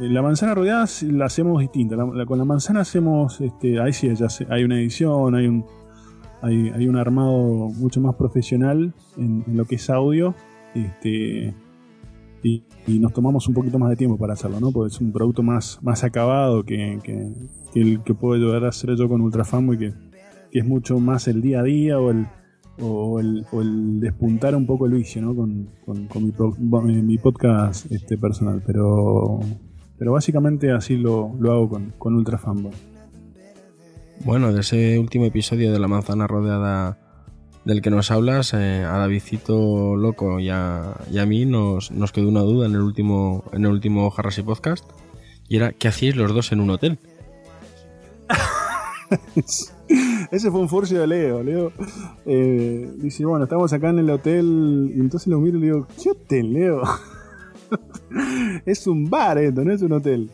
la 0.00 0.22
manzana 0.22 0.54
rodeada 0.54 0.86
la 1.02 1.26
hacemos 1.26 1.60
distinta. 1.60 1.96
Con 2.24 2.38
la 2.38 2.44
manzana 2.46 2.80
hacemos, 2.80 3.40
este, 3.42 3.78
ahí 3.78 3.92
sí, 3.92 4.10
ya 4.14 4.28
hay 4.48 4.64
una 4.64 4.78
edición, 4.80 5.34
hay 5.34 5.46
un, 5.46 5.64
hay, 6.40 6.70
hay 6.70 6.88
un 6.88 6.96
armado 6.96 7.68
mucho 7.68 8.00
más 8.00 8.14
profesional 8.14 8.94
en, 9.18 9.44
en 9.46 9.56
lo 9.56 9.66
que 9.66 9.74
es 9.74 9.90
audio. 9.90 10.34
Este, 10.74 11.54
y, 12.46 12.98
nos 13.00 13.12
tomamos 13.12 13.48
un 13.48 13.54
poquito 13.54 13.78
más 13.78 13.90
de 13.90 13.96
tiempo 13.96 14.16
para 14.16 14.34
hacerlo, 14.34 14.60
¿no? 14.60 14.70
Porque 14.70 14.94
es 14.94 15.00
un 15.00 15.12
producto 15.12 15.42
más, 15.42 15.78
más 15.82 16.04
acabado 16.04 16.64
que, 16.64 16.98
que- 17.02 17.32
el 17.74 18.02
que 18.02 18.14
puedo 18.14 18.36
llegar 18.42 18.64
a 18.64 18.68
hacer 18.68 18.94
yo 18.96 19.08
con 19.08 19.20
Ultra 19.20 19.44
Fanboy, 19.44 19.76
que, 19.78 19.92
que 20.50 20.58
es 20.60 20.64
mucho 20.66 20.98
más 20.98 21.28
el 21.28 21.42
día 21.42 21.60
a 21.60 21.62
día 21.62 21.98
o 21.98 22.10
el, 22.10 22.26
o 22.80 23.20
el, 23.20 23.44
o 23.52 23.60
el 23.60 24.00
despuntar 24.00 24.54
un 24.54 24.66
poco 24.66 24.86
el 24.86 24.92
vicio, 24.92 25.20
¿no? 25.22 25.34
Con, 25.34 25.68
con- 25.84 26.90
eh, 26.90 27.02
mi 27.02 27.18
podcast 27.18 27.90
este, 27.92 28.16
personal. 28.16 28.62
Pero, 28.66 29.40
pero 29.98 30.12
básicamente 30.12 30.70
así 30.72 30.96
lo, 30.96 31.34
lo 31.38 31.52
hago 31.52 31.68
con, 31.68 31.92
con 31.98 32.14
Ultra 32.14 32.38
Fanboy. 32.38 32.72
Bueno, 34.24 34.52
de 34.52 34.60
ese 34.60 34.98
último 34.98 35.26
episodio 35.26 35.72
de 35.72 35.78
la 35.78 35.88
manzana 35.88 36.26
rodeada 36.26 36.98
del 37.66 37.82
que 37.82 37.90
nos 37.90 38.12
hablas, 38.12 38.54
eh, 38.54 38.84
a 38.84 38.96
Davidcito 38.96 39.96
Loco 39.96 40.38
y 40.38 40.50
a, 40.50 40.94
y 41.10 41.18
mí 41.26 41.46
nos, 41.46 41.90
nos 41.90 42.12
quedó 42.12 42.28
una 42.28 42.40
duda 42.40 42.66
en 42.66 42.74
el 42.74 42.80
último, 42.80 43.42
en 43.52 43.64
el 43.64 43.72
último 43.72 44.08
Jarras 44.10 44.38
y 44.38 44.42
Podcast. 44.42 44.84
Y 45.48 45.56
era, 45.56 45.72
¿qué 45.72 45.88
hacíais 45.88 46.14
los 46.14 46.32
dos 46.32 46.52
en 46.52 46.60
un 46.60 46.70
hotel? 46.70 46.98
Ese 50.30 50.50
fue 50.52 50.60
un 50.60 50.68
furcio 50.68 51.00
de 51.00 51.08
Leo. 51.08 51.42
Leo 51.42 51.72
eh, 52.24 52.88
dice, 52.98 53.26
bueno, 53.26 53.44
estamos 53.44 53.72
acá 53.72 53.90
en 53.90 53.98
el 53.98 54.10
hotel. 54.10 54.92
Y 54.94 55.00
entonces 55.00 55.26
lo 55.26 55.40
miro 55.40 55.58
y 55.58 55.60
le 55.60 55.66
digo, 55.66 55.88
¿qué 56.00 56.10
hotel, 56.10 56.52
Leo? 56.52 56.82
es 58.66 58.86
un 58.86 59.08
bar 59.10 59.38
esto, 59.38 59.64
no 59.64 59.72
es 59.72 59.82
un 59.82 59.92
hotel. 59.92 60.30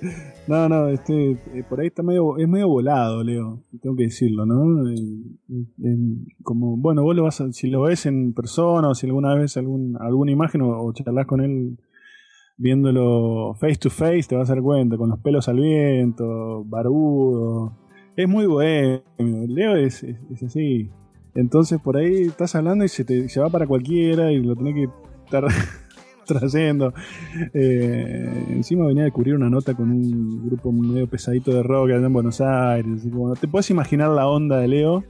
No, 0.47 0.69
no, 0.69 0.89
este, 0.89 1.33
eh, 1.33 1.65
por 1.69 1.81
ahí 1.81 1.87
está 1.89 2.03
medio, 2.03 2.37
es 2.39 2.49
medio 2.49 2.69
volado, 2.69 3.23
Leo. 3.23 3.61
Tengo 3.81 3.97
que 3.97 4.05
decirlo, 4.05 4.45
¿no? 4.47 4.89
Eh, 4.91 6.17
como, 6.43 6.77
bueno, 6.77 7.03
vos 7.03 7.15
lo 7.17 7.25
vas 7.25 7.41
a- 7.41 7.53
si 7.53 7.69
lo 7.71 7.83
ves 7.83 8.07
en 8.07 8.33
persona 8.33 8.89
o 8.89 8.95
si 8.95 9.07
alguna 9.07 9.35
vez 9.35 9.57
algún, 9.57 9.97
alguna 10.01 10.33
imagen 10.33 10.63
o, 10.63 10.83
o 10.83 10.93
charlas 10.93 11.27
con 11.27 11.41
él 11.41 11.79
viéndolo 12.57 13.55
face 13.59 13.77
to 13.77 13.91
face, 13.91 14.25
te 14.29 14.37
vas 14.37 14.51
a 14.51 14.55
dar 14.55 14.63
cuenta, 14.63 14.97
con 14.97 15.09
los 15.11 15.19
pelos 15.21 15.49
al 15.49 15.57
viento, 15.61 16.65
barbudo. 16.65 17.79
Es 18.17 18.29
muy 18.29 18.47
bueno. 18.47 19.01
Leo 19.19 19.77
es, 19.77 20.03
es- 20.03 20.19
es 20.31 20.43
así. 20.43 20.91
Entonces 21.35 21.81
por 21.81 21.97
ahí 21.97 22.23
estás 22.25 22.55
hablando 22.55 22.85
y 22.85 22.89
se 22.89 23.05
te 23.05 23.29
se 23.29 23.41
va 23.41 23.49
para 23.49 23.67
cualquiera 23.67 24.31
y 24.33 24.43
lo 24.43 24.55
tenés 24.55 24.75
que 24.75 24.89
estar 25.25 25.45
trayendo. 26.27 26.93
Eh, 27.53 28.47
encima 28.51 28.87
venía 28.87 29.07
a 29.07 29.11
cubrir 29.11 29.35
una 29.35 29.51
nota 29.51 29.75
con 29.75 29.91
un 29.91 30.47
grupo 30.47 30.73
medio 30.73 31.07
pesadito 31.07 31.53
de 31.53 31.63
rock 31.63 31.91
allá 31.91 32.07
en 32.07 32.13
Buenos 32.13 32.41
Aires. 32.41 33.03
te 33.41 33.49
puedes 33.49 33.71
imaginar 33.71 34.11
la 34.11 34.27
onda 34.27 34.59
de 34.59 34.69
Leo. 34.69 35.05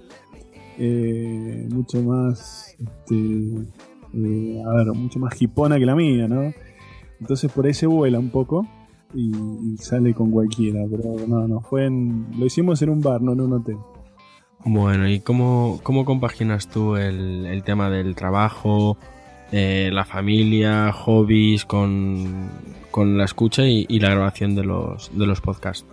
eh, 0.79 1.69
mucho 1.71 2.03
más, 2.03 2.77
este, 2.79 3.15
eh, 4.15 4.63
a 4.67 4.75
ver, 4.75 4.87
mucho 4.95 5.19
más 5.19 5.41
hipona 5.41 5.79
que 5.79 5.87
la 5.87 5.95
mía, 5.95 6.27
¿no? 6.29 6.53
Entonces 7.21 7.53
por 7.53 7.67
ahí 7.67 7.75
se 7.75 7.87
vuela 7.87 8.19
un 8.19 8.31
poco 8.31 8.67
y, 9.15 9.77
sale 9.79 10.15
con 10.15 10.31
cualquiera. 10.31 10.81
Pero 10.91 11.27
no, 11.27 11.47
no, 11.47 11.61
fue 11.61 11.87
en, 11.87 12.27
lo 12.39 12.47
hicimos 12.47 12.81
en 12.83 12.91
un 12.91 13.01
bar, 13.01 13.21
no 13.23 13.33
en 13.33 13.41
un 13.41 13.53
hotel. 13.53 13.77
Bueno, 14.65 15.09
¿y 15.09 15.21
cómo, 15.21 15.81
cómo 15.83 16.05
compaginas 16.05 16.69
tú 16.69 16.97
el 16.97 17.63
tema 17.65 17.91
del 17.91 18.15
trabajo, 18.15 18.97
eh, 19.53 19.91
la 19.93 20.05
familia, 20.05 20.93
hobbies 20.93 21.65
con, 21.65 22.49
con 22.91 23.19
la 23.19 23.25
escucha 23.25 23.65
y, 23.65 24.01
la 24.01 24.11
grabación 24.11 24.55
de 24.55 24.65
los, 24.65 25.17
de 25.17 25.27
los 25.27 25.41
podcasts? 25.41 25.87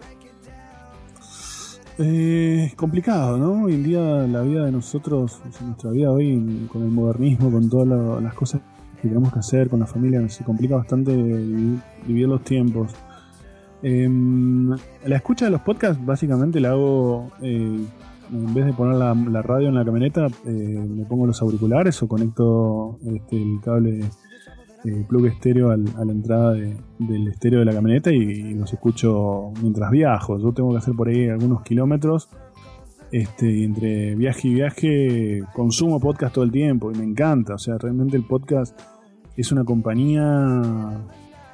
Eh, 1.98 2.72
complicado, 2.78 3.38
¿no? 3.38 3.66
Hoy 3.66 3.74
en 3.74 3.84
día 3.84 4.00
la 4.00 4.42
vida 4.42 4.66
de 4.66 4.72
nosotros, 4.72 5.42
nuestra 5.62 5.92
vida 5.92 6.10
hoy 6.10 6.68
con 6.72 6.84
el 6.84 6.90
modernismo, 6.90 7.52
con 7.52 7.70
todas 7.70 8.22
las 8.24 8.34
cosas 8.34 8.62
que 9.02 9.10
tenemos 9.10 9.34
que 9.34 9.40
hacer 9.40 9.70
con 9.70 9.82
la 9.82 9.86
familia, 9.86 10.28
se 10.30 10.46
complica 10.46 10.78
bastante 10.78 11.12
dividir 11.14 12.28
los 12.28 12.44
tiempos. 12.44 12.94
Em, 13.82 14.70
la 15.06 15.16
escucha 15.16 15.46
de 15.46 15.52
los 15.52 15.62
podcasts 15.62 16.06
básicamente 16.06 16.60
la 16.60 16.72
hago, 16.72 17.32
eh, 17.42 17.86
en 18.32 18.54
vez 18.54 18.66
de 18.66 18.74
poner 18.74 18.96
la, 18.96 19.42
radio 19.42 19.70
en 19.70 19.76
la 19.76 19.84
camioneta, 19.86 20.28
eh, 20.46 20.50
me 20.88 21.06
pongo 21.06 21.26
los 21.26 21.42
auriculares 21.42 22.02
o 22.04 22.08
conecto 22.08 22.98
este, 23.06 23.38
el 23.42 23.60
cable 23.64 24.00
eh, 24.86 25.06
plug 25.08 25.26
estéreo 25.26 25.72
al- 25.72 25.94
a 25.98 26.06
la 26.06 26.12
entrada 26.12 26.54
de- 26.54 26.78
del 27.00 27.28
estéreo 27.28 27.60
de 27.60 27.66
la 27.66 27.74
camioneta 27.74 28.12
y, 28.12 28.54
los 28.54 28.72
escucho 28.72 29.52
mientras 29.62 29.92
viajo. 29.92 30.38
Yo 30.40 30.52
tengo 30.54 30.72
que 30.72 30.78
hacer 30.78 30.94
por 30.96 31.08
ahí 31.10 31.28
algunos 31.28 31.62
kilómetros. 31.64 32.30
Este, 33.12 33.52
y 33.52 33.64
entre 33.64 34.14
viaje 34.16 34.48
y 34.50 34.54
viaje 34.54 35.44
consumo 35.56 36.00
podcast 36.00 36.36
todo 36.36 36.44
el 36.46 36.52
tiempo 36.52 36.92
y 36.92 36.96
me 36.98 37.04
encanta. 37.04 37.56
O 37.56 37.58
sea, 37.58 37.78
realmente 37.80 38.16
el 38.16 38.24
podcast 38.24 38.80
es 39.36 39.52
una 39.52 39.64
compañía 39.66 40.62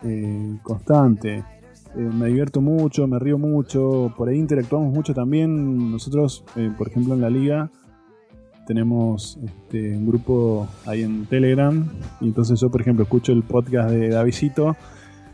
eh, 0.03 0.57
constante. 0.63 1.43
Eh, 1.97 2.01
me 2.01 2.27
divierto 2.27 2.61
mucho, 2.61 3.07
me 3.07 3.19
río 3.19 3.37
mucho, 3.37 4.13
por 4.17 4.27
ahí 4.27 4.37
interactuamos 4.37 4.93
mucho 4.93 5.13
también. 5.13 5.91
Nosotros, 5.91 6.43
eh, 6.55 6.71
por 6.77 6.89
ejemplo, 6.89 7.13
en 7.13 7.21
la 7.21 7.29
liga 7.29 7.71
tenemos 8.65 9.37
este, 9.43 9.95
un 9.95 10.07
grupo 10.07 10.67
ahí 10.85 11.03
en 11.03 11.25
Telegram. 11.25 11.87
Y 12.19 12.27
entonces 12.27 12.59
yo, 12.59 12.69
por 12.69 12.81
ejemplo, 12.81 13.03
escucho 13.03 13.31
el 13.31 13.43
podcast 13.43 13.91
de 13.91 14.09
Davidcito, 14.09 14.75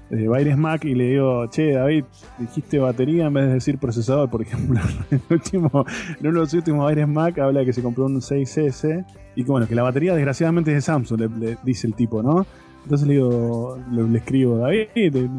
de 0.09 0.27
Baires 0.27 0.57
Mac, 0.57 0.83
y 0.85 0.93
le 0.93 1.11
digo, 1.11 1.47
che, 1.47 1.71
David, 1.71 2.03
dijiste 2.37 2.79
batería 2.79 3.27
en 3.27 3.33
vez 3.33 3.47
de 3.47 3.53
decir 3.53 3.77
procesador, 3.79 4.29
por 4.29 4.41
ejemplo. 4.41 4.79
en, 5.11 5.21
el 5.29 5.33
último, 5.35 5.85
en 6.19 6.27
uno 6.27 6.39
de 6.39 6.45
los 6.45 6.53
últimos 6.53 6.83
Baires 6.83 7.07
Mac 7.07 7.39
habla 7.39 7.65
que 7.65 7.73
se 7.73 7.81
compró 7.81 8.05
un 8.05 8.17
6S 8.17 9.05
y 9.35 9.43
que 9.43 9.51
bueno, 9.51 9.67
que 9.67 9.75
la 9.75 9.83
batería 9.83 10.13
desgraciadamente 10.13 10.71
es 10.71 10.75
de 10.75 10.81
Samsung, 10.81 11.21
le 11.39 11.57
dice 11.63 11.87
el 11.87 11.95
tipo, 11.95 12.21
¿no? 12.21 12.45
Entonces 12.83 13.07
le 13.07 13.13
digo, 13.15 13.77
le, 13.91 14.17
escribo, 14.17 14.57
David, 14.57 14.87
te- 14.93 15.29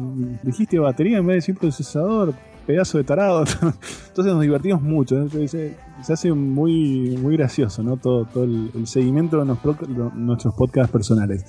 dijiste 0.43 0.79
batería 0.79 1.17
en 1.17 1.25
vez 1.27 1.33
de 1.33 1.35
decir 1.35 1.57
procesador, 1.57 2.33
pedazo 2.65 2.97
de 2.97 3.03
tarado. 3.03 3.43
Entonces 4.07 4.33
nos 4.33 4.41
divertimos 4.41 4.81
mucho, 4.81 5.15
¿no? 5.15 5.29
Se, 5.47 5.75
hace 6.07 6.33
muy, 6.33 7.17
muy 7.21 7.35
gracioso, 7.35 7.83
¿no? 7.83 7.97
Todo, 7.97 8.25
todo 8.25 8.45
el, 8.45 8.71
el 8.73 8.87
seguimiento 8.87 9.39
de 9.39 9.45
nuestros, 9.45 10.55
podcasts 10.55 10.91
personales. 10.91 11.45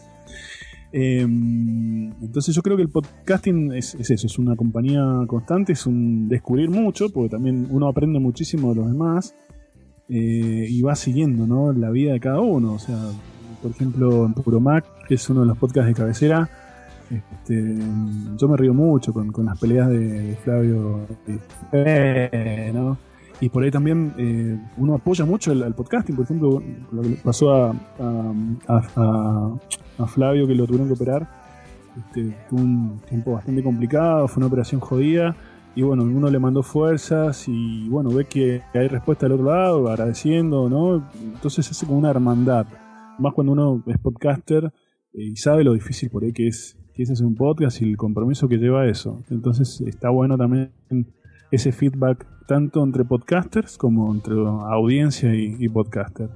Eh, 0.97 1.23
entonces 1.23 2.55
yo 2.55 2.63
creo 2.63 2.77
que 2.77 2.85
el 2.85 2.89
podcasting 2.89 3.73
es, 3.73 3.97
es 3.97 4.11
eso, 4.11 4.29
es 4.29 4.39
una 4.39 4.55
compañía 4.55 5.03
constante, 5.27 5.73
es 5.73 5.87
un 5.87 6.29
descubrir 6.29 6.71
mucho, 6.71 7.11
porque 7.11 7.31
también 7.31 7.67
uno 7.71 7.89
aprende 7.89 8.21
muchísimo 8.21 8.69
de 8.71 8.77
los 8.77 8.87
demás 8.87 9.35
eh, 10.09 10.67
y 10.69 10.83
va 10.83 10.95
siguiendo 10.95 11.49
¿no? 11.49 11.73
la 11.73 11.91
vida 11.91 12.13
de 12.13 12.21
cada 12.21 12.41
uno. 12.41 12.75
O 12.75 12.79
sea, 12.79 12.97
por 13.61 13.73
ejemplo, 13.73 14.25
en 14.27 14.35
Puro 14.35 14.61
Mac, 14.61 14.85
es 15.09 15.29
uno 15.31 15.41
de 15.41 15.47
los 15.47 15.59
podcasts 15.59 15.89
de 15.89 15.95
cabecera. 15.95 16.49
Este, 17.11 17.77
yo 18.37 18.49
me 18.49 18.57
río 18.57 18.73
mucho 18.75 19.13
con, 19.13 19.31
con 19.31 19.47
las 19.47 19.59
peleas 19.59 19.89
de, 19.89 20.37
Flavio. 20.43 21.07
Y 23.41 23.49
por 23.49 23.63
ahí 23.63 23.71
también 23.71 24.15
eh, 24.17 24.59
uno 24.77 24.95
apoya 24.95 25.25
mucho 25.25 25.53
el, 25.53 25.75
podcasting. 25.75 26.17
Por 26.17 26.25
ejemplo, 26.25 26.63
lo 26.93 27.03
que 27.03 27.11
pasó 27.23 27.53
a, 27.53 27.75
Flavio 30.07 30.47
que 30.47 30.55
lo 30.55 30.67
tuvieron 30.67 30.89
que 30.89 30.95
operar. 30.95 31.45
Este, 31.97 32.37
un 32.51 33.01
tiempo 33.09 33.33
bastante 33.33 33.63
complicado, 33.63 34.27
fue 34.29 34.41
una 34.41 34.47
operación 34.47 34.81
jodida. 34.81 35.37
Y 35.77 35.83
bueno, 35.83 36.05
uno 36.05 36.31
le 36.31 36.39
mandó 36.39 36.63
fuerzas 36.63 37.49
y 37.49 37.89
bueno, 37.89 38.11
ve 38.11 38.27
que 38.27 38.63
hay 38.73 38.87
respuesta 38.87 39.27
del 39.27 39.33
otro 39.33 39.53
lado, 39.53 39.89
agradeciendo, 39.89 40.69
¿no? 40.69 41.09
Entonces 41.21 41.69
hace 41.69 41.85
como 41.85 41.99
una 41.99 42.11
hermandad. 42.11 42.67
Más 43.19 43.33
cuando 43.35 43.53
uno 43.53 43.83
es 43.87 43.99
podcaster 43.99 44.73
y 45.15 45.37
sabe 45.37 45.65
lo 45.65 45.73
difícil 45.73 46.11
por 46.11 46.25
ahí 46.25 46.33
que 46.33 46.49
es, 46.49 46.77
que 46.93 47.05
es 47.05 47.11
hacer 47.11 47.25
un 47.25 47.37
podcast 47.37 47.81
y 47.81 47.85
el 47.85 47.97
compromiso 47.97 48.49
que 48.49 48.59
lleva 48.59 48.87
eso. 48.87 49.23
Entonces 49.31 49.81
está 49.87 50.11
bueno 50.11 50.37
también 50.37 50.71
ese 51.51 51.73
feedback 51.73 52.27
tanto 52.47 52.83
entre 52.83 53.05
podcasters 53.05 53.79
como 53.79 54.13
entre 54.13 54.35
audiencia 54.35 55.35
y, 55.35 55.69
podcaster. 55.69 56.29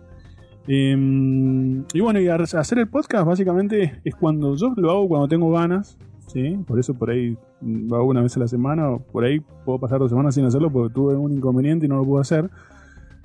Em, 0.67 1.85
y 1.93 2.01
bueno, 2.01 2.21
y 2.21 2.29
hacer 2.29 2.79
el 2.79 2.89
podcast 2.89 3.27
básicamente 3.27 4.01
es 4.05 4.15
cuando 4.15 4.55
yo 4.55 4.73
lo 4.77 4.91
hago 4.91 5.09
cuando 5.09 5.29
tengo 5.29 5.51
ganas, 5.51 5.99
¿sí? 6.27 6.59
Por 6.67 6.79
eso 6.79 6.95
por 6.95 7.11
ahí 7.11 7.37
mm, 7.61 7.89
lo 7.89 7.97
hago 7.97 8.07
una 8.07 8.23
vez 8.23 8.37
a 8.37 8.41
la 8.41 8.49
semana, 8.49 8.91
o 8.91 8.99
por 9.01 9.25
ahí 9.25 9.41
puedo 9.65 9.79
pasar 9.79 9.99
dos 9.99 10.11
semanas 10.11 10.35
sin 10.35 10.45
hacerlo 10.45 10.71
porque 10.71 10.95
tuve 10.95 11.17
un 11.17 11.33
inconveniente 11.33 11.87
y 11.87 11.89
no 11.89 11.97
lo 11.97 12.05
pude 12.05 12.21
hacer. 12.21 12.51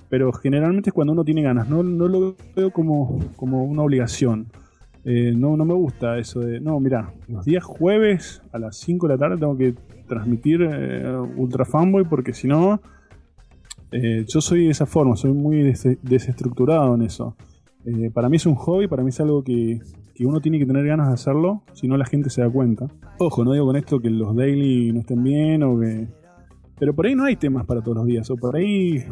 Pero 0.09 0.31
generalmente 0.31 0.89
es 0.89 0.93
cuando 0.93 1.13
uno 1.13 1.23
tiene 1.23 1.41
ganas, 1.41 1.69
no, 1.69 1.83
no 1.83 2.07
lo 2.07 2.35
veo 2.55 2.71
como, 2.71 3.19
como 3.35 3.63
una 3.63 3.81
obligación. 3.81 4.47
Eh, 5.05 5.33
no, 5.35 5.57
no 5.57 5.65
me 5.65 5.73
gusta 5.73 6.17
eso 6.17 6.39
de, 6.39 6.59
no, 6.61 6.79
mira, 6.79 7.13
los 7.27 7.43
días 7.43 7.63
jueves 7.63 8.41
a 8.53 8.59
las 8.59 8.77
5 8.77 9.07
de 9.07 9.13
la 9.13 9.17
tarde 9.17 9.37
tengo 9.37 9.57
que 9.57 9.75
transmitir 10.07 10.61
eh, 10.61 11.17
Ultra 11.35 11.65
Fanboy 11.65 12.05
porque 12.05 12.33
si 12.33 12.47
no, 12.47 12.79
eh, 13.91 14.25
yo 14.27 14.41
soy 14.41 14.65
de 14.65 14.71
esa 14.71 14.85
forma, 14.85 15.15
soy 15.15 15.33
muy 15.33 15.61
des- 15.61 15.97
desestructurado 16.01 16.95
en 16.95 17.01
eso. 17.03 17.35
Eh, 17.85 18.09
para 18.13 18.29
mí 18.29 18.37
es 18.37 18.45
un 18.45 18.55
hobby, 18.55 18.87
para 18.87 19.03
mí 19.03 19.09
es 19.09 19.19
algo 19.19 19.43
que, 19.43 19.79
que 20.15 20.25
uno 20.25 20.39
tiene 20.39 20.57
que 20.57 20.65
tener 20.65 20.85
ganas 20.85 21.07
de 21.09 21.13
hacerlo, 21.15 21.63
si 21.73 21.87
no 21.87 21.97
la 21.97 22.05
gente 22.05 22.29
se 22.29 22.41
da 22.41 22.49
cuenta. 22.49 22.87
Ojo, 23.19 23.43
no 23.43 23.51
digo 23.53 23.65
con 23.65 23.75
esto 23.75 23.99
que 23.99 24.09
los 24.09 24.35
daily 24.35 24.91
no 24.93 25.01
estén 25.01 25.23
bien 25.23 25.63
o 25.63 25.79
que... 25.79 26.07
Pero 26.79 26.93
por 26.95 27.05
ahí 27.05 27.13
no 27.13 27.23
hay 27.25 27.35
temas 27.35 27.65
para 27.65 27.81
todos 27.81 27.97
los 27.97 28.05
días, 28.07 28.29
o 28.31 28.35
por 28.35 28.55
ahí, 28.55 29.03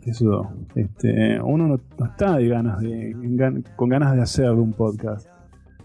qué 0.00 0.14
sé 0.14 0.24
yo, 0.24 0.50
este, 0.76 1.40
uno 1.40 1.66
no, 1.66 1.80
no 1.98 2.06
está 2.06 2.36
de 2.36 2.48
ganas 2.48 2.78
de, 2.80 3.14
con 3.76 3.88
ganas 3.88 4.14
de 4.14 4.22
hacer 4.22 4.50
un 4.52 4.72
podcast, 4.72 5.26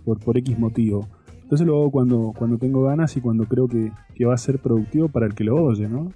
por, 0.03 0.19
por 0.19 0.37
X 0.37 0.57
motivo. 0.57 1.07
Entonces 1.41 1.67
lo 1.67 1.75
hago 1.77 1.91
cuando, 1.91 2.33
cuando 2.37 2.57
tengo 2.57 2.83
ganas 2.83 3.15
y 3.17 3.21
cuando 3.21 3.45
creo 3.45 3.67
que, 3.67 3.91
que 4.15 4.25
va 4.25 4.33
a 4.33 4.37
ser 4.37 4.59
productivo 4.59 5.07
para 5.09 5.25
el 5.25 5.35
que 5.35 5.43
lo 5.43 5.55
oye, 5.55 5.87
¿no? 5.87 6.11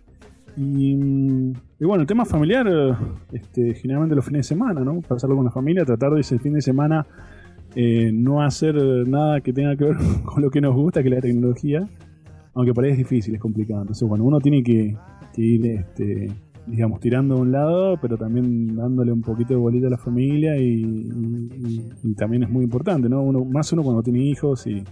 Y, 0.58 0.96
mm, 0.96 1.54
bueno, 1.82 2.02
el 2.02 2.08
tema 2.08 2.26
familiar, 2.26 2.68
este, 3.32 3.76
generalmente 3.76 4.16
los 4.16 4.26
fines 4.26 4.40
de 4.40 4.56
semana, 4.56 4.82
¿no? 4.82 5.02
Pasarlo 5.02 5.36
con 5.36 5.46
la 5.46 5.52
familia, 5.52 5.86
tratar 5.86 6.14
de 6.14 6.22
ese 6.22 6.40
fin 6.40 6.54
de 6.54 6.62
semana 6.62 7.06
eh, 7.76 8.12
no 8.12 8.42
hacer 8.42 8.76
nada 9.08 9.42
que 9.42 9.54
tenga 9.54 9.76
que 9.76 9.84
ver 9.84 9.98
con 10.26 10.42
lo 10.42 10.50
que 10.50 10.62
nos 10.62 10.76
gusta, 10.76 11.04
que 11.04 11.10
es 11.10 11.16
la 11.16 11.22
tecnología, 11.22 11.88
aunque 12.56 12.90
es 12.90 12.98
difícil, 12.98 13.36
es 13.36 13.42
complicado. 13.42 13.82
Entonces, 13.82 14.08
bueno, 14.08 14.24
uno 14.24 14.40
tiene 14.40 14.64
que, 14.64 14.98
que 15.34 15.42
ir, 15.42 15.66
este, 15.68 16.32
digamos, 16.68 17.00
tirando 17.00 17.36
a 17.36 17.38
un 17.40 17.52
lado, 17.52 17.98
pero 18.02 18.18
también 18.18 18.76
dándole 18.76 19.12
un 19.12 19.22
poquito 19.22 19.54
de 19.54 19.60
bolita 19.60 19.88
a 19.88 19.92
la 19.92 19.98
familia 19.98 20.58
y, 20.58 21.10
también 22.16 22.44
es 22.44 22.50
muy 22.50 22.64
importante, 22.64 23.08
¿no? 23.10 23.22
Uno, 23.22 23.46
más 23.46 23.72
uno 23.74 23.84
cuando 23.84 24.04
tiene 24.04 24.20
hijos 24.20 24.68
y, 24.68 24.84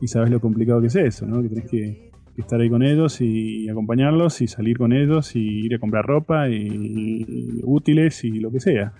y 0.00 0.08
sabes 0.08 0.30
lo 0.30 0.40
complicado 0.40 0.80
que 0.80 0.88
es 0.88 0.96
eso, 0.96 1.26
¿no? 1.26 1.42
Que 1.42 1.48
tenés 1.48 1.70
que, 1.70 2.10
estar 2.36 2.58
ahí 2.58 2.70
con 2.70 2.82
ellos 2.82 3.20
y, 3.20 3.68
acompañarlos 3.68 4.40
y 4.40 4.46
salir 4.46 4.78
con 4.78 4.94
ellos 4.94 5.36
y 5.36 5.66
ir 5.66 5.74
a 5.74 5.78
comprar 5.78 6.06
ropa 6.06 6.48
y, 6.48 7.60
útiles 7.64 8.24
y 8.24 8.40
lo 8.40 8.50
que 8.50 8.60
sea. 8.60 8.92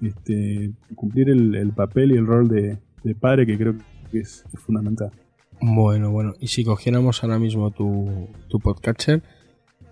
Este, 0.00 0.70
cumplir 0.94 1.28
el, 1.28 1.54
el 1.54 1.72
papel 1.72 2.12
y 2.12 2.16
el 2.16 2.26
rol 2.26 2.48
de, 2.48 2.78
padre 3.20 3.44
que 3.46 3.58
creo 3.58 3.74
que 4.10 4.20
es, 4.20 4.44
es 4.52 4.60
fundamental. 4.60 5.10
Bueno, 5.60 6.10
bueno. 6.10 6.32
Y 6.40 6.46
si 6.46 6.64
cogiéramos 6.64 7.22
ahora 7.22 7.38
mismo 7.38 7.70
tu, 7.70 8.28
tu 8.48 8.60
podcatcher, 8.60 9.22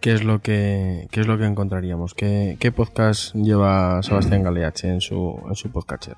¿qué 0.01 0.13
es 0.13 0.25
lo 0.25 0.41
que, 0.41 1.09
qué 1.11 1.21
es 1.21 1.27
lo 1.27 1.39
que 1.39 1.45
encontraríamos? 1.47 2.15
¿Qué, 2.15 2.57
qué 2.61 2.73
podcast 2.73 3.35
lleva 3.35 4.03
Sebastián 4.03 4.43
Galeache 4.43 4.89
en 4.89 5.01
su, 5.01 5.39
en 5.49 5.55
su 5.55 5.71
podcatcher? 5.71 6.17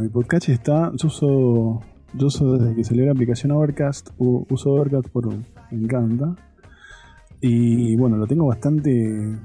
Mi 0.00 0.08
podcast 0.08 0.48
está. 0.48 0.90
Yo 0.96 1.06
uso. 1.06 1.80
Yo 2.14 2.26
uso 2.26 2.58
desde 2.58 2.74
que 2.74 2.82
salió 2.82 3.06
la 3.06 3.12
aplicación 3.12 3.52
Overcast. 3.52 4.10
Uso 4.18 4.72
Overcast 4.72 5.08
por. 5.08 5.28
Me 5.28 5.44
encanta. 5.70 6.34
Y 7.40 7.94
bueno, 7.96 8.16
lo 8.16 8.26
tengo 8.26 8.46
bastante. 8.46 9.36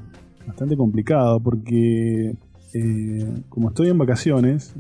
Bastante 0.48 0.76
complicado 0.76 1.40
porque. 1.40 2.36
eh, 2.74 3.44
como 3.50 3.70
estoy 3.70 3.90
en 3.90 3.98
vacaciones. 4.00 4.74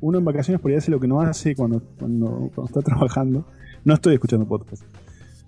Uno 0.00 0.18
en 0.18 0.24
vacaciones 0.24 0.60
por 0.60 0.72
ahí 0.72 0.78
hace 0.78 0.90
lo 0.90 0.98
que 0.98 1.06
no 1.06 1.20
hace 1.20 1.54
cuando, 1.54 1.80
cuando, 1.98 2.50
cuando 2.54 2.64
está 2.64 2.80
trabajando. 2.84 3.46
No 3.84 3.94
estoy 3.94 4.14
escuchando 4.14 4.46
podcast. 4.48 4.82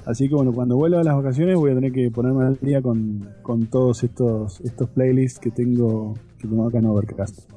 Así 0.07 0.29
que 0.29 0.37
bueno, 0.37 0.53
cuando 0.53 0.77
vuelva 0.77 1.01
a 1.01 1.05
las 1.05 1.17
vacaciones 1.17 1.57
voy 1.57 1.73
a 1.73 1.75
tener 1.75 1.93
que 1.93 2.11
ponerme 2.11 2.45
al 2.45 2.59
día 2.61 2.81
con, 2.81 3.29
con 3.43 3.67
todos 3.67 4.05
estos, 4.05 4.61
estos 4.61 4.89
playlists 4.91 5.41
que 5.41 5.51
tengo, 5.51 6.15
que 6.39 6.47
tengo 6.47 6.67
acá 6.67 6.79
en 6.79 6.87
Overcast. 6.87 7.51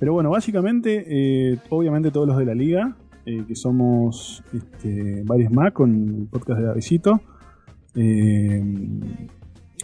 Pero 0.00 0.12
bueno, 0.12 0.30
básicamente, 0.30 1.04
eh, 1.06 1.58
obviamente 1.70 2.10
todos 2.10 2.26
los 2.26 2.36
de 2.36 2.44
la 2.44 2.54
liga, 2.54 2.96
eh, 3.26 3.44
que 3.46 3.54
somos 3.54 4.42
este, 4.52 5.22
varios 5.24 5.50
más 5.50 5.72
con 5.72 5.94
el 5.94 6.26
podcast 6.26 6.60
de 6.60 6.66
Davidito. 6.66 7.20
Eh, 7.94 8.62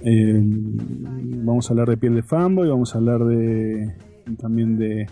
eh, 0.03 0.41
vamos 0.43 1.69
a 1.69 1.73
hablar 1.73 1.89
de 1.89 1.97
piel 1.97 2.17
de 2.17 2.23
fanboy, 2.23 2.69
vamos 2.69 2.95
a 2.95 2.99
hablar 2.99 3.25
de 3.25 3.95
también 4.39 4.77
de, 4.77 5.07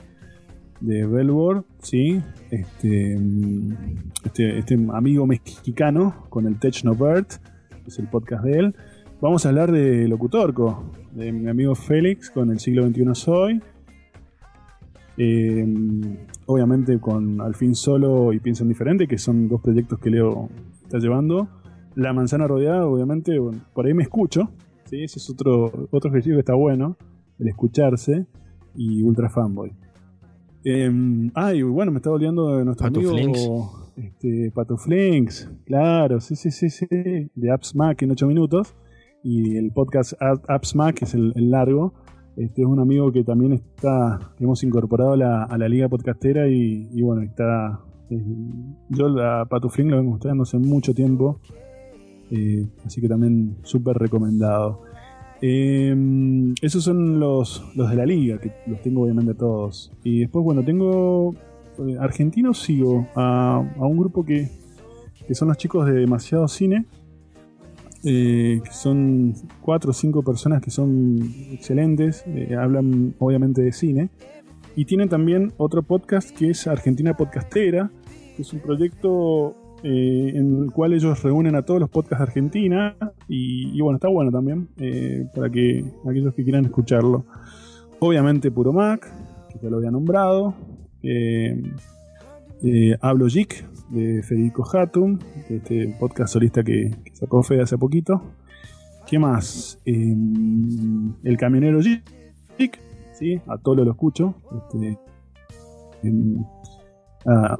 de 0.80 1.06
Belvoir, 1.06 1.62
¿sí? 1.80 2.20
Este, 2.50 3.18
este, 4.24 4.58
este 4.58 4.74
amigo 4.92 5.26
mexicano 5.26 6.26
con 6.28 6.46
el 6.46 6.58
Technobird, 6.58 7.26
que 7.26 7.88
es 7.88 7.98
el 7.98 8.08
podcast 8.08 8.44
de 8.44 8.58
él. 8.58 8.74
Vamos 9.20 9.44
a 9.44 9.48
hablar 9.48 9.72
de 9.72 10.06
Locutorco, 10.06 10.92
de 11.12 11.32
mi 11.32 11.48
amigo 11.48 11.74
Félix 11.74 12.30
con 12.30 12.50
el 12.50 12.60
siglo 12.60 12.88
XXI 12.88 13.14
Soy. 13.14 13.62
Eh, 15.20 15.66
obviamente 16.46 17.00
con 17.00 17.40
Al 17.40 17.56
fin 17.56 17.74
Solo 17.74 18.32
y 18.32 18.38
Piensan 18.38 18.68
Diferente, 18.68 19.08
que 19.08 19.18
son 19.18 19.48
dos 19.48 19.60
proyectos 19.60 19.98
que 19.98 20.10
Leo 20.10 20.48
está 20.84 20.98
llevando. 20.98 21.48
La 21.96 22.12
manzana 22.12 22.46
rodeada, 22.46 22.86
obviamente, 22.86 23.36
por 23.74 23.86
ahí 23.86 23.94
me 23.94 24.04
escucho. 24.04 24.50
¿sí? 24.84 25.02
Ese 25.02 25.18
es 25.18 25.28
otro, 25.28 25.88
otro 25.90 26.10
ejercicio 26.10 26.36
que 26.36 26.40
está 26.40 26.54
bueno, 26.54 26.96
el 27.40 27.48
escucharse. 27.48 28.26
Y 28.76 29.02
Ultra 29.02 29.28
Fanboy. 29.28 29.72
Eh, 30.70 31.30
ah, 31.34 31.54
y 31.54 31.62
bueno, 31.62 31.92
me 31.92 31.98
estaba 31.98 32.16
olvidando 32.16 32.56
de 32.58 32.64
nuestro 32.64 32.86
Patuflinks. 32.88 33.38
amigo 33.38 33.72
este, 33.96 34.50
Patuflinks. 34.54 35.50
Claro, 35.64 36.20
sí, 36.20 36.36
sí, 36.36 36.50
sí, 36.50 36.68
sí. 36.68 36.86
De 37.34 37.50
Apps 37.50 37.74
Mac 37.74 38.02
en 38.02 38.10
8 38.10 38.26
minutos. 38.26 38.74
Y 39.22 39.56
el 39.56 39.72
podcast 39.72 40.12
App- 40.20 40.44
Apps 40.48 40.74
Mac, 40.76 40.94
que 40.96 41.04
es 41.06 41.14
el, 41.14 41.32
el 41.36 41.50
largo. 41.50 41.94
Este 42.36 42.62
es 42.62 42.68
un 42.68 42.78
amigo 42.78 43.10
que 43.10 43.24
también 43.24 43.52
está, 43.54 44.32
que 44.36 44.44
hemos 44.44 44.62
incorporado 44.62 45.12
a 45.14 45.16
la, 45.16 45.42
a 45.44 45.58
la 45.58 45.68
liga 45.68 45.88
podcastera 45.88 46.48
y, 46.48 46.88
y 46.92 47.02
bueno, 47.02 47.22
está. 47.22 47.80
eh, 48.10 48.22
yo 48.90 49.06
a 49.20 49.46
Patuflin 49.46 49.90
lo 49.90 49.96
vengo 49.96 50.10
mostrando 50.12 50.44
hace 50.44 50.56
mucho 50.58 50.94
tiempo, 50.94 51.40
eh, 52.30 52.64
así 52.84 53.00
que 53.00 53.08
también 53.08 53.56
súper 53.62 53.96
recomendado. 53.96 54.82
Eh, 55.40 55.94
esos 56.62 56.84
son 56.84 57.20
los, 57.20 57.64
los 57.74 57.90
de 57.90 57.96
la 57.96 58.06
liga, 58.06 58.38
que 58.38 58.52
los 58.66 58.80
tengo 58.82 59.02
obviamente 59.02 59.32
a 59.32 59.34
todos. 59.34 59.92
Y 60.02 60.20
después, 60.20 60.44
bueno, 60.44 60.64
tengo 60.64 61.34
eh, 61.78 61.96
argentinos, 62.00 62.60
sigo 62.60 63.06
a, 63.14 63.64
a 63.78 63.86
un 63.86 63.98
grupo 63.98 64.24
que, 64.24 64.50
que 65.26 65.34
son 65.34 65.48
los 65.48 65.56
chicos 65.56 65.86
de 65.86 65.92
Demasiado 65.92 66.48
Cine, 66.48 66.86
eh, 68.04 68.60
que 68.64 68.72
son 68.72 69.34
cuatro 69.60 69.90
o 69.90 69.92
cinco 69.92 70.22
personas 70.22 70.62
que 70.62 70.70
son 70.70 71.18
excelentes, 71.50 72.24
eh, 72.28 72.54
hablan 72.56 73.14
obviamente 73.18 73.60
de 73.60 73.72
cine, 73.72 74.08
y 74.76 74.84
tienen 74.84 75.08
también 75.08 75.52
otro 75.56 75.82
podcast 75.82 76.30
que 76.30 76.50
es 76.50 76.66
Argentina 76.68 77.16
Podcastera, 77.16 77.90
que 78.36 78.42
es 78.42 78.52
un 78.52 78.60
proyecto 78.60 79.56
eh, 79.82 80.32
en 80.34 80.64
el 80.64 80.72
cual 80.72 80.92
ellos 80.92 81.22
reúnen 81.22 81.54
a 81.54 81.62
todos 81.62 81.78
los 81.80 81.88
podcasts 81.88 82.18
de 82.18 82.24
Argentina, 82.24 82.96
y, 83.28 83.80
bueno, 83.80 83.96
está 83.96 84.08
bueno 84.08 84.30
también, 84.30 84.68
eh, 84.78 85.26
para 85.34 85.50
que 85.50 85.84
aquellos 86.08 86.34
que 86.34 86.42
quieran 86.42 86.64
escucharlo. 86.64 87.24
Obviamente 88.00 88.50
Puro 88.50 88.72
Mac, 88.72 89.08
que 89.50 89.58
ya 89.62 89.70
lo 89.70 89.76
había 89.76 89.90
nombrado, 89.90 90.54
eh, 91.02 91.62
Hablo 93.00 93.26
Geek, 93.26 93.66
de 93.90 94.22
Federico 94.22 94.64
Hatum, 94.70 95.18
este 95.48 95.94
podcast 95.98 96.32
solista 96.32 96.62
que, 96.62 96.90
sacó 97.12 97.42
Fede 97.42 97.62
hace 97.62 97.78
poquito. 97.78 98.22
¿Qué 99.06 99.18
más? 99.18 99.80
El 99.86 101.36
Camionero 101.38 101.80
Geek, 101.80 102.80
¿sí? 103.12 103.40
A 103.46 103.56
Tolo 103.56 103.84
lo 103.84 103.92
escucho. 103.92 104.34
Este, 104.52 104.98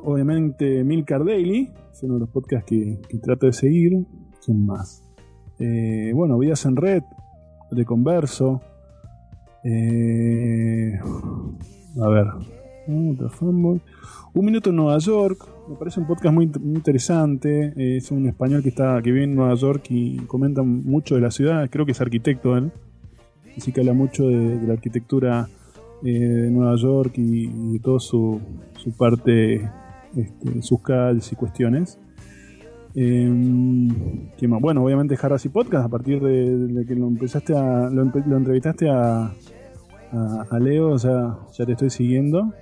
obviamente 0.03 0.83
Milcar 0.85 1.25
Daily, 1.25 1.73
es 1.93 2.03
uno 2.03 2.15
de 2.15 2.21
los 2.21 2.29
podcasts 2.31 2.67
que, 2.69 3.01
que 3.09 3.19
trato 3.19 3.47
de 3.47 3.53
seguir. 3.53 4.05
¿Quién 4.45 4.65
más? 4.65 5.03
Eh, 5.59 6.13
bueno, 6.15 6.39
Vidas 6.39 6.65
en 6.67 6.77
Red, 6.77 7.03
de 7.71 7.85
Converso. 7.85 8.61
Eh, 9.65 10.99
a 12.01 12.09
ver. 12.09 12.27
Un 12.87 14.45
minuto 14.45 14.71
en 14.71 14.77
Nueva 14.77 14.99
York. 14.99 15.47
Me 15.69 15.77
parece 15.77 16.01
un 16.01 16.07
podcast 16.07 16.35
muy, 16.35 16.45
interesante. 16.45 17.75
Eh, 17.77 17.97
es 17.99 18.11
un 18.11 18.27
español 18.27 18.63
que 18.63 18.71
está 18.71 19.03
que 19.03 19.11
vive 19.11 19.25
en 19.25 19.35
Nueva 19.35 19.55
York 19.55 19.87
y 19.91 20.17
comenta 20.21 20.63
mucho 20.63 21.17
de 21.17 21.21
la 21.21 21.31
ciudad. 21.31 21.69
Creo 21.71 21.85
que 21.85 21.93
es 21.93 22.01
arquitecto 22.01 22.57
él. 22.57 22.73
Así 23.57 23.73
que 23.73 23.81
habla 23.81 23.93
mucho 23.93 24.29
de 24.29 24.67
la 24.67 24.75
arquitectura 24.75 25.49
eh, 26.05 26.11
de 26.11 26.51
Nueva 26.51 26.77
York 26.77 27.13
y, 27.17 27.79
toda 27.81 28.01
su, 28.01 28.41
su 28.77 28.97
parte, 28.97 29.71
este, 30.17 30.63
sus 30.63 30.83
calles 30.83 31.31
y 31.33 31.37
cuestiones. 31.37 31.99
Eh, 32.95 33.89
¿qué 34.37 34.49
más? 34.49 34.61
Bueno, 34.61 34.85
obviamente 34.85 35.17
y 35.45 35.49
Podcast, 35.49 35.87
a 35.87 35.89
partir 35.89 36.21
de, 36.21 36.85
que 36.87 36.95
lo 36.95 37.07
empezaste 37.07 37.57
a. 37.57 37.89
lo, 37.91 38.03
entrevistaste 38.37 38.89
a, 38.91 39.33
a, 40.51 40.59
Leo, 40.59 40.91
o 40.91 40.99
sea, 40.99 41.39
ya 41.53 41.67
te 41.67 41.73
estoy 41.73 41.91
siguiendo. 41.91 42.53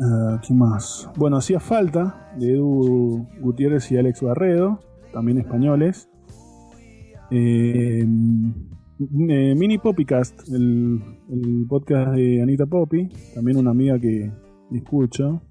Ah, 0.00 0.40
¿Qué 0.46 0.52
más? 0.52 1.08
Bueno, 1.16 1.36
hacía 1.36 1.60
falta 1.60 2.32
de 2.36 2.54
Edu 2.54 3.26
Gutiérrez 3.40 3.90
y 3.92 3.98
Alex 3.98 4.22
Barredo, 4.22 4.80
también 5.12 5.38
españoles. 5.38 6.08
Eh, 7.30 8.06
eh, 9.30 9.54
Mini 9.56 9.78
Poppycast, 9.78 10.48
el, 10.48 11.00
el 11.30 11.66
podcast 11.68 12.14
de 12.14 12.42
Anita 12.42 12.66
Poppy, 12.66 13.08
también 13.34 13.58
una 13.58 13.70
amiga 13.70 13.98
que 13.98 14.30
escucho. 14.72 15.42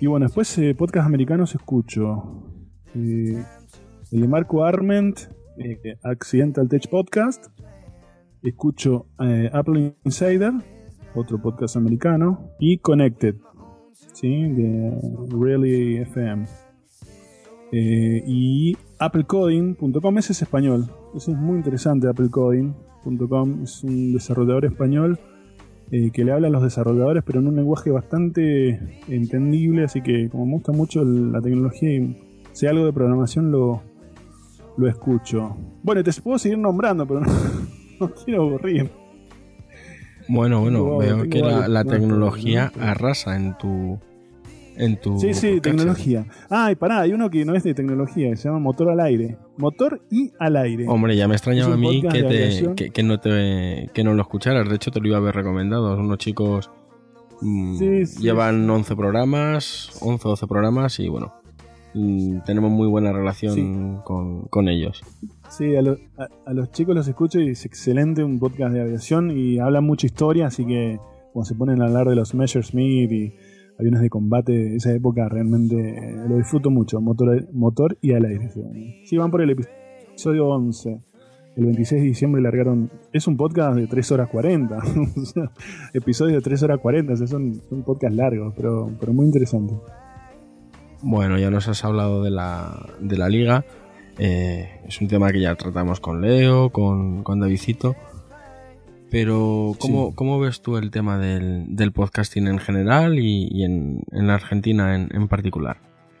Y 0.00 0.06
bueno, 0.06 0.26
después 0.26 0.58
eh, 0.58 0.74
podcast 0.74 1.06
americanos 1.06 1.54
escucho. 1.54 2.42
eh, 2.94 3.42
el 4.10 4.20
de 4.20 4.28
Marco 4.28 4.64
Arment, 4.64 5.16
eh, 5.58 5.96
Accidental 6.02 6.68
Tech 6.68 6.88
Podcast. 6.88 7.46
Escucho 8.42 9.06
Apple 9.52 9.94
Insider, 10.04 10.52
otro 11.14 11.40
podcast 11.40 11.76
americano. 11.76 12.50
Y 12.58 12.78
Connected, 12.78 13.36
¿sí? 14.12 14.48
de 14.48 14.98
Really 15.30 15.98
FM. 15.98 16.46
Y 17.72 18.76
applecoding.com, 18.98 20.18
ese 20.18 20.32
es 20.32 20.42
español. 20.42 20.90
Ese 21.14 21.32
es 21.32 21.36
muy 21.36 21.56
interesante, 21.56 22.08
applecoding.com. 22.08 23.62
Es 23.62 23.84
un 23.84 24.12
desarrollador 24.12 24.64
español 24.64 25.18
eh, 25.90 26.10
que 26.10 26.24
le 26.24 26.32
habla 26.32 26.48
a 26.48 26.50
los 26.50 26.62
desarrolladores, 26.62 27.22
pero 27.24 27.40
en 27.40 27.48
un 27.48 27.56
lenguaje 27.56 27.90
bastante 27.90 29.00
entendible. 29.08 29.84
Así 29.84 30.00
que, 30.00 30.28
como 30.30 30.46
me 30.46 30.52
gusta 30.54 30.72
mucho 30.72 31.04
la 31.04 31.40
tecnología 31.40 31.92
y 31.94 32.16
sé 32.52 32.68
algo 32.68 32.86
de 32.86 32.92
programación, 32.92 33.50
lo, 33.52 33.82
lo 34.76 34.88
escucho. 34.88 35.56
Bueno, 35.82 36.02
te 36.02 36.12
puedo 36.22 36.38
seguir 36.38 36.58
nombrando, 36.58 37.06
pero 37.06 37.20
no, 37.20 37.32
no 38.00 38.10
quiero 38.14 38.42
aburrir. 38.42 38.90
Bueno, 40.28 40.60
bueno, 40.60 40.96
veo 40.98 41.28
que 41.28 41.40
la, 41.40 41.84
tecnología 41.84 42.72
arrasa 42.80 43.36
en 43.36 43.58
tu. 43.58 43.98
En 44.76 44.98
tu 44.98 45.18
Sí, 45.18 45.34
sí, 45.34 45.48
podcast. 45.48 45.62
tecnología. 45.64 46.26
Ah, 46.48 46.72
y 46.72 46.76
pará, 46.76 47.00
hay 47.00 47.12
uno 47.12 47.28
que 47.28 47.44
no 47.44 47.54
es 47.54 47.62
de 47.62 47.74
tecnología, 47.74 48.30
que 48.30 48.36
se 48.36 48.48
llama 48.48 48.60
Motor 48.60 48.90
al 48.90 49.00
Aire. 49.00 49.36
Motor 49.58 50.00
y 50.10 50.32
al 50.38 50.56
aire. 50.56 50.86
Hombre, 50.88 51.16
ya 51.16 51.28
me 51.28 51.34
extrañaba 51.34 51.74
a 51.74 51.76
mí 51.76 52.02
que, 52.02 52.22
te- 52.22 52.74
que, 52.74 52.90
que 52.90 53.02
no 53.02 53.20
te, 53.20 53.90
que 53.92 54.02
no 54.04 54.14
lo 54.14 54.22
escucharas. 54.22 54.68
De 54.68 54.74
hecho, 54.76 54.90
te 54.90 55.00
lo 55.00 55.08
iba 55.08 55.16
a 55.16 55.20
haber 55.20 55.34
recomendado. 55.34 55.94
Son 55.96 56.06
unos 56.06 56.18
chicos. 56.18 56.70
mm, 57.40 57.76
Sí, 57.76 58.06
sí, 58.06 58.22
llevan 58.22 58.68
11 58.68 58.96
programas, 58.96 59.90
11 60.00 60.26
o 60.26 60.30
12 60.30 60.46
programas 60.46 60.98
y 61.00 61.08
bueno. 61.08 61.34
mm, 61.94 62.38
tenemos 62.46 62.70
muy 62.70 62.88
buena 62.88 63.12
relación 63.12 63.54
Sí. 63.54 64.02
con, 64.04 64.42
con 64.46 64.68
ellos. 64.68 65.02
Sí, 65.50 65.76
a, 65.76 65.82
lo- 65.82 65.98
a- 66.16 66.28
a 66.46 66.54
los 66.54 66.70
chicos 66.72 66.94
los 66.94 67.06
escucho 67.06 67.38
y 67.40 67.50
es 67.50 67.66
excelente 67.66 68.24
un 68.24 68.38
podcast 68.38 68.72
de 68.72 68.80
aviación 68.80 69.30
y 69.30 69.58
hablan 69.58 69.84
mucha 69.84 70.06
historia, 70.06 70.46
así 70.46 70.64
que 70.64 70.98
cuando 71.34 71.46
se 71.46 71.54
ponen 71.54 71.82
a 71.82 71.86
hablar 71.86 72.08
de 72.08 72.14
los 72.16 72.34
Messerschmitt 72.34 73.12
y 73.12 73.34
aviones 73.78 74.00
de 74.00 74.10
combate 74.10 74.52
de 74.52 74.76
esa 74.76 74.92
época, 74.92 75.28
realmente 75.28 75.76
eh, 75.76 76.16
lo 76.28 76.36
disfruto 76.36 76.70
mucho, 76.70 77.00
motor, 77.00 77.48
motor 77.52 77.98
y 78.00 78.12
al 78.12 78.24
aire. 78.24 78.50
Sí. 79.04 79.16
Van 79.16 79.30
por 79.30 79.42
el 79.42 79.50
episodio 79.50 80.48
11. 80.48 81.00
El 81.56 81.66
26 81.66 82.00
de 82.00 82.08
diciembre 82.08 82.40
largaron... 82.40 82.90
Es 83.12 83.26
un 83.26 83.36
podcast 83.36 83.76
de 83.76 83.86
3 83.86 84.12
horas 84.12 84.28
40. 84.30 84.78
o 85.16 85.24
sea, 85.24 85.52
episodios 85.92 86.36
de 86.36 86.42
3 86.42 86.62
horas 86.62 86.78
40, 86.80 87.12
o 87.12 87.16
sea, 87.16 87.26
son, 87.26 87.60
son 87.68 87.82
podcasts 87.82 88.16
largos, 88.16 88.54
pero, 88.56 88.90
pero 88.98 89.12
muy 89.12 89.26
interesantes. 89.26 89.76
Bueno, 91.02 91.38
ya 91.38 91.50
nos 91.50 91.68
has 91.68 91.84
hablado 91.84 92.22
de 92.22 92.30
la, 92.30 92.88
de 93.00 93.18
la 93.18 93.28
liga. 93.28 93.64
Eh, 94.18 94.80
es 94.86 95.00
un 95.00 95.08
tema 95.08 95.32
que 95.32 95.40
ya 95.40 95.54
tratamos 95.56 96.00
con 96.00 96.20
Leo, 96.20 96.70
con, 96.70 97.22
con 97.22 97.40
Davidcito. 97.40 97.96
Pero, 99.12 99.74
¿cómo, 99.78 100.08
Sí. 100.08 100.12
¿cómo 100.16 100.40
ves 100.40 100.62
tú 100.62 100.78
el 100.78 100.90
tema 100.90 101.18
del, 101.18 101.76
del 101.76 101.92
podcasting 101.92 102.48
en 102.48 102.58
general 102.58 103.18
y, 103.18 103.46
y 103.52 103.64
en, 103.64 104.00
en 104.10 104.26
la 104.26 104.34
Argentina 104.34 104.96
en, 104.96 105.10
en 105.14 105.28
particular? 105.28 105.76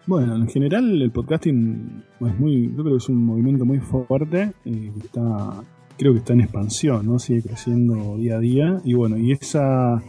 Bueno, 0.06 0.36
en 0.36 0.46
general 0.46 1.00
el 1.00 1.10
podcasting 1.10 2.04
es 2.20 2.38
muy, 2.38 2.68
yo 2.68 2.82
creo 2.82 2.90
que 2.90 2.96
es 2.98 3.08
un 3.08 3.24
movimiento 3.24 3.64
muy 3.64 3.78
fuerte, 3.78 4.52
eh, 4.66 4.92
está, 5.02 5.62
creo 5.96 6.12
que 6.12 6.18
está 6.18 6.34
en 6.34 6.42
expansión, 6.42 7.06
¿no? 7.06 7.18
Sigue 7.18 7.42
creciendo 7.42 8.18
día 8.18 8.36
a 8.36 8.40
día 8.40 8.80
y 8.84 8.92
bueno, 8.94 9.16
y 9.16 9.32
esa 9.32 10.02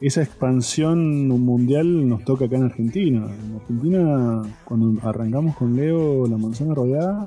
esa 0.00 0.22
expansión 0.22 1.26
mundial 1.28 2.08
nos 2.08 2.22
toca 2.24 2.44
acá 2.44 2.56
en 2.56 2.64
Argentina. 2.64 3.26
En 3.26 3.56
Argentina, 3.56 4.42
cuando 4.64 5.00
arrancamos 5.08 5.56
con 5.56 5.74
Leo 5.74 6.26
La 6.28 6.36
Manzana 6.36 6.74
Rodeada, 6.74 7.26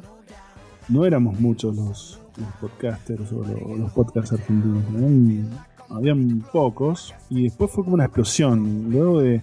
no 0.87 1.05
éramos 1.05 1.39
muchos 1.39 1.75
los, 1.75 2.18
los 2.39 2.49
podcasters 2.61 3.31
o 3.31 3.43
lo- 3.43 3.77
los, 3.77 3.91
podcasts 3.91 4.33
argentinos. 4.33 4.83
Habían, 4.95 5.49
habían 5.89 6.43
pocos 6.51 7.13
y 7.29 7.43
después 7.43 7.71
fue 7.71 7.83
como 7.83 7.95
una 7.95 8.05
explosión. 8.05 8.89
Luego 8.89 9.21
de 9.21 9.41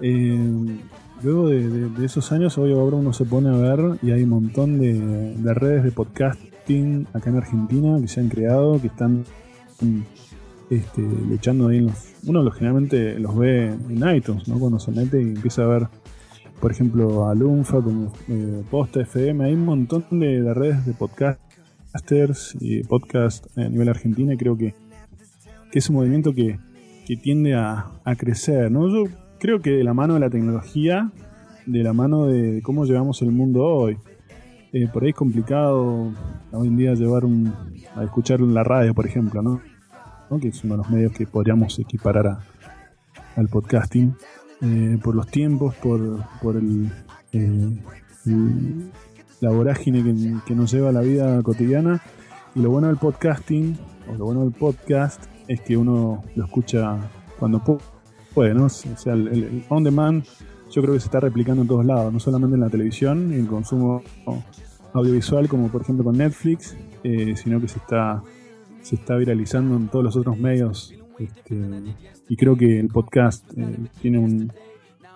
eh, 0.00 0.78
luego 1.22 1.48
de, 1.48 2.04
esos 2.04 2.30
años, 2.32 2.58
hoy 2.58 2.72
ahora 2.72 2.96
uno 2.96 3.12
se 3.12 3.24
pone 3.24 3.48
a 3.48 3.52
ver 3.56 3.98
y 4.02 4.10
hay 4.10 4.22
un 4.24 4.30
montón 4.30 4.78
de, 4.78 5.34
de 5.36 5.54
redes 5.54 5.84
de 5.84 5.92
podcasting 5.92 7.06
acá 7.14 7.30
en 7.30 7.36
Argentina 7.36 7.98
que 8.00 8.08
se 8.08 8.20
han 8.20 8.28
creado, 8.28 8.80
que 8.80 8.88
están 8.88 9.24
este, 10.70 11.02
luchando 11.02 11.68
ahí 11.68 11.78
en 11.78 11.86
los. 11.86 12.12
Uno 12.26 12.42
los, 12.42 12.54
generalmente 12.54 13.18
los 13.18 13.36
ve 13.36 13.66
en 13.68 14.16
iTunes, 14.16 14.48
¿no? 14.48 14.58
Cuando 14.58 14.78
se 14.78 14.90
mete 14.90 15.22
y 15.22 15.26
empieza 15.28 15.62
a 15.62 15.66
ver, 15.66 15.88
por 16.60 16.72
ejemplo, 16.72 17.28
a 17.28 17.34
Lunfa, 17.34 17.80
como 17.80 18.12
eh, 18.28 18.62
Posta 18.70 19.00
FM, 19.00 19.44
hay 19.44 19.54
un 19.54 19.64
montón 19.64 20.04
de, 20.10 20.42
de 20.42 20.54
redes 20.54 20.84
de 20.84 20.92
podcasters 21.96 22.56
y 22.60 22.82
podcast 22.82 23.46
a 23.56 23.68
nivel 23.68 23.88
argentino 23.88 24.32
y 24.32 24.36
creo 24.36 24.56
que, 24.56 24.74
que 25.72 25.78
es 25.78 25.88
un 25.88 25.96
movimiento 25.96 26.34
que, 26.34 26.58
que 27.06 27.16
tiende 27.16 27.54
a, 27.54 27.86
a 28.04 28.16
crecer, 28.16 28.70
¿no? 28.70 28.88
Yo 28.88 29.10
creo 29.38 29.60
que 29.60 29.70
de 29.70 29.84
la 29.84 29.94
mano 29.94 30.14
de 30.14 30.20
la 30.20 30.28
tecnología, 30.30 31.10
de 31.64 31.82
la 31.82 31.92
mano 31.94 32.26
de 32.26 32.60
cómo 32.62 32.84
llevamos 32.84 33.22
el 33.22 33.30
mundo 33.32 33.64
hoy. 33.64 33.96
Eh, 34.72 34.88
por 34.92 35.04
ahí 35.04 35.10
es 35.10 35.14
complicado 35.16 36.12
hoy 36.52 36.68
en 36.68 36.76
día 36.76 36.92
llevar 36.94 37.24
un, 37.24 37.52
a 37.94 38.04
escuchar 38.04 38.40
la 38.40 38.62
radio, 38.62 38.92
por 38.94 39.06
ejemplo, 39.06 39.40
¿no? 39.40 39.62
¿no? 40.30 40.38
que 40.38 40.48
es 40.48 40.62
uno 40.64 40.74
de 40.74 40.78
los 40.78 40.90
medios 40.90 41.12
que 41.12 41.26
podríamos 41.26 41.78
equiparar 41.78 42.26
a- 42.26 42.40
al 43.36 43.48
podcasting, 43.48 44.14
eh, 44.60 44.98
por 45.02 45.14
los 45.14 45.28
tiempos, 45.28 45.74
por, 45.76 46.22
por 46.42 46.56
el, 46.56 46.90
eh, 47.32 47.78
el- 48.26 48.90
la 49.40 49.50
vorágine 49.50 50.02
que, 50.02 50.14
que 50.46 50.54
nos 50.54 50.70
lleva 50.72 50.88
a 50.90 50.92
la 50.92 51.00
vida 51.00 51.42
cotidiana. 51.42 52.02
Y 52.54 52.60
lo 52.60 52.70
bueno 52.70 52.86
del 52.88 52.96
podcasting, 52.96 53.76
o 54.10 54.14
lo 54.16 54.24
bueno 54.26 54.40
del 54.42 54.52
podcast, 54.52 55.24
es 55.48 55.60
que 55.60 55.76
uno 55.76 56.22
lo 56.34 56.44
escucha 56.44 56.96
cuando 57.38 57.60
pu- 57.60 57.80
puede, 58.34 58.54
¿no? 58.54 58.64
O 58.66 58.68
sea, 58.70 59.12
el, 59.12 59.28
el- 59.28 59.64
on 59.68 59.84
demand 59.84 60.24
yo 60.70 60.82
creo 60.82 60.94
que 60.94 61.00
se 61.00 61.06
está 61.06 61.20
replicando 61.20 61.62
en 61.62 61.68
todos 61.68 61.84
lados, 61.86 62.12
no 62.12 62.18
solamente 62.18 62.54
en 62.56 62.60
la 62.60 62.68
televisión, 62.68 63.32
en 63.32 63.40
el 63.40 63.46
consumo 63.46 64.02
audiovisual, 64.92 65.48
como 65.48 65.68
por 65.68 65.82
ejemplo 65.82 66.04
con 66.04 66.16
Netflix, 66.16 66.76
eh, 67.04 67.34
sino 67.36 67.60
que 67.60 67.68
se 67.68 67.78
está 67.78 68.22
se 68.82 68.94
está 68.96 69.16
viralizando 69.16 69.76
en 69.76 69.88
todos 69.88 70.04
los 70.04 70.16
otros 70.16 70.38
medios. 70.38 70.92
este, 71.18 71.56
y 72.28 72.36
creo 72.36 72.56
que 72.56 72.78
el 72.80 72.88
podcast 72.88 73.44
eh, 73.56 73.76
tiene 74.02 74.18
un- 74.18 74.52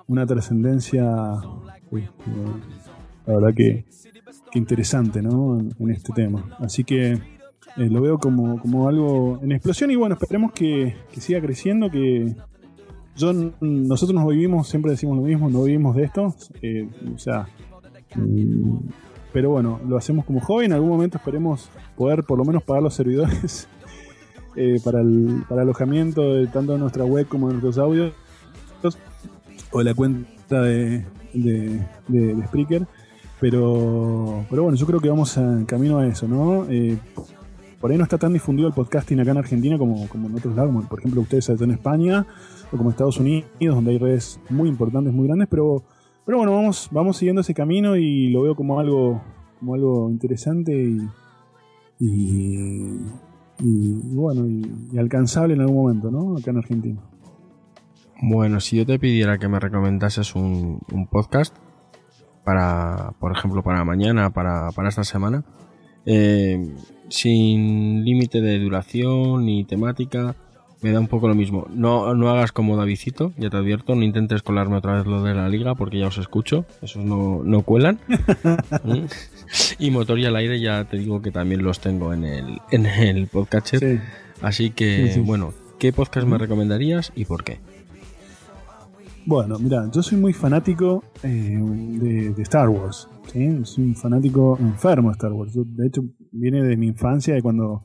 una 0.06 0.26
trascendencia, 0.26 1.04
este, 1.92 2.30
la 3.26 3.34
verdad 3.34 3.54
que, 3.54 3.84
interesante 4.54 5.22
¿no? 5.22 5.58
en, 5.58 5.90
este 5.90 6.12
tema. 6.12 6.44
Así 6.58 6.84
que 6.84 7.12
eh, 7.12 7.20
lo 7.76 8.00
veo 8.00 8.18
como, 8.18 8.60
como 8.60 8.88
algo 8.88 9.38
en 9.42 9.52
explosión 9.52 9.90
y 9.90 9.96
bueno, 9.96 10.16
esperemos 10.20 10.52
que, 10.52 10.94
que 11.12 11.20
siga 11.20 11.40
creciendo, 11.40 11.90
que 11.90 12.34
yo, 13.16 13.32
nosotros 13.60 14.14
nos 14.14 14.28
vivimos, 14.28 14.68
siempre 14.68 14.92
decimos 14.92 15.16
lo 15.16 15.22
mismo, 15.22 15.50
no 15.50 15.62
vivimos 15.64 15.94
de 15.96 16.04
esto, 16.04 16.34
eh, 16.62 16.88
o 17.14 17.18
sea, 17.18 17.48
mm, 18.16 18.78
pero 19.32 19.50
bueno, 19.50 19.80
lo 19.86 19.96
hacemos 19.96 20.24
como 20.24 20.40
hobby, 20.40 20.64
en 20.64 20.72
algún 20.72 20.88
momento 20.88 21.18
esperemos 21.18 21.70
poder 21.96 22.24
por 22.24 22.38
lo 22.38 22.44
menos 22.44 22.62
pagar 22.64 22.82
los 22.82 22.94
servidores 22.94 23.68
eh, 24.56 24.80
para 24.82 25.00
el 25.00 25.44
para 25.48 25.62
alojamiento 25.62 26.34
de 26.34 26.46
tanto 26.48 26.72
de 26.72 26.78
nuestra 26.78 27.04
web 27.04 27.28
como 27.28 27.48
de 27.48 27.54
nuestros 27.54 27.78
audios 27.78 28.14
o 29.72 29.78
de 29.78 29.84
la 29.84 29.94
cuenta 29.94 30.62
de, 30.62 31.04
de, 31.32 31.86
de- 32.08 32.34
de 32.34 32.46
Spreaker. 32.46 32.86
Pero, 33.40 34.44
pero 34.50 34.64
bueno, 34.64 34.76
yo 34.76 34.86
creo 34.86 35.00
que 35.00 35.08
vamos 35.08 35.36
en 35.38 35.64
camino 35.64 35.98
a 35.98 36.06
eso, 36.06 36.28
¿no? 36.28 36.66
Eh, 36.68 36.98
por 37.80 37.90
ahí 37.90 37.96
no 37.96 38.04
está 38.04 38.18
tan 38.18 38.34
difundido 38.34 38.68
el 38.68 38.74
podcasting 38.74 39.18
acá 39.20 39.30
en 39.30 39.38
Argentina 39.38 39.78
como, 39.78 40.06
como 40.08 40.28
en 40.28 40.34
otros 40.34 40.54
lados, 40.54 40.86
por 40.86 40.98
ejemplo 40.98 41.22
ustedes 41.22 41.48
allá 41.48 41.64
en 41.64 41.70
España 41.70 42.26
o 42.70 42.76
como 42.76 42.90
Estados 42.90 43.18
Unidos, 43.18 43.48
donde 43.58 43.92
hay 43.92 43.98
redes 43.98 44.38
muy 44.50 44.68
importantes, 44.68 45.14
muy 45.14 45.26
grandes, 45.26 45.48
pero, 45.50 45.82
pero 46.26 46.38
bueno, 46.38 46.52
vamos, 46.52 46.90
vamos 46.92 47.16
siguiendo 47.16 47.40
ese 47.40 47.54
camino 47.54 47.96
y 47.96 48.28
lo 48.28 48.42
veo 48.42 48.54
como 48.54 48.78
algo, 48.78 49.22
como 49.58 49.74
algo 49.74 50.10
interesante 50.10 50.72
y, 50.74 51.08
y, 53.58 53.92
bueno, 54.14 54.46
y, 54.46 54.90
y 54.92 54.98
alcanzable 54.98 55.54
en 55.54 55.62
algún 55.62 55.76
momento, 55.76 56.10
¿no? 56.10 56.36
Acá 56.36 56.50
en 56.50 56.58
Argentina. 56.58 57.00
Bueno, 58.20 58.60
si 58.60 58.76
yo 58.76 58.84
te 58.84 58.98
pidiera 58.98 59.38
que 59.38 59.48
me 59.48 59.58
recomendases 59.58 60.34
un 60.34 61.08
podcast 61.10 61.56
para, 62.44 63.12
por 63.20 63.32
ejemplo, 63.32 63.62
para 63.62 63.84
mañana, 63.84 64.30
para, 64.30 64.70
para 64.72 64.88
esta 64.88 65.04
semana, 65.04 65.44
eh, 66.06 66.74
sin 67.08 68.04
límite 68.04 68.40
de 68.40 68.58
duración 68.58 69.44
ni 69.46 69.64
temática, 69.64 70.34
me 70.82 70.92
da 70.92 71.00
un 71.00 71.08
poco 71.08 71.28
lo 71.28 71.34
mismo. 71.34 71.66
No, 71.74 72.14
no 72.14 72.30
hagas 72.30 72.52
como 72.52 72.76
Davidcito, 72.76 73.32
ya 73.36 73.50
te 73.50 73.56
advierto, 73.58 73.94
no 73.94 74.02
intentes 74.02 74.42
colarme 74.42 74.76
otra 74.76 74.94
vez 74.96 75.06
lo 75.06 75.22
de 75.22 75.34
la 75.34 75.48
liga 75.48 75.74
porque 75.74 75.98
ya 75.98 76.06
os 76.06 76.16
escucho, 76.18 76.64
esos 76.80 77.04
no, 77.04 77.42
no 77.44 77.62
cuelan. 77.62 77.98
¿Mm? 78.84 79.04
y 79.78 79.90
motor 79.90 80.18
y 80.18 80.26
al 80.26 80.36
aire 80.36 80.60
ya 80.60 80.84
te 80.84 80.96
digo 80.96 81.20
que 81.20 81.30
también 81.32 81.62
los 81.62 81.80
tengo 81.80 82.14
en 82.14 82.24
el, 82.24 82.60
en 82.70 82.86
el 82.86 83.26
podcast. 83.26 83.74
Sí. 83.76 83.98
Así 84.40 84.70
que, 84.70 85.08
Sí, 85.08 85.14
sí. 85.14 85.20
bueno, 85.20 85.52
¿qué 85.78 85.92
podcast 85.92 86.26
me 86.26 86.38
recomendarías 86.38 87.12
y 87.14 87.26
por 87.26 87.44
qué? 87.44 87.58
Bueno, 89.30 89.60
mira, 89.60 89.88
yo 89.92 90.02
soy 90.02 90.18
muy 90.18 90.32
fanático 90.32 91.04
eh, 91.22 91.56
de, 92.36 92.42
Star 92.42 92.68
Wars. 92.68 93.08
¿sí? 93.32 93.60
Soy 93.62 93.84
un 93.84 93.94
fanático 93.94 94.58
enfermo 94.58 95.10
de 95.10 95.12
Star 95.12 95.32
Wars. 95.32 95.52
De 95.54 95.86
hecho, 95.86 96.02
viene 96.32 96.64
de 96.64 96.76
mi 96.76 96.88
infancia, 96.88 97.34
de 97.34 97.40
cuando 97.40 97.84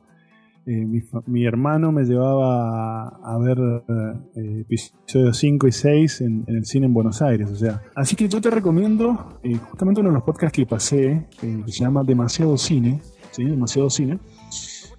eh, 0.66 0.88
mi, 1.28 1.46
hermano 1.46 1.91
me 1.91 2.04
llevaba 2.04 3.10
a, 3.10 3.38
ver 3.38 3.60
eh, 3.60 4.62
episodios 4.62 5.38
5 5.38 5.68
y 5.68 5.72
6 5.72 6.22
en, 6.22 6.46
en 6.48 6.56
el 6.56 6.66
cine 6.66 6.88
en 6.88 6.96
Buenos 6.96 7.22
Aires. 7.22 7.48
O 7.52 7.56
sea, 7.56 7.80
así 7.93 8.16
que 8.16 8.28
yo 8.28 8.41
te 8.41 8.50
recomiendo 8.50 9.38
justamente 9.70 10.02
uno 10.02 10.10
de 10.10 10.16
los 10.16 10.24
podcasts 10.24 10.56
que 10.58 10.66
pasé, 10.66 11.28
que 11.39 11.62
se 11.68 11.84
llama 11.84 12.04
Demasiado 12.04 12.58
Cine. 12.58 13.02
¿sí? 13.30 13.43
Demasiado 13.43 13.91
Cine. 13.91 14.18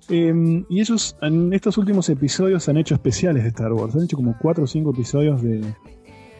Eh, 0.08 0.64
y 0.68 0.80
ellos 0.80 1.16
en 1.22 1.52
estos 1.52 1.76
últimos 1.78 2.08
episodios 2.08 2.68
han 2.68 2.76
hecho 2.76 2.94
especiales 2.94 3.42
de 3.42 3.48
Star 3.48 3.72
Wars. 3.72 3.96
Han 3.96 4.04
hecho 4.04 4.16
como 4.16 4.36
4 4.40 4.62
o 4.62 4.66
5 4.68 4.90
episodios 4.90 5.42
de, 5.42 5.74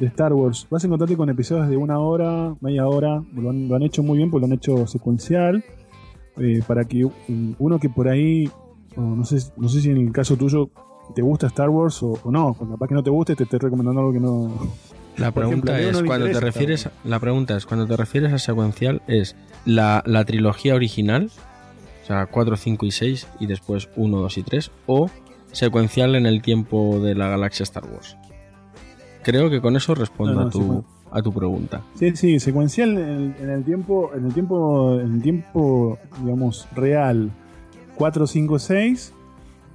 de 0.00 0.06
Star 0.06 0.32
Wars. 0.32 0.66
Vas 0.70 0.84
a 0.84 0.86
encontrarte 0.86 1.16
con 1.16 1.28
episodios 1.30 1.68
de 1.68 1.76
una 1.76 1.98
hora, 1.98 2.54
media 2.60 2.86
hora. 2.86 3.22
Lo 3.34 3.50
han, 3.50 3.68
lo 3.68 3.76
han 3.76 3.82
hecho 3.82 4.02
muy 4.02 4.18
bien, 4.18 4.30
porque 4.30 4.46
lo 4.46 4.52
han 4.52 4.58
hecho 4.58 4.86
secuencial. 4.86 5.64
eh, 6.38 6.60
para 6.66 6.84
que 6.84 7.08
uno 7.58 7.78
que 7.78 7.88
por 7.88 8.08
ahí, 8.08 8.50
no 8.96 9.24
sé, 9.24 9.38
no 9.56 9.68
sé 9.68 9.80
si 9.80 9.90
en 9.90 9.96
el 9.98 10.12
caso 10.12 10.36
tuyo 10.36 10.68
te 11.14 11.22
gusta 11.22 11.46
Star 11.46 11.70
Wars 11.70 12.02
o, 12.02 12.18
o 12.22 12.30
no, 12.30 12.52
capaz 12.54 12.88
que 12.88 12.94
no 12.94 13.02
te 13.02 13.10
guste, 13.10 13.36
te 13.36 13.44
estoy 13.44 13.58
recomendando 13.58 14.00
algo 14.00 14.12
que 14.12 14.20
no. 14.20 14.48
La 15.16 15.28
ejemplo, 15.28 15.40
pregunta 15.40 15.80
es 15.80 15.98
no 16.02 16.06
cuando 16.06 16.26
te 16.26 16.40
refieres 16.40 16.90
la 17.04 17.18
pregunta 17.20 17.56
es 17.56 17.64
cuando 17.64 17.86
te 17.86 17.96
refieres 17.96 18.34
a 18.34 18.38
secuencial 18.38 19.00
es 19.06 19.34
la, 19.64 20.02
la 20.04 20.26
trilogía 20.26 20.74
original, 20.74 21.30
o 22.02 22.06
sea, 22.06 22.26
4, 22.26 22.56
5 22.58 22.84
y 22.84 22.90
6 22.90 23.26
y 23.40 23.46
después 23.46 23.88
1, 23.96 24.18
2 24.18 24.38
y 24.38 24.42
3 24.42 24.70
o 24.86 25.08
secuencial 25.52 26.16
en 26.16 26.26
el 26.26 26.42
tiempo 26.42 27.00
de 27.00 27.14
la 27.14 27.28
galaxia 27.28 27.62
Star 27.62 27.86
Wars. 27.86 28.18
Creo 29.26 29.50
que 29.50 29.60
con 29.60 29.74
eso 29.74 29.92
respondo 29.92 30.34
No, 30.34 30.40
no, 30.42 30.46
a 30.46 30.50
tu 30.50 30.84
a 31.10 31.20
tu 31.20 31.32
pregunta. 31.32 31.82
Sí, 31.94 32.14
sí, 32.14 32.38
secuencial 32.38 32.90
en 32.90 32.98
el, 32.98 33.34
en 33.40 33.50
el 33.50 33.64
tiempo, 33.64 34.12
en 34.14 34.26
el 34.26 34.32
tiempo, 34.32 35.00
en 35.00 35.14
el 35.14 35.22
tiempo, 35.22 35.98
digamos, 36.22 36.68
real. 36.76 37.32
4, 37.96 38.24
5, 38.24 38.58
6, 38.60 39.12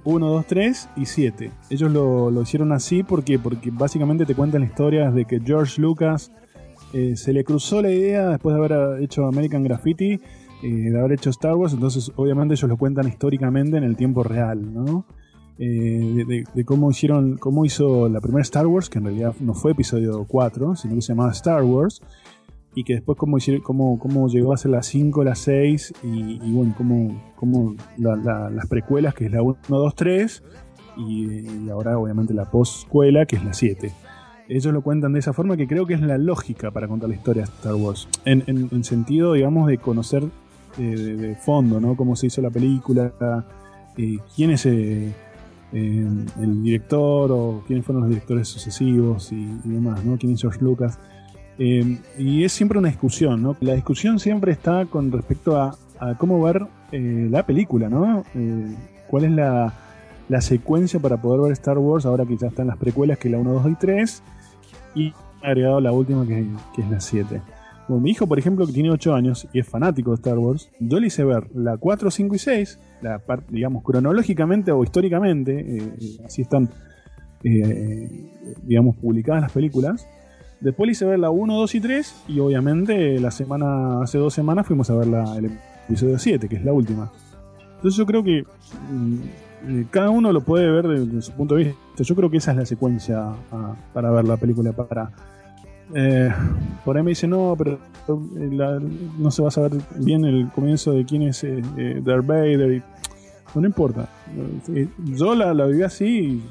1, 0.04 0.26
2, 0.26 0.46
3 0.46 0.88
y 0.96 1.04
7. 1.04 1.50
Ellos 1.68 1.90
lo, 1.90 2.30
lo 2.30 2.40
hicieron 2.40 2.72
así 2.72 3.02
porque, 3.02 3.38
porque 3.38 3.70
básicamente 3.70 4.24
te 4.24 4.34
cuentan 4.34 4.62
la 4.62 4.68
historia 4.68 5.10
de 5.10 5.26
que 5.26 5.38
George 5.38 5.82
Lucas 5.82 6.32
eh, 6.94 7.14
se 7.16 7.34
le 7.34 7.44
cruzó 7.44 7.82
la 7.82 7.90
idea 7.90 8.30
después 8.30 8.56
de 8.56 8.64
haber 8.64 9.02
hecho 9.02 9.26
American 9.26 9.64
Graffiti, 9.64 10.18
eh, 10.62 10.66
de 10.90 10.98
haber 10.98 11.12
hecho 11.12 11.28
Star 11.28 11.56
Wars, 11.56 11.74
entonces 11.74 12.10
obviamente 12.16 12.54
ellos 12.54 12.70
lo 12.70 12.78
cuentan 12.78 13.06
históricamente 13.06 13.76
en 13.76 13.84
el 13.84 13.96
tiempo 13.96 14.22
real, 14.22 14.72
¿no? 14.72 15.04
Eh, 15.58 16.44
de, 16.54 16.64
cómo 16.64 16.90
hicieron, 16.90 17.36
cómo 17.36 17.64
hizo 17.64 18.08
la 18.08 18.20
primera 18.20 18.42
Star 18.42 18.66
Wars, 18.66 18.88
que 18.88 18.98
en 18.98 19.04
realidad 19.04 19.34
no 19.40 19.54
fue 19.54 19.72
episodio 19.72 20.24
4, 20.26 20.76
sino 20.76 20.94
que 20.94 21.02
se 21.02 21.12
llamaba 21.12 21.30
Star 21.32 21.62
Wars, 21.62 22.00
y 22.74 22.84
que 22.84 22.94
después 22.94 23.18
cómo, 23.18 23.36
hicieron, 23.38 23.62
cómo, 23.62 23.98
cómo 23.98 24.28
llegó 24.28 24.54
a 24.54 24.56
ser 24.56 24.70
la 24.70 24.82
5, 24.82 25.22
la 25.24 25.34
6, 25.34 25.92
y, 26.02 26.38
bueno, 26.52 26.74
cómo, 26.76 27.22
cómo 27.36 27.74
la- 27.98 28.16
la- 28.16 28.50
las 28.50 28.66
precuelas, 28.66 29.14
que 29.14 29.26
es 29.26 29.32
la 29.32 29.42
1, 29.42 29.56
2, 29.68 29.94
3, 29.94 30.42
y, 30.96 31.68
ahora 31.70 31.98
obviamente 31.98 32.32
la 32.34 32.50
postcuela, 32.50 33.26
que 33.26 33.36
es 33.36 33.44
la 33.44 33.52
7. 33.52 33.92
Ellos 34.48 34.72
lo 34.72 34.82
cuentan 34.82 35.12
de 35.12 35.18
esa 35.20 35.32
forma 35.32 35.56
que 35.56 35.66
creo 35.66 35.86
que 35.86 35.94
es 35.94 36.00
la 36.00 36.18
lógica 36.18 36.70
para 36.70 36.88
contar 36.88 37.08
la 37.10 37.14
historia 37.14 37.42
de 37.44 37.50
Star 37.50 37.74
Wars. 37.74 38.08
En, 38.24 38.42
en- 38.46 38.68
en 38.72 38.84
sentido, 38.84 39.34
digamos, 39.34 39.66
de 39.68 39.78
conocer 39.78 40.24
eh, 40.78 40.82
de, 40.82 41.36
fondo, 41.36 41.78
¿no? 41.80 41.94
Cómo 41.96 42.16
se 42.16 42.26
hizo 42.28 42.40
la 42.40 42.48
película, 42.50 43.12
eh, 43.98 44.16
quién 44.34 44.50
es 44.50 44.64
eh, 45.72 46.06
el 46.40 46.62
director 46.62 47.32
o 47.32 47.64
quiénes 47.66 47.84
fueron 47.84 48.02
los 48.02 48.10
directores 48.10 48.48
sucesivos 48.48 49.32
y, 49.32 49.46
demás, 49.64 50.04
¿no? 50.04 50.18
Quién 50.18 50.32
es 50.32 50.40
George 50.40 50.60
Lucas. 50.60 50.98
Eh, 51.58 51.98
y 52.18 52.44
es 52.44 52.52
siempre 52.52 52.78
una 52.78 52.88
discusión, 52.88 53.42
¿no? 53.42 53.56
La 53.60 53.74
discusión 53.74 54.18
siempre 54.18 54.52
está 54.52 54.86
con 54.86 55.12
respecto 55.12 55.60
a, 55.60 55.76
a 55.98 56.14
cómo 56.16 56.42
ver 56.42 56.66
eh, 56.90 57.28
la 57.30 57.46
película, 57.46 57.88
¿no? 57.88 58.24
Eh, 58.34 58.76
¿Cuál 59.08 59.24
es 59.24 59.30
la, 59.30 59.72
la 60.28 60.40
secuencia 60.40 60.98
para 61.00 61.20
poder 61.20 61.40
ver 61.40 61.52
Star 61.52 61.78
Wars 61.78 62.04
ahora 62.06 62.26
que 62.26 62.36
ya 62.36 62.48
están 62.48 62.66
las 62.66 62.76
precuelas, 62.76 63.18
que 63.18 63.28
es 63.28 63.32
la 63.32 63.38
1, 63.38 63.52
2 63.52 63.66
y 63.70 63.74
3? 63.76 64.22
Y 64.94 65.12
agregado 65.42 65.80
la 65.80 65.92
última, 65.92 66.26
que, 66.26 66.46
que 66.74 66.82
es 66.82 66.90
la 66.90 67.00
7. 67.00 67.40
Bueno, 67.92 68.04
mi 68.04 68.10
hijo, 68.12 68.26
por 68.26 68.38
ejemplo, 68.38 68.66
que 68.66 68.72
tiene 68.72 68.90
8 68.90 69.14
años 69.14 69.46
y 69.52 69.58
es 69.58 69.68
fanático 69.68 70.12
de 70.12 70.14
Star 70.14 70.38
Wars, 70.38 70.70
yo 70.80 70.98
le 70.98 71.08
hice 71.08 71.24
ver 71.24 71.54
la 71.54 71.76
4, 71.76 72.10
5 72.10 72.34
y 72.34 72.38
6, 72.38 72.78
la 73.02 73.18
par- 73.18 73.44
digamos, 73.50 73.82
cronológicamente 73.84 74.72
o 74.72 74.82
históricamente, 74.82 75.60
eh, 75.60 75.92
eh, 76.00 76.16
así 76.24 76.40
están, 76.40 76.70
eh, 77.44 78.08
digamos, 78.62 78.96
publicadas 78.96 79.42
las 79.42 79.52
películas. 79.52 80.08
Después 80.62 80.86
le 80.86 80.92
hice 80.92 81.04
ver 81.04 81.18
la 81.18 81.28
1, 81.28 81.54
2 81.54 81.74
y 81.74 81.80
3 81.80 82.14
y 82.28 82.40
obviamente 82.40 83.20
la 83.20 83.30
semana, 83.30 84.00
hace 84.00 84.16
dos 84.16 84.32
semanas 84.32 84.66
fuimos 84.66 84.88
a 84.88 84.94
ver 84.94 85.08
la, 85.08 85.36
el 85.36 85.50
episodio 85.86 86.18
7, 86.18 86.48
que 86.48 86.56
es 86.56 86.64
la 86.64 86.72
última. 86.72 87.12
Entonces 87.76 87.98
yo 87.98 88.06
creo 88.06 88.24
que 88.24 88.44
mm, 88.90 89.16
eh, 89.68 89.86
cada 89.90 90.08
uno 90.08 90.32
lo 90.32 90.40
puede 90.40 90.70
ver 90.70 90.88
desde 90.88 91.20
su 91.20 91.32
punto 91.32 91.56
de 91.56 91.64
vista. 91.64 91.78
Yo 92.02 92.14
creo 92.16 92.30
que 92.30 92.38
esa 92.38 92.52
es 92.52 92.56
la 92.56 92.64
secuencia 92.64 93.34
ah, 93.50 93.76
para 93.92 94.10
ver 94.10 94.24
la 94.24 94.38
película. 94.38 94.72
Para 94.72 95.10
eh, 95.94 96.32
Por 96.84 96.96
ahí 96.96 97.02
me 97.02 97.10
dice, 97.10 97.26
no, 97.26 97.54
pero 97.56 97.78
eh, 98.08 98.80
no 99.18 99.30
se 99.30 99.42
va 99.42 99.48
a 99.48 99.50
saber 99.50 99.72
bien 99.96 100.24
el 100.24 100.50
comienzo 100.50 100.92
de 100.92 101.04
quién 101.04 101.22
es 101.22 101.44
eh, 101.44 101.62
eh, 101.76 102.82
no, 103.54 103.66
importa. 103.66 104.08
Eh, 104.68 104.88
Yo 105.04 105.34
la, 105.34 105.52
la 105.52 105.66
viví 105.66 105.82
así 105.82 106.42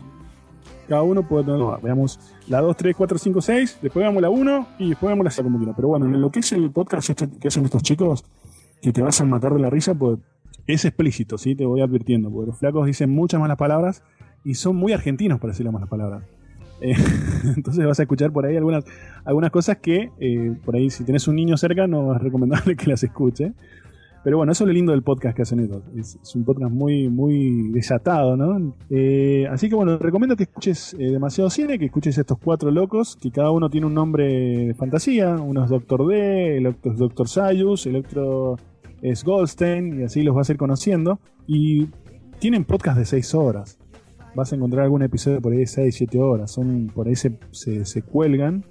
cada 0.91 1.03
uno 1.03 1.25
puede 1.25 1.45
tener. 1.45 1.61
veamos 1.81 2.19
la 2.49 2.59
2, 2.59 2.75
3, 2.75 2.95
4, 2.97 3.17
5, 3.17 3.41
6, 3.41 3.79
después 3.81 4.03
veamos 4.03 4.21
la 4.21 4.29
1 4.29 4.67
y 4.79 4.89
después 4.89 5.07
veamos 5.07 5.23
la 5.23 5.31
6 5.31 5.43
como 5.43 5.57
quiera. 5.57 5.73
Pero 5.73 5.87
bueno, 5.87 6.05
en 6.05 6.19
lo 6.19 6.29
que 6.29 6.39
es 6.39 6.51
el 6.51 6.69
podcast 6.69 7.09
este 7.09 7.29
que 7.39 7.47
hacen 7.47 7.63
estos 7.63 7.81
chicos, 7.81 8.25
que 8.81 8.91
te 8.91 9.01
vas 9.01 9.21
a 9.21 9.25
matar 9.25 9.53
de 9.53 9.59
la 9.61 9.69
risa, 9.69 9.95
pues 9.95 10.19
es 10.67 10.83
explícito, 10.83 11.37
¿sí? 11.37 11.55
Te 11.55 11.65
voy 11.65 11.79
advirtiendo, 11.79 12.29
porque 12.29 12.47
los 12.47 12.57
flacos 12.59 12.85
dicen 12.85 13.09
muchas 13.09 13.39
malas 13.39 13.57
palabras 13.57 14.03
y 14.43 14.55
son 14.55 14.75
muy 14.75 14.91
argentinos 14.91 15.39
para 15.39 15.53
decir 15.53 15.65
las 15.65 15.73
malas 15.73 15.87
palabras. 15.87 16.23
Entonces 17.55 17.86
vas 17.86 17.99
a 17.99 18.03
escuchar 18.03 18.32
por 18.32 18.45
ahí 18.45 18.57
algunas, 18.57 18.84
algunas 19.23 19.51
cosas 19.51 19.77
que, 19.77 20.09
eh, 20.19 20.55
por 20.65 20.75
ahí, 20.75 20.89
si 20.89 21.03
tenés 21.03 21.27
un 21.27 21.36
niño 21.36 21.57
cerca, 21.57 21.88
no 21.88 22.15
es 22.15 22.21
recomendable 22.21 22.75
que 22.77 22.88
las 22.88 23.03
escuche. 23.03 23.53
Pero 24.23 24.38
bueno, 24.38 24.51
eso 24.51 24.65
es 24.65 24.67
lo 24.67 24.73
lindo 24.73 24.91
del 24.91 25.01
podcast 25.01 25.36
que 25.36 25.41
hacen 25.41 25.59
ellos. 25.61 25.82
Es, 25.97 26.36
un 26.36 26.45
podcast 26.45 26.71
muy, 26.71 27.09
muy 27.09 27.69
desatado, 27.71 28.38
¿no? 28.38 28.75
Eh, 28.91 29.47
así 29.49 29.67
que 29.67 29.73
bueno, 29.73 29.97
recomiendo 29.97 30.36
que 30.36 30.43
escuches 30.43 30.93
eh, 30.93 31.09
demasiado 31.11 31.49
cine, 31.49 31.79
que 31.79 31.86
escuches 31.86 32.17
estos 32.19 32.38
cuatro 32.38 32.69
locos, 32.69 33.17
que 33.19 33.32
cada 33.32 33.49
uno 33.49 33.69
tiene 33.71 33.88
un 33.88 33.95
nombre 33.95 34.67
de 34.67 34.73
fantasía. 34.75 35.36
Uno 35.36 35.63
es 35.63 35.71
Doctor 35.71 36.07
D, 36.07 36.57
el 36.57 36.67
otro 36.67 36.91
es 36.91 36.97
Doctor 36.99 37.27
Sayus, 37.27 37.88
el 37.88 37.95
otro 37.95 38.57
es 39.01 39.23
Goldstein, 39.23 40.01
y 40.01 40.03
así 40.03 40.21
los 40.21 40.36
vas 40.36 40.49
a 40.49 40.51
ir 40.51 40.59
conociendo. 40.59 41.19
Y 41.47 41.88
tienen 42.38 42.63
podcast 42.63 42.99
de 42.99 43.05
6 43.05 43.34
horas. 43.34 43.80
Vas 44.36 44.51
a 44.51 44.55
encontrar 44.55 44.84
algún 44.86 45.01
episodio 45.03 45.41
por 45.41 45.51
ahí 45.51 45.59
de 45.59 45.67
6, 45.67 45.93
7 45.95 46.19
horas. 46.21 46.51
Son, 46.51 46.88
por 46.93 47.07
ahí 47.07 47.15
se, 47.15 47.38
se, 47.51 48.01
cuelgan. 48.01 48.63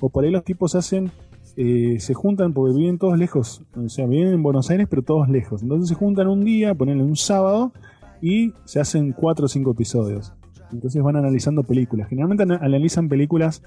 O 0.00 0.10
por 0.10 0.24
ahí 0.24 0.30
los 0.30 0.44
tipos 0.44 0.74
hacen. 0.74 1.10
eh, 1.56 1.96
se 2.00 2.14
juntan 2.14 2.52
porque 2.52 2.76
viven 2.76 2.98
todos 2.98 3.18
lejos. 3.18 3.62
O 3.76 3.88
sea, 3.88 4.06
viven 4.06 4.28
en 4.32 4.42
Buenos 4.42 4.70
Aires, 4.70 4.86
pero 4.88 5.02
todos 5.02 5.28
lejos. 5.28 5.62
Entonces 5.62 5.88
se 5.88 5.94
juntan 5.94 6.28
un 6.28 6.44
día, 6.44 6.74
ponen 6.74 7.00
un 7.00 7.16
sábado. 7.16 7.72
y 8.22 8.52
se 8.66 8.78
hacen 8.80 9.12
cuatro 9.12 9.46
o 9.46 9.48
cinco 9.48 9.70
episodios. 9.72 10.34
Entonces 10.72 11.02
van 11.02 11.16
analizando 11.16 11.62
películas. 11.62 12.08
Generalmente 12.08 12.42
ana- 12.42 12.58
analizan 12.62 13.08
películas, 13.08 13.62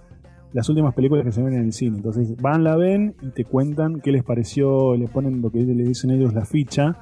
las 0.53 0.69
últimas 0.69 0.93
películas 0.93 1.25
que 1.25 1.31
se 1.31 1.41
ven 1.41 1.55
en 1.55 1.63
el 1.65 1.73
cine. 1.73 1.97
Entonces 1.97 2.35
van, 2.37 2.63
la 2.63 2.75
ven 2.75 3.15
y 3.23 3.29
te 3.31 3.45
cuentan 3.45 3.99
qué 3.99 4.11
les 4.11 4.23
pareció, 4.23 4.95
le 4.95 5.07
ponen 5.07 5.41
lo 5.41 5.49
que 5.49 5.63
le 5.63 5.83
dicen 5.83 6.11
ellos 6.11 6.35
la 6.35 6.45
ficha. 6.45 6.95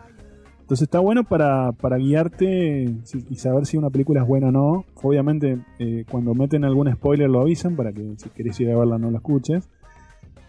Entonces 0.72 0.88
está 0.88 0.99
bueno 0.99 1.26
para, 1.26 1.74
para 1.74 1.97
guiarte 1.97 2.89
y 3.30 3.36
saber 3.36 3.65
si 3.65 3.76
una 3.76 3.89
película 3.89 4.22
es 4.22 4.28
buena 4.30 4.47
o 4.47 4.51
no. 4.53 4.86
Obviamente 5.03 5.57
eh, 5.80 6.05
cuando 6.09 6.34
meten 6.34 6.63
algún 6.63 6.89
spoiler 6.89 7.30
lo 7.30 7.41
avisan 7.41 7.76
para 7.76 7.91
que 7.91 8.13
si 8.15 8.30
querés 8.30 8.57
ir 8.61 8.72
a 8.72 8.78
verla 8.78 8.97
no 8.97 9.11
la 9.11 9.17
escuches. 9.17 9.67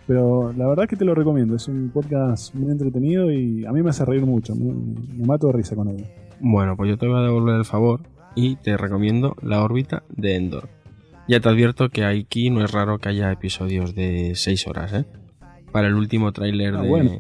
Pero 0.06 0.52
la 0.52 0.68
verdad 0.68 0.86
que 0.86 0.94
te 0.94 1.04
lo 1.04 1.16
recomiendo. 1.16 1.56
Es 1.56 1.66
un 1.66 1.90
podcast 1.92 2.54
muy 2.54 2.70
entretenido 2.70 3.32
y 3.32 3.66
a 3.66 3.72
mí 3.72 3.82
me 3.82 3.90
hace 3.90 4.04
reír 4.04 4.24
mucho. 4.24 4.54
Me, 4.54 4.72
me 4.72 5.26
mato 5.26 5.48
de 5.48 5.54
risa 5.54 5.74
con 5.74 5.88
él. 5.88 6.06
Bueno, 6.38 6.76
pues 6.76 6.88
yo 6.88 6.96
te 6.96 7.08
voy 7.08 7.18
a 7.18 7.22
devolver 7.22 7.56
el 7.56 7.64
favor 7.64 8.02
y 8.36 8.54
te 8.54 8.76
recomiendo 8.76 9.34
La 9.42 9.64
órbita 9.64 10.04
de 10.08 10.36
Endor. 10.36 10.68
Ya 11.26 11.40
te 11.40 11.48
advierto 11.48 11.88
que 11.88 12.04
aquí 12.04 12.48
no 12.50 12.64
es 12.64 12.70
raro 12.70 12.98
que 13.00 13.08
haya 13.08 13.32
episodios 13.32 13.96
de 13.96 14.36
6 14.36 14.68
horas, 14.68 14.92
¿eh? 14.92 15.04
Para 15.72 15.88
el 15.88 15.94
último 15.94 16.30
tráiler 16.30 16.76
Ah, 16.76 16.82
de... 16.82 16.88
bueno. 16.88 17.10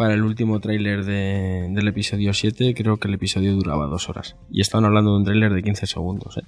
Para 0.00 0.14
el 0.14 0.22
último 0.22 0.60
tráiler 0.60 1.04
de, 1.04 1.68
del 1.70 1.88
episodio 1.88 2.32
7 2.32 2.72
creo 2.74 2.96
que 2.96 3.06
el 3.06 3.12
episodio 3.12 3.54
duraba 3.54 3.86
2 3.86 4.08
horas. 4.08 4.34
Y 4.50 4.62
estaban 4.62 4.86
hablando 4.86 5.10
de 5.10 5.18
un 5.18 5.24
tráiler 5.24 5.52
de 5.52 5.62
15 5.62 5.86
segundos, 5.86 6.38
¿eh? 6.38 6.44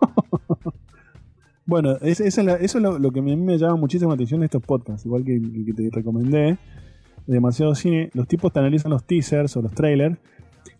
Bueno, 1.64 1.96
eso 2.02 2.24
es 2.24 2.74
lo, 2.74 3.10
que 3.10 3.20
a 3.20 3.22
mí 3.22 3.34
me 3.36 3.56
llama 3.56 3.76
muchísimo 3.76 4.10
la 4.10 4.16
atención 4.16 4.40
de 4.40 4.44
estos 4.44 4.62
podcasts. 4.62 5.06
Igual 5.06 5.24
que 5.24 5.40
que 5.64 5.72
te 5.72 5.88
recomendé, 5.90 6.58
demasiado 7.26 7.74
cine. 7.74 8.10
Los 8.12 8.28
tipos 8.28 8.52
te 8.52 8.58
analizan 8.58 8.90
los 8.90 9.04
teasers 9.04 9.56
o 9.56 9.62
los 9.62 9.72
trailers 9.72 10.18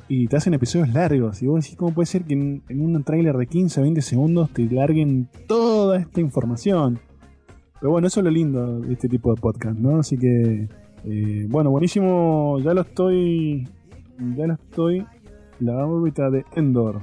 y 0.08 0.26
te 0.26 0.36
hacen 0.36 0.52
episodios 0.52 0.90
largos. 0.92 1.40
Y 1.40 1.46
vos 1.46 1.64
decís, 1.64 1.78
¿cómo 1.78 1.94
puede 1.94 2.04
ser 2.04 2.24
que 2.24 2.34
en, 2.34 2.62
en 2.68 2.82
un 2.82 3.02
tráiler 3.02 3.38
de 3.38 3.46
15 3.46 3.80
o 3.80 3.82
20 3.84 4.02
segundos 4.02 4.50
te 4.50 4.64
larguen 4.64 5.30
toda 5.48 6.00
esta 6.00 6.20
información? 6.20 7.00
Pero 7.80 7.92
bueno, 7.92 8.08
eso 8.08 8.20
es 8.20 8.24
lo 8.24 8.30
lindo 8.30 8.80
de 8.80 8.92
este 8.92 9.08
tipo 9.08 9.34
de 9.34 9.40
podcast, 9.40 9.78
¿no? 9.78 10.00
Así 10.00 10.18
que, 10.18 10.68
eh, 11.04 11.46
bueno, 11.48 11.70
buenísimo. 11.70 12.58
Ya 12.60 12.74
lo 12.74 12.82
estoy. 12.82 13.68
Ya 14.36 14.46
lo 14.46 14.54
estoy. 14.54 15.04
La 15.60 15.86
órbita 15.86 16.30
de 16.30 16.44
Endor. 16.56 17.00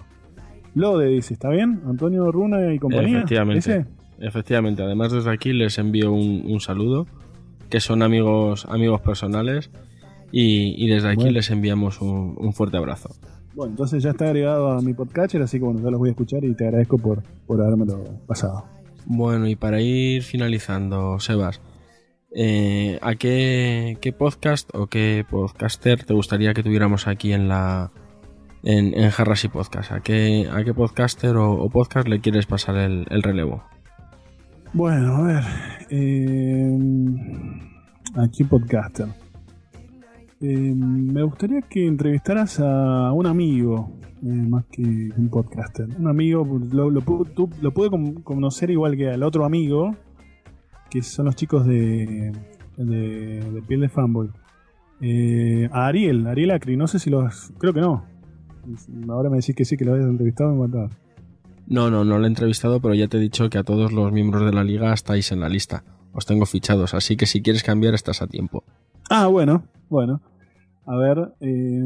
Lode 0.75 1.07
dice, 1.07 1.33
¿está 1.33 1.49
bien? 1.49 1.81
Antonio 1.85 2.31
Runa 2.31 2.73
y 2.73 2.79
compañía. 2.79 3.17
Efectivamente. 3.19 3.59
¿Ese? 3.59 3.85
Efectivamente, 4.19 4.83
además 4.83 5.11
desde 5.11 5.31
aquí 5.31 5.51
les 5.51 5.77
envío 5.79 6.11
un, 6.13 6.43
un 6.45 6.59
saludo, 6.59 7.07
que 7.69 7.79
son 7.79 8.03
amigos, 8.03 8.65
amigos 8.69 9.01
personales, 9.01 9.71
y, 10.31 10.75
y 10.81 10.87
desde 10.87 11.07
aquí 11.09 11.23
Bueno. 11.23 11.31
les 11.31 11.49
enviamos 11.49 12.01
un, 12.01 12.35
un 12.37 12.53
fuerte 12.53 12.77
abrazo. 12.77 13.09
Bueno, 13.55 13.71
entonces 13.71 14.03
ya 14.03 14.11
está 14.11 14.25
agregado 14.25 14.69
a 14.71 14.81
mi 14.81 14.93
podcatcher, 14.93 15.41
así 15.41 15.57
que 15.57 15.65
bueno, 15.65 15.81
ya 15.81 15.89
los 15.89 15.99
voy 15.99 16.09
a 16.09 16.11
escuchar 16.11 16.43
y 16.45 16.53
te 16.53 16.65
agradezco 16.65 16.97
por, 16.97 17.23
por 17.47 17.61
habérmelo 17.61 18.03
pasado. 18.27 18.63
Bueno, 19.07 19.47
y 19.47 19.55
para 19.55 19.81
ir 19.81 20.21
finalizando, 20.21 21.19
Sebas, 21.19 21.59
eh, 22.31 22.97
¿a 23.01 23.15
qué, 23.15 23.97
podcast 24.17 24.69
o 24.73 24.87
qué 24.87 25.25
podcaster 25.29 26.03
te 26.03 26.13
gustaría 26.13 26.53
que 26.53 26.63
tuviéramos 26.63 27.07
aquí 27.07 27.33
en 27.33 27.47
la 27.47 27.91
en, 28.63 28.93
en 28.97 29.09
Jarras 29.09 29.43
y 29.45 29.47
Podcast? 29.49 29.91
¿A 29.91 29.99
qué, 30.01 30.47
a 30.51 30.63
qué 30.63 30.73
podcaster 30.73 31.35
o, 31.35 31.69
podcast 31.69 32.07
le 32.07 32.19
quieres 32.21 32.45
pasar 32.45 32.75
el, 32.77 33.05
el 33.09 33.23
relevo? 33.23 33.63
Bueno, 34.73 35.15
a 35.17 35.21
ver. 35.23 35.43
eh, 35.89 36.77
aquí 38.15 38.43
podcaster. 38.43 39.07
Eh, 40.39 40.73
me 40.75 41.21
gustaría 41.23 41.61
que 41.61 41.85
entrevistaras 41.85 42.59
a 42.59 43.11
un 43.11 43.27
amigo, 43.27 43.91
eh, 44.23 44.27
más 44.27 44.65
que 44.71 44.81
un 44.81 45.29
podcaster. 45.29 45.87
Un 45.99 46.07
amigo, 46.07 46.43
lo, 46.71 46.89
lo, 46.89 47.01
lo 47.61 47.71
pude 47.73 47.89
con- 47.89 48.13
conocer 48.23 48.71
igual 48.71 48.95
que 48.97 49.09
al 49.09 49.21
otro 49.23 49.45
amigo, 49.45 49.95
que 50.91 51.01
son 51.01 51.25
los 51.25 51.35
chicos 51.35 51.65
de, 51.65 52.31
de, 52.77 53.51
de 53.51 53.61
Piel 53.63 53.81
de 53.81 53.89
Fanboy. 53.89 54.29
Eh, 54.99 55.67
a 55.71 55.87
Ariel, 55.87 56.27
Ariel 56.27 56.51
Acri, 56.51 56.77
no 56.77 56.87
sé 56.87 56.99
si 56.99 57.09
los. 57.09 57.51
Creo 57.57 57.73
que 57.73 57.81
no. 57.81 58.05
Ahora 59.09 59.29
me 59.29 59.37
decís 59.37 59.55
que 59.55 59.65
sí, 59.65 59.75
que 59.77 59.85
lo 59.85 59.93
habías 59.93 60.07
entrevistado, 60.07 60.53
me 60.53 60.67
mataba. 60.67 60.89
No, 61.65 61.89
no, 61.89 62.03
no 62.03 62.19
lo 62.19 62.25
he 62.25 62.27
entrevistado, 62.27 62.81
pero 62.81 62.93
ya 62.93 63.07
te 63.07 63.17
he 63.17 63.19
dicho 63.21 63.49
que 63.49 63.57
a 63.57 63.63
todos 63.63 63.91
los 63.93 64.11
miembros 64.11 64.45
de 64.45 64.51
la 64.51 64.63
liga 64.63 64.93
estáis 64.93 65.31
en 65.31 65.39
la 65.39 65.49
lista. 65.49 65.83
Os 66.11 66.25
tengo 66.25 66.45
fichados, 66.45 66.93
así 66.93 67.15
que 67.15 67.25
si 67.25 67.41
quieres 67.41 67.63
cambiar 67.63 67.93
estás 67.93 68.21
a 68.21 68.27
tiempo. 68.27 68.63
Ah, 69.09 69.27
bueno, 69.27 69.63
bueno. 69.89 70.21
A 70.85 70.97
ver, 70.97 71.33
eh, 71.39 71.81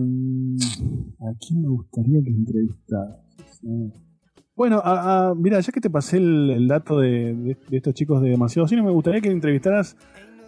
¿a 1.20 1.34
quién 1.40 1.62
me 1.62 1.68
gustaría 1.68 2.24
que 2.24 2.32
entrevistaras? 2.32 3.20
Eh, 3.64 3.92
Bueno, 4.56 4.82
a- 4.84 5.30
a- 5.30 5.36
mira, 5.36 5.60
ya 5.60 5.72
que 5.72 5.82
te 5.82 5.90
pasé 5.90 6.18
el, 6.18 6.68
dato 6.68 7.00
de, 7.00 7.58
estos 7.72 7.94
chicos 7.94 8.22
de 8.22 8.30
Demasiado 8.30 8.68
Cine, 8.68 8.82
me 8.84 8.92
gustaría 8.92 9.20
que 9.20 9.30
entrevistaras 9.30 9.98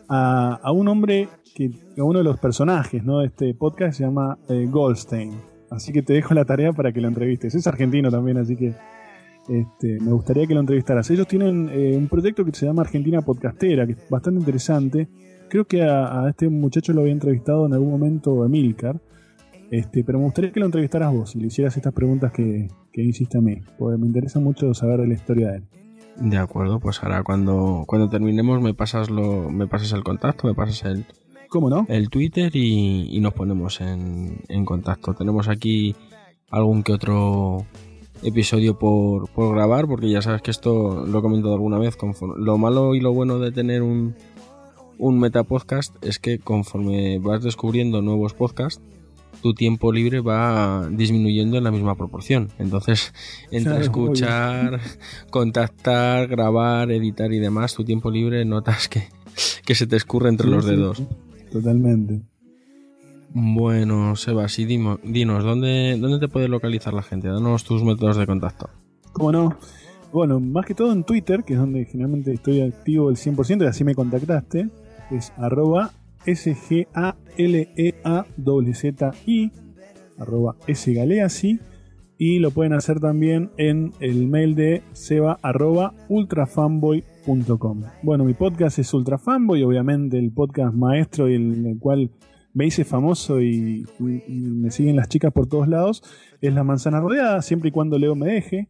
a, 0.07 0.71
un 0.71 0.87
hombre, 0.87 1.27
que, 1.53 1.69
a 1.97 2.03
uno 2.03 2.19
de 2.19 2.23
los 2.23 2.39
personajes 2.39 3.03
¿no? 3.03 3.19
de 3.19 3.27
este 3.27 3.53
podcast, 3.53 3.97
se 3.97 4.05
llama 4.05 4.37
eh, 4.47 4.65
Goldstein. 4.69 5.31
Así 5.69 5.91
que 5.91 6.01
te 6.01 6.13
dejo 6.13 6.33
la 6.33 6.45
tarea 6.45 6.71
para 6.71 6.93
que 6.93 7.01
lo 7.01 7.09
entrevistes. 7.09 7.53
Es 7.53 7.67
argentino 7.67 8.09
también, 8.09 8.37
así 8.37 8.55
que 8.55 8.73
este, 9.49 9.99
me 9.99 10.13
gustaría 10.13 10.47
que 10.47 10.53
lo 10.53 10.61
entrevistaras. 10.61 11.09
Ellos 11.11 11.27
tienen 11.27 11.69
eh, 11.73 11.97
un 11.97 12.07
proyecto 12.07 12.45
que 12.45 12.53
se 12.53 12.65
llama 12.65 12.83
Argentina 12.83 13.21
Podcastera, 13.21 13.85
que 13.85 13.91
es 13.93 14.09
bastante 14.09 14.39
interesante. 14.39 15.09
Creo 15.49 15.65
que 15.65 15.83
a, 15.83 16.23
a 16.23 16.29
este 16.29 16.47
muchacho 16.47 16.93
lo 16.93 17.01
había 17.01 17.11
entrevistado 17.11 17.65
en 17.65 17.73
algún 17.73 17.91
momento 17.91 18.45
Emilcar. 18.45 19.01
Este, 19.69 20.05
pero 20.05 20.19
me 20.19 20.23
gustaría 20.25 20.53
que 20.53 20.61
lo 20.61 20.65
entrevistaras 20.65 21.11
vos 21.11 21.35
y 21.35 21.39
le 21.41 21.47
hicieras 21.47 21.75
estas 21.75 21.91
preguntas 21.93 22.31
que, 22.31 22.69
que 23.03 23.03
hiciste 23.09 23.37
a 23.37 23.41
mí. 23.41 23.57
Porque 23.77 23.97
me 23.97 24.07
interesa 24.07 24.39
mucho 24.39 24.73
saber 24.73 25.01
de 25.01 25.07
la 25.07 25.13
historia 25.13 25.51
de 25.51 25.57
él. 25.57 25.63
De 26.19 26.37
acuerdo, 26.37 26.79
pues 26.79 27.03
ahora 27.03 27.21
cuando, 27.23 27.83
cuando 27.87 28.09
terminemos 28.09 28.59
me 28.61 28.73
pasas 28.73 29.09
lo, 29.11 29.49
me 29.51 29.67
pasas 29.67 29.91
el 29.93 30.03
contacto, 30.03 30.47
me 30.47 30.55
pasas 30.55 30.83
el, 30.85 31.05
¿Cómo 31.49 31.69
no? 31.69 31.85
el 31.89 32.09
Twitter 32.09 32.51
y, 32.55 33.15
y 33.15 33.19
nos 33.19 33.33
ponemos 33.33 33.81
en, 33.81 34.39
en 34.49 34.65
contacto. 34.65 35.13
Tenemos 35.13 35.47
aquí 35.47 35.95
algún 36.49 36.81
que 36.81 36.93
otro 36.93 37.65
episodio 38.23 38.79
por, 38.79 39.29
por 39.29 39.53
grabar, 39.53 39.85
porque 39.85 40.09
ya 40.09 40.23
sabes 40.23 40.41
que 40.41 40.49
esto 40.49 41.05
lo 41.05 41.19
he 41.19 41.21
comentado 41.21 41.53
alguna 41.53 41.77
vez. 41.77 41.95
conforme- 41.95 42.43
lo 42.43 42.57
malo 42.57 42.95
y 42.95 42.99
lo 42.99 43.13
bueno 43.13 43.37
de 43.37 43.51
tener 43.51 43.83
un, 43.83 44.15
un 44.97 45.19
metapodcast 45.19 46.03
es 46.03 46.17
que 46.17 46.39
conforme 46.39 47.19
vas 47.19 47.43
descubriendo 47.43 48.01
nuevos 48.01 48.33
podcasts, 48.33 48.81
tu 49.41 49.53
tiempo 49.53 49.91
libre 49.91 50.19
va 50.21 50.87
disminuyendo 50.91 51.57
en 51.57 51.63
la 51.63 51.71
misma 51.71 51.95
proporción. 51.95 52.49
Entonces, 52.59 53.13
entre 53.51 53.71
Claro, 53.71 53.83
escuchar, 53.83 54.79
contactar, 55.29 56.27
grabar, 56.27 56.91
editar 56.91 57.31
y 57.31 57.39
demás, 57.39 57.73
tu 57.75 57.83
tiempo 57.83 58.09
libre 58.11 58.43
notas 58.45 58.87
que, 58.87 59.03
que 59.65 59.75
se 59.75 59.87
te 59.87 59.95
escurre 59.95 60.29
entre 60.29 60.47
Sí, 60.47 60.53
los 60.53 60.65
dedos. 60.65 60.97
sí, 60.97 61.07
Totalmente. 61.51 62.21
Bueno, 63.33 64.15
Sebas, 64.15 64.57
y 64.59 64.65
dimo- 64.65 64.99
dinos, 65.03 65.43
¿dónde, 65.43 65.97
¿dónde 65.99 66.19
te 66.19 66.27
puede 66.27 66.47
localizar 66.47 66.93
la 66.93 67.03
gente? 67.03 67.27
Danos 67.27 67.63
tus 67.63 67.83
métodos 67.83 68.17
de 68.17 68.25
contacto. 68.25 68.69
¿Cómo 69.11 69.31
no? 69.31 69.57
Bueno, 70.13 70.39
más 70.39 70.65
que 70.65 70.73
todo 70.73 70.91
en 70.91 71.03
Twitter, 71.03 71.43
que 71.43 71.53
es 71.53 71.59
donde 71.59 71.85
generalmente 71.85 72.33
estoy 72.33 72.61
activo 72.61 73.09
el 73.09 73.17
100% 73.17 73.63
y 73.63 73.67
así 73.67 73.83
me 73.83 73.93
contactaste, 73.93 74.69
es 75.11 75.33
arroba 75.37 75.91
S-G-A-L-E-A-Z-I, 76.25 77.11
arroba 80.17 80.55
sgaleasi, 80.73 81.59
y 82.17 82.39
lo 82.39 82.51
pueden 82.51 82.73
hacer 82.73 82.99
también 82.99 83.51
en 83.57 83.93
el 83.99 84.27
mail 84.27 84.55
de 84.55 84.81
seba 84.93 85.37
arroba 85.41 85.93
ultrafanboy.com. 86.09 87.83
Bueno, 88.01 88.23
mi 88.25 88.33
podcast 88.33 88.79
es 88.79 88.93
Ultrafanboy, 88.93 89.61
obviamente 89.63 90.17
el 90.17 90.31
podcast 90.31 90.73
maestro 90.73 91.29
y 91.29 91.35
el, 91.35 91.65
el 91.65 91.77
cual 91.77 92.09
me 92.57 92.65
hice 92.65 92.85
famoso 92.85 93.39
y, 93.39 93.85
me 93.99 94.71
siguen 94.71 94.95
las 94.95 95.09
chicas 95.09 95.31
por 95.31 95.45
todos 95.45 95.67
lados, 95.67 96.01
es 96.41 96.51
La 96.51 96.63
Manzana 96.63 96.99
Rodeada, 96.99 97.43
siempre 97.43 97.69
y 97.69 97.71
cuando 97.71 97.99
Leo 97.99 98.15
me 98.15 98.33
deje. 98.33 98.67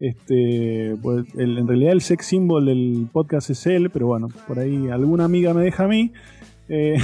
Este, 0.00 0.96
pues, 1.00 1.24
en 1.36 1.68
realidad 1.68 1.92
el 1.92 2.00
sex 2.00 2.26
symbol 2.26 2.66
del 2.66 3.06
podcast 3.12 3.50
es 3.50 3.64
él, 3.68 3.90
pero 3.90 4.08
bueno, 4.08 4.26
por 4.48 4.58
ahí 4.58 4.88
alguna 4.88 5.24
amiga 5.24 5.54
me 5.54 5.62
deja 5.62 5.84
a 5.84 5.88
mí. 5.88 6.12
Eh, 6.68 6.96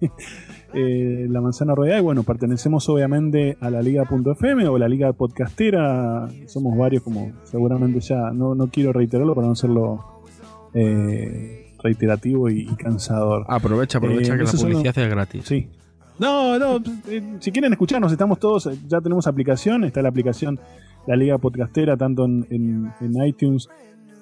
eh, 0.74 1.26
la 1.28 1.40
manzana 1.40 1.74
rodeada 1.74 1.98
y 2.00 2.02
bueno, 2.02 2.22
pertenecemos 2.22 2.88
obviamente 2.88 3.56
a 3.60 3.70
la 3.70 3.82
liga.fm 3.82 4.66
o 4.68 4.78
la 4.78 4.88
liga 4.88 5.12
podcastera, 5.12 6.28
somos 6.46 6.76
varios 6.76 7.02
como 7.02 7.32
seguramente 7.44 8.00
ya, 8.00 8.30
no, 8.32 8.54
no 8.54 8.68
quiero 8.68 8.92
reiterarlo 8.92 9.34
para 9.34 9.46
no 9.48 9.52
hacerlo 9.54 10.20
eh, 10.74 11.72
reiterativo 11.82 12.48
y, 12.48 12.60
y 12.62 12.74
cansador. 12.76 13.44
Aprovecha, 13.48 13.98
aprovecha 13.98 14.34
Eh, 14.34 14.38
que 14.38 14.44
la 14.44 14.50
publicidad 14.52 14.98
es 14.98 15.10
gratis. 15.10 15.44
Sí. 15.44 15.68
No, 16.18 16.58
no, 16.58 16.76
eh, 17.08 17.36
si 17.40 17.50
quieren 17.50 17.72
escucharnos, 17.72 18.12
estamos 18.12 18.38
todos, 18.38 18.68
ya 18.86 19.00
tenemos 19.00 19.26
aplicación, 19.26 19.84
está 19.84 20.02
la 20.02 20.10
aplicación 20.10 20.60
La 21.06 21.16
Liga 21.16 21.38
Podcastera, 21.38 21.96
tanto 21.96 22.26
en, 22.26 22.46
en- 22.50 22.92
en 23.00 23.24
iTunes 23.26 23.68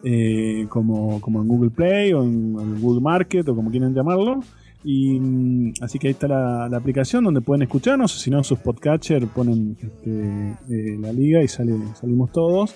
eh, 0.04 0.66
como, 0.68 1.20
como 1.20 1.42
en 1.42 1.48
Google 1.48 1.70
Play 1.70 2.12
o 2.12 2.22
en, 2.22 2.56
en 2.58 2.80
Google 2.80 3.00
Market 3.00 3.48
o 3.48 3.54
como 3.56 3.70
quieran 3.70 3.92
llamarlo. 3.94 4.40
Y 4.84 5.18
mm, 5.18 5.74
así 5.80 5.98
que 5.98 6.08
ahí 6.08 6.12
está 6.12 6.28
la, 6.28 6.66
aplicación 6.66 7.24
donde 7.24 7.40
pueden 7.40 7.62
escucharnos, 7.62 8.12
si 8.12 8.30
no, 8.30 8.42
sus 8.44 8.58
podcatcher 8.58 9.26
ponen 9.28 9.76
este, 9.80 10.56
eh, 10.70 10.98
la 11.00 11.12
liga 11.12 11.42
y 11.42 11.48
salimos 11.48 12.32
todos. 12.32 12.74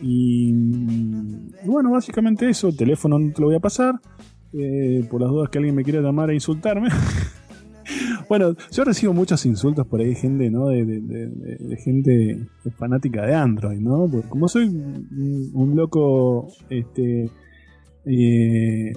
Y, 0.00 0.52
mm, 0.52 1.50
y 1.64 1.68
bueno, 1.68 1.90
básicamente 1.90 2.48
eso, 2.48 2.68
el 2.68 2.76
teléfono 2.76 3.18
no 3.18 3.32
te 3.32 3.40
lo 3.40 3.46
voy 3.48 3.56
a 3.56 3.60
pasar, 3.60 3.94
eh, 4.52 5.06
por 5.10 5.20
las 5.20 5.30
dudas 5.30 5.48
que 5.48 5.58
alguien 5.58 5.74
me 5.74 5.84
quiera 5.84 6.00
llamar 6.00 6.30
a 6.30 6.34
insultarme. 6.34 6.88
bueno, 8.28 8.54
yo 8.70 8.84
recibo 8.84 9.14
muchos 9.14 9.46
insultos 9.46 9.86
por 9.86 10.00
ahí, 10.00 10.14
gente, 10.14 10.50
¿no? 10.50 10.68
De, 10.68 11.78
gente 11.82 12.46
fanática 12.76 13.24
de 13.24 13.34
Android, 13.34 13.80
¿no? 13.80 14.10
Como 14.28 14.48
soy 14.48 14.66
un, 14.66 15.50
un 15.54 15.76
loco, 15.76 16.48
este, 16.68 17.30
eh, 18.04 18.92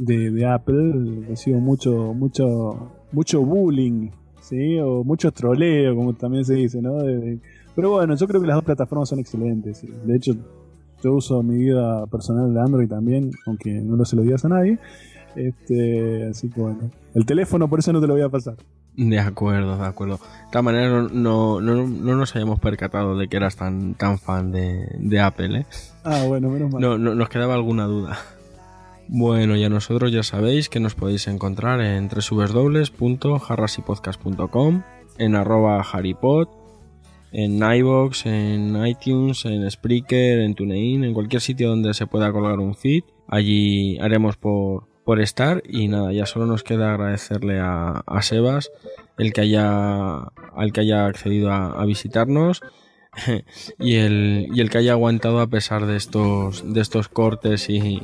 de, 0.00 0.30
de 0.30 0.46
Apple, 0.46 1.24
recibo 1.28 1.60
mucho, 1.60 2.12
mucho, 2.14 2.90
mucho 3.12 3.42
bullying, 3.42 4.10
¿sí? 4.40 4.78
O 4.80 5.04
mucho 5.04 5.30
troleo, 5.32 5.94
como 5.94 6.14
también 6.14 6.44
se 6.44 6.54
dice, 6.54 6.80
¿no? 6.82 7.02
De- 7.02 7.18
de- 7.18 7.38
pero 7.74 7.90
bueno, 7.90 8.14
yo 8.16 8.26
creo 8.26 8.40
que 8.40 8.46
las 8.46 8.56
dos 8.56 8.64
plataformas 8.64 9.08
son 9.08 9.20
excelentes. 9.20 9.78
¿sí? 9.78 9.88
De 10.04 10.16
hecho, 10.16 10.34
yo 11.02 11.14
uso 11.14 11.42
mi 11.42 11.56
vida 11.56 12.06
personal 12.08 12.52
de 12.52 12.60
Android 12.60 12.88
también, 12.88 13.30
aunque 13.46 13.72
no 13.80 13.96
lo 13.96 14.04
se 14.04 14.16
lo 14.16 14.22
digas 14.22 14.44
a 14.44 14.48
nadie. 14.48 14.78
Este, 15.36 16.26
así 16.28 16.48
que 16.50 16.60
bueno, 16.60 16.90
el 17.14 17.24
teléfono 17.24 17.68
por 17.68 17.78
eso 17.78 17.92
no 17.92 18.00
te 18.00 18.06
lo 18.06 18.14
voy 18.14 18.22
a 18.22 18.28
pasar. 18.28 18.56
De 18.96 19.18
acuerdo, 19.20 19.76
de 19.78 19.84
acuerdo. 19.86 20.14
De 20.16 20.50
todas 20.50 20.64
maneras, 20.64 21.10
no, 21.12 21.60
no, 21.60 21.60
no, 21.60 21.86
no 21.86 22.16
nos 22.16 22.34
hayamos 22.34 22.58
percatado 22.58 23.16
de 23.16 23.28
que 23.28 23.36
eras 23.36 23.56
tan, 23.56 23.94
tan 23.94 24.18
fan 24.18 24.50
de, 24.50 24.84
de 24.98 25.20
Apple, 25.20 25.60
¿eh? 25.60 25.66
Ah, 26.02 26.24
bueno, 26.26 26.50
menos 26.50 26.72
mal. 26.72 26.82
No, 26.82 26.98
no, 26.98 27.14
nos 27.14 27.28
quedaba 27.28 27.54
alguna 27.54 27.84
duda. 27.84 28.18
Bueno, 29.12 29.56
ya 29.56 29.68
nosotros 29.68 30.12
ya 30.12 30.22
sabéis 30.22 30.68
que 30.68 30.78
nos 30.78 30.94
podéis 30.94 31.26
encontrar 31.26 31.80
en 31.80 32.08
www.jarrasipodcast.com, 32.08 34.82
en 35.18 35.34
arroba 35.34 35.82
haripod, 35.82 36.46
en 37.32 37.60
iVoox, 37.60 38.26
en 38.26 38.86
iTunes, 38.86 39.44
en 39.46 39.68
Spreaker, 39.68 40.38
en 40.38 40.54
TuneIn, 40.54 41.02
en 41.02 41.12
cualquier 41.12 41.42
sitio 41.42 41.70
donde 41.70 41.92
se 41.92 42.06
pueda 42.06 42.30
colgar 42.30 42.60
un 42.60 42.76
feed. 42.76 43.02
Allí 43.26 43.98
haremos 43.98 44.36
por, 44.36 44.86
por 45.04 45.20
estar 45.20 45.60
y 45.68 45.88
nada, 45.88 46.12
ya 46.12 46.24
solo 46.24 46.46
nos 46.46 46.62
queda 46.62 46.92
agradecerle 46.92 47.58
a, 47.58 48.04
a 48.06 48.22
Sebas 48.22 48.70
el 49.18 49.32
que 49.32 49.40
haya, 49.40 50.18
al 50.54 50.72
que 50.72 50.82
haya 50.82 51.06
accedido 51.06 51.50
a, 51.50 51.72
a 51.72 51.84
visitarnos 51.84 52.60
y 53.78 53.96
el, 53.96 54.48
y 54.54 54.60
el 54.60 54.70
que 54.70 54.78
haya 54.78 54.92
aguantado 54.92 55.40
a 55.40 55.46
pesar 55.48 55.86
de 55.86 55.96
estos, 55.96 56.62
de 56.72 56.80
estos 56.80 57.08
cortes 57.08 57.68
y 57.70 58.02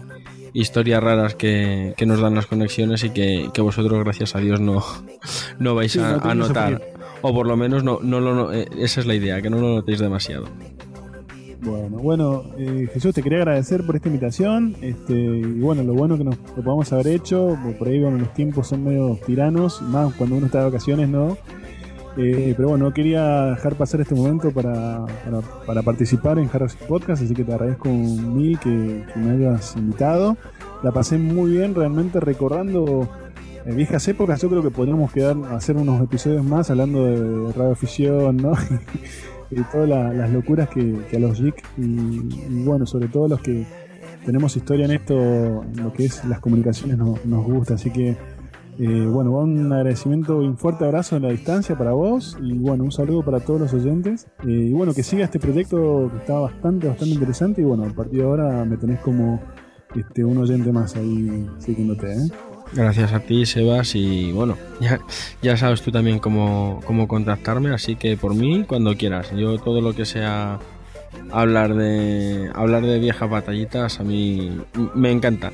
historias 0.53 1.03
raras 1.03 1.35
que, 1.35 1.95
que 1.97 2.07
nos 2.07 2.21
dan 2.21 2.35
las 2.35 2.47
conexiones 2.47 3.05
y 3.05 3.11
que, 3.11 3.51
que 3.53 3.61
vosotros, 3.61 4.03
gracias 4.05 4.35
a 4.35 4.39
Dios, 4.41 4.61
no, 4.61 4.83
no 5.59 5.75
vais 5.75 5.93
Sí, 5.93 5.99
a, 6.01 6.17
no 6.17 6.31
a 6.31 6.35
notar. 6.35 6.83
O 7.23 7.35
por 7.35 7.47
lo 7.47 7.57
menos 7.57 7.83
no, 7.85 7.99
no 8.03 8.21
lo, 8.21 8.35
no- 8.35 8.53
eh, 8.53 8.67
esa 8.79 9.01
es 9.01 9.07
la 9.07 9.15
idea, 9.15 9.41
que 9.43 9.51
no 9.51 9.59
lo 9.59 9.75
notéis 9.77 9.99
demasiado. 9.99 10.47
Bueno, 11.63 11.97
bueno, 11.99 12.45
eh, 12.59 12.87
Jesús, 12.93 13.15
te 13.15 13.23
quería 13.23 13.39
agradecer 13.39 13.85
por 13.85 13.97
esta 13.97 14.09
invitación. 14.09 14.77
Este, 14.83 15.15
y 15.15 15.43
bueno, 15.61 15.83
lo 15.83 15.95
bueno 15.95 16.17
que 16.17 16.23
nos 16.23 16.37
lo 16.57 16.63
podamos 16.63 16.93
haber 16.93 17.09
hecho, 17.09 17.59
por 17.79 17.89
ahí 17.89 17.99
bueno, 18.01 18.19
los 18.19 18.33
tiempos 18.35 18.69
son 18.69 18.85
medio 18.85 19.19
tiranos, 19.27 19.81
más 19.83 20.15
cuando 20.15 20.37
uno 20.37 20.47
está 20.47 20.59
de 20.59 20.65
vacaciones, 20.67 21.09
¿no? 21.09 21.37
Eh, 22.19 22.55
pero 22.57 22.71
bueno, 22.71 22.87
no 22.87 22.95
quería 22.95 23.47
dejar 23.47 23.75
pasar 23.75 24.01
este 24.01 24.15
momento 24.15 24.51
para, 24.51 25.05
para, 25.67 25.83
participar 25.83 26.39
en 26.39 26.49
Harris 26.51 26.75
Podcast, 26.75 27.23
así 27.23 27.35
que 27.35 27.45
te 27.45 27.53
agradezco 27.53 27.91
mil 27.91 28.59
que, 28.59 29.05
que 29.13 29.21
me 29.21 29.33
hayas 29.33 29.77
invitado. 29.77 30.37
La 30.83 30.93
pasé 30.93 31.19
muy 31.19 31.51
bien, 31.51 31.75
realmente 31.75 32.19
recordando 32.21 33.07
eh, 33.67 33.73
viejas 33.75 34.09
épocas. 34.09 34.41
Yo 34.41 34.49
creo 34.49 34.63
que 34.63 34.71
podríamos 34.71 35.13
quedar 35.13 35.37
hacer 35.53 35.77
unos 35.77 36.01
episodios 36.03 36.43
más 36.43 36.71
hablando 36.71 37.05
de 37.05 37.53
radioficción, 37.53 38.39
¿no? 38.39 38.53
y 39.51 39.61
todas 39.71 39.89
la- 39.89 40.13
las 40.13 40.31
locuras 40.31 40.69
que, 40.71 40.97
a 41.15 41.19
los 41.19 41.41
geeks 41.41 41.63
y, 41.77 42.65
bueno, 42.65 42.87
sobre 42.87 43.09
todo 43.09 43.29
los 43.29 43.41
que 43.41 43.67
tenemos 44.25 44.57
historia 44.57 44.87
en 44.87 44.93
esto, 44.93 45.15
en 45.63 45.83
lo 45.85 45.93
que 45.93 46.07
es 46.07 46.25
las 46.25 46.41
comunicaciones 46.41 46.97
nos, 46.99 47.25
nos 47.27 47.45
gusta, 47.45 47.75
así 47.75 47.91
que 47.91 48.17
eh, 48.79 49.07
bueno, 49.07 49.31
un 49.33 49.73
agradecimiento 49.73 50.43
y 50.43 50.47
un 50.47 50.59
fuerte 50.59 50.85
abrazo 50.85 51.17
en 51.17 51.23
la 51.23 51.31
distancia 51.31 51.77
para 51.77 51.93
vos 51.93 52.37
y 52.43 52.59
bueno, 52.59 52.85
un 52.85 52.93
saludo 52.93 53.23
para 53.23 53.41
todos 53.41 53.61
los 53.61 53.75
oyentes 53.75 54.27
Eh, 54.47 54.69
y 54.71 54.73
bueno, 54.73 54.93
que 54.93 55.03
siga 55.03 55.25
este 55.25 55.39
proyecto 55.39 56.11
que 56.11 56.19
está 56.19 56.39
bastante, 56.39 56.89
bastante 56.89 57.15
interesante 57.15 57.61
y 57.63 57.65
bueno, 57.65 57.85
a 57.85 57.91
partir 57.91 58.21
de 58.21 58.27
ahora 58.27 58.65
me 58.65 58.77
tenés 58.77 59.01
como 59.01 59.41
este, 59.95 60.25
un 60.25 60.39
oyente 60.39 60.73
más 60.73 60.95
ahí 60.97 61.49
siguiéndote, 61.59 62.13
¿eh? 62.13 62.29
Gracias 62.73 63.13
a 63.13 63.21
ti, 63.21 63.47
Sebas, 63.47 63.95
y 63.95 64.33
bueno, 64.33 64.57
ya, 64.81 65.01
ya 65.41 65.57
sabes 65.57 65.83
tú 65.83 65.91
también 65.91 66.19
cómo, 66.19 66.81
cómo 66.85 67.07
contactarme, 67.09 67.71
así 67.73 67.97
que 67.97 68.17
por 68.17 68.35
mí, 68.35 68.65
cuando 68.65 68.97
quieras. 68.97 69.31
Yo 69.37 69.59
todo 69.59 69.81
lo 69.81 69.95
que 69.95 70.05
sea 70.05 70.59
hablar 71.33 71.75
de 71.75 72.51
hablar 72.55 72.83
de 72.85 72.99
viejas 72.99 73.31
batallitas, 73.31 74.01
a 74.01 74.05
mí 74.05 74.61
me 74.95 75.11
encanta. 75.13 75.53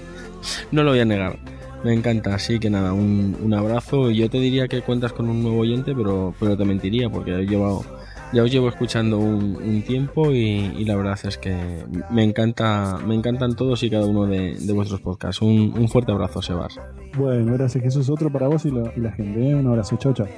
No 0.72 0.82
lo 0.82 0.90
voy 0.90 1.00
a 1.00 1.04
negar. 1.04 1.38
Me 1.84 1.92
encanta, 1.92 2.34
así 2.34 2.58
que 2.60 2.70
nada, 2.70 2.92
un, 2.92 3.36
un 3.42 3.54
abrazo. 3.54 4.10
Yo 4.10 4.30
te 4.30 4.38
diría 4.38 4.68
que 4.68 4.82
cuentas 4.82 5.12
con 5.12 5.28
un 5.28 5.42
nuevo 5.42 5.58
oyente, 5.60 5.94
pero, 5.94 6.32
pero 6.38 6.56
te 6.56 6.64
mentiría, 6.64 7.10
porque 7.10 7.32
he 7.32 7.44
llevado, 7.46 7.84
ya 8.32 8.44
os 8.44 8.50
llevo 8.52 8.68
escuchando 8.68 9.18
un, 9.18 9.56
un 9.56 9.82
tiempo 9.82 10.30
y, 10.30 10.72
y 10.78 10.84
la 10.84 10.94
verdad 10.94 11.18
es 11.24 11.38
que 11.38 11.84
me 12.10 12.22
encanta, 12.22 12.98
me 13.04 13.14
encantan 13.16 13.56
todos 13.56 13.82
y 13.82 13.90
cada 13.90 14.06
uno 14.06 14.26
de, 14.26 14.54
de 14.60 14.72
vuestros 14.72 15.00
podcasts. 15.00 15.42
Un, 15.42 15.74
un 15.76 15.88
fuerte 15.88 16.12
abrazo, 16.12 16.40
Sebas. 16.40 16.78
Bueno, 17.16 17.52
gracias 17.54 17.82
Jesús, 17.82 18.08
otro 18.08 18.30
para 18.30 18.46
vos 18.46 18.64
y, 18.64 18.70
la- 18.70 18.92
y 18.96 19.00
la 19.00 19.10
gente, 19.12 19.50
¿eh? 19.50 19.54
un 19.54 19.66
abrazo, 19.66 19.96
chao, 19.96 20.12
chao. 20.14 20.28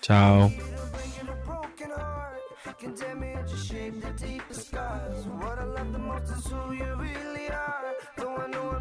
Chao. 0.00 0.50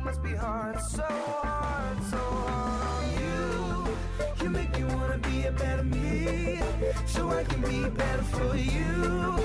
Must 0.09 0.23
be 0.23 0.33
hard, 0.33 0.79
so 0.79 1.03
hard, 1.03 2.03
so 2.05 2.17
hard 2.17 2.81
on 2.97 3.05
you. 3.21 4.43
You 4.43 4.49
make 4.49 4.71
me 4.75 4.83
wanna 4.95 5.19
be 5.19 5.45
a 5.45 5.51
better 5.51 5.83
me, 5.83 6.59
so 7.05 7.29
I 7.29 7.43
can 7.43 7.61
be 7.61 7.87
better 7.89 8.23
for 8.23 8.55
you. 8.55 9.37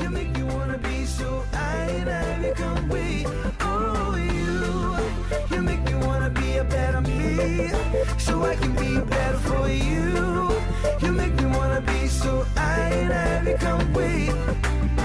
You 0.00 0.10
make 0.10 0.30
me 0.36 0.42
wanna 0.42 0.78
be 0.78 1.06
so 1.06 1.44
I 1.52 1.76
and 2.00 2.10
I 2.10 2.48
become 2.48 2.88
we. 2.88 3.26
Oh, 3.60 4.16
you. 4.16 5.54
You 5.54 5.62
make 5.62 5.82
me 5.84 5.94
wanna 6.06 6.30
be 6.30 6.56
a 6.56 6.64
better 6.64 7.00
me, 7.00 7.70
so 8.18 8.42
I 8.42 8.56
can 8.56 8.74
be 8.74 8.98
better 9.16 9.38
for 9.50 9.68
you. 9.68 10.50
You 11.00 11.12
make 11.12 11.34
me 11.40 11.46
wanna 11.46 11.80
be 11.92 12.08
so 12.08 12.44
I 12.56 12.80
and 13.02 13.12
I 13.12 13.44
become 13.52 13.92
we. 13.92 14.26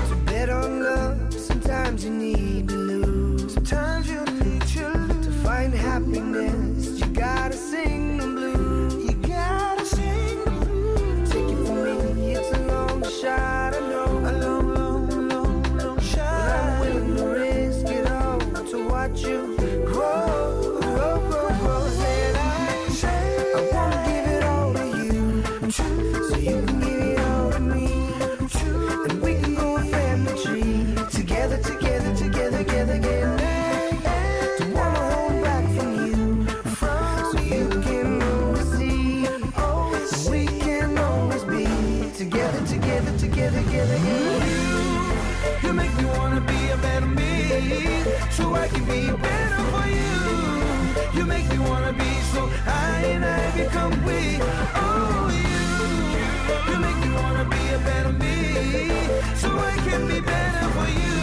To 0.09 0.15
bet 0.25 0.49
on 0.49 0.83
love, 0.83 1.33
sometimes 1.35 2.03
you 2.03 2.09
need 2.09 2.69
to 2.69 2.92
happiness, 6.13 6.92
Be 48.87 49.11
better 49.11 49.63
for 49.71 49.87
you. 49.87 51.19
You 51.19 51.25
make 51.25 51.47
me 51.49 51.59
wanna 51.59 51.93
be 51.93 52.11
so 52.33 52.47
high 52.65 53.05
and 53.13 53.23
I 53.25 53.51
become 53.55 53.91
weak. 54.05 54.41
Oh, 54.75 55.29
you. 55.43 56.73
You 56.73 56.79
make 56.79 56.97
me 56.97 57.09
wanna 57.15 57.45
be 57.45 57.63
a 57.73 57.79
better 57.79 58.13
me. 58.13 58.37
So 59.35 59.49
I 59.57 59.75
can 59.87 60.07
be 60.07 60.19
better 60.19 60.67
for 60.75 60.87
you. 61.01 61.19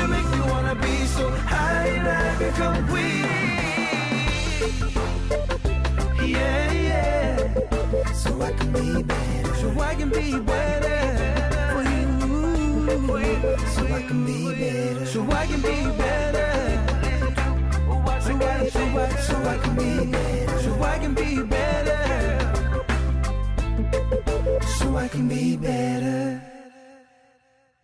You 0.00 0.08
make 0.08 0.28
me 0.30 0.40
wanna 0.50 0.74
be 0.76 1.06
so 1.06 1.30
I 1.48 1.86
and 1.98 2.08
I 2.08 2.38
become 2.38 2.92
we. 2.92 3.06
Yeah, 6.32 6.72
yeah. 6.88 8.12
So 8.14 8.40
I 8.40 8.52
can 8.52 8.72
be 8.72 9.02
better. 9.02 9.54
So 9.56 9.80
I 9.80 9.94
can 9.96 10.10
be 10.10 10.38
better. 10.38 11.41
So 12.92 12.98
I 12.98 14.02
can 14.02 14.26
be 14.26 14.52
better. 14.52 15.06
So 15.06 15.22
I 15.30 15.46
can 15.46 15.62
be 15.62 15.96
better. 15.96 16.42
So 18.22 18.34
I 18.34 19.58
can 19.58 19.74
be 19.76 20.14
better, 20.14 20.52
so 20.58 20.82
I 20.82 20.98
can 20.98 21.14
be 21.14 21.42
better, 21.42 22.38
so 24.78 24.96
I 24.96 25.08
can 25.08 25.28
be 25.28 25.56
better. 25.56 26.21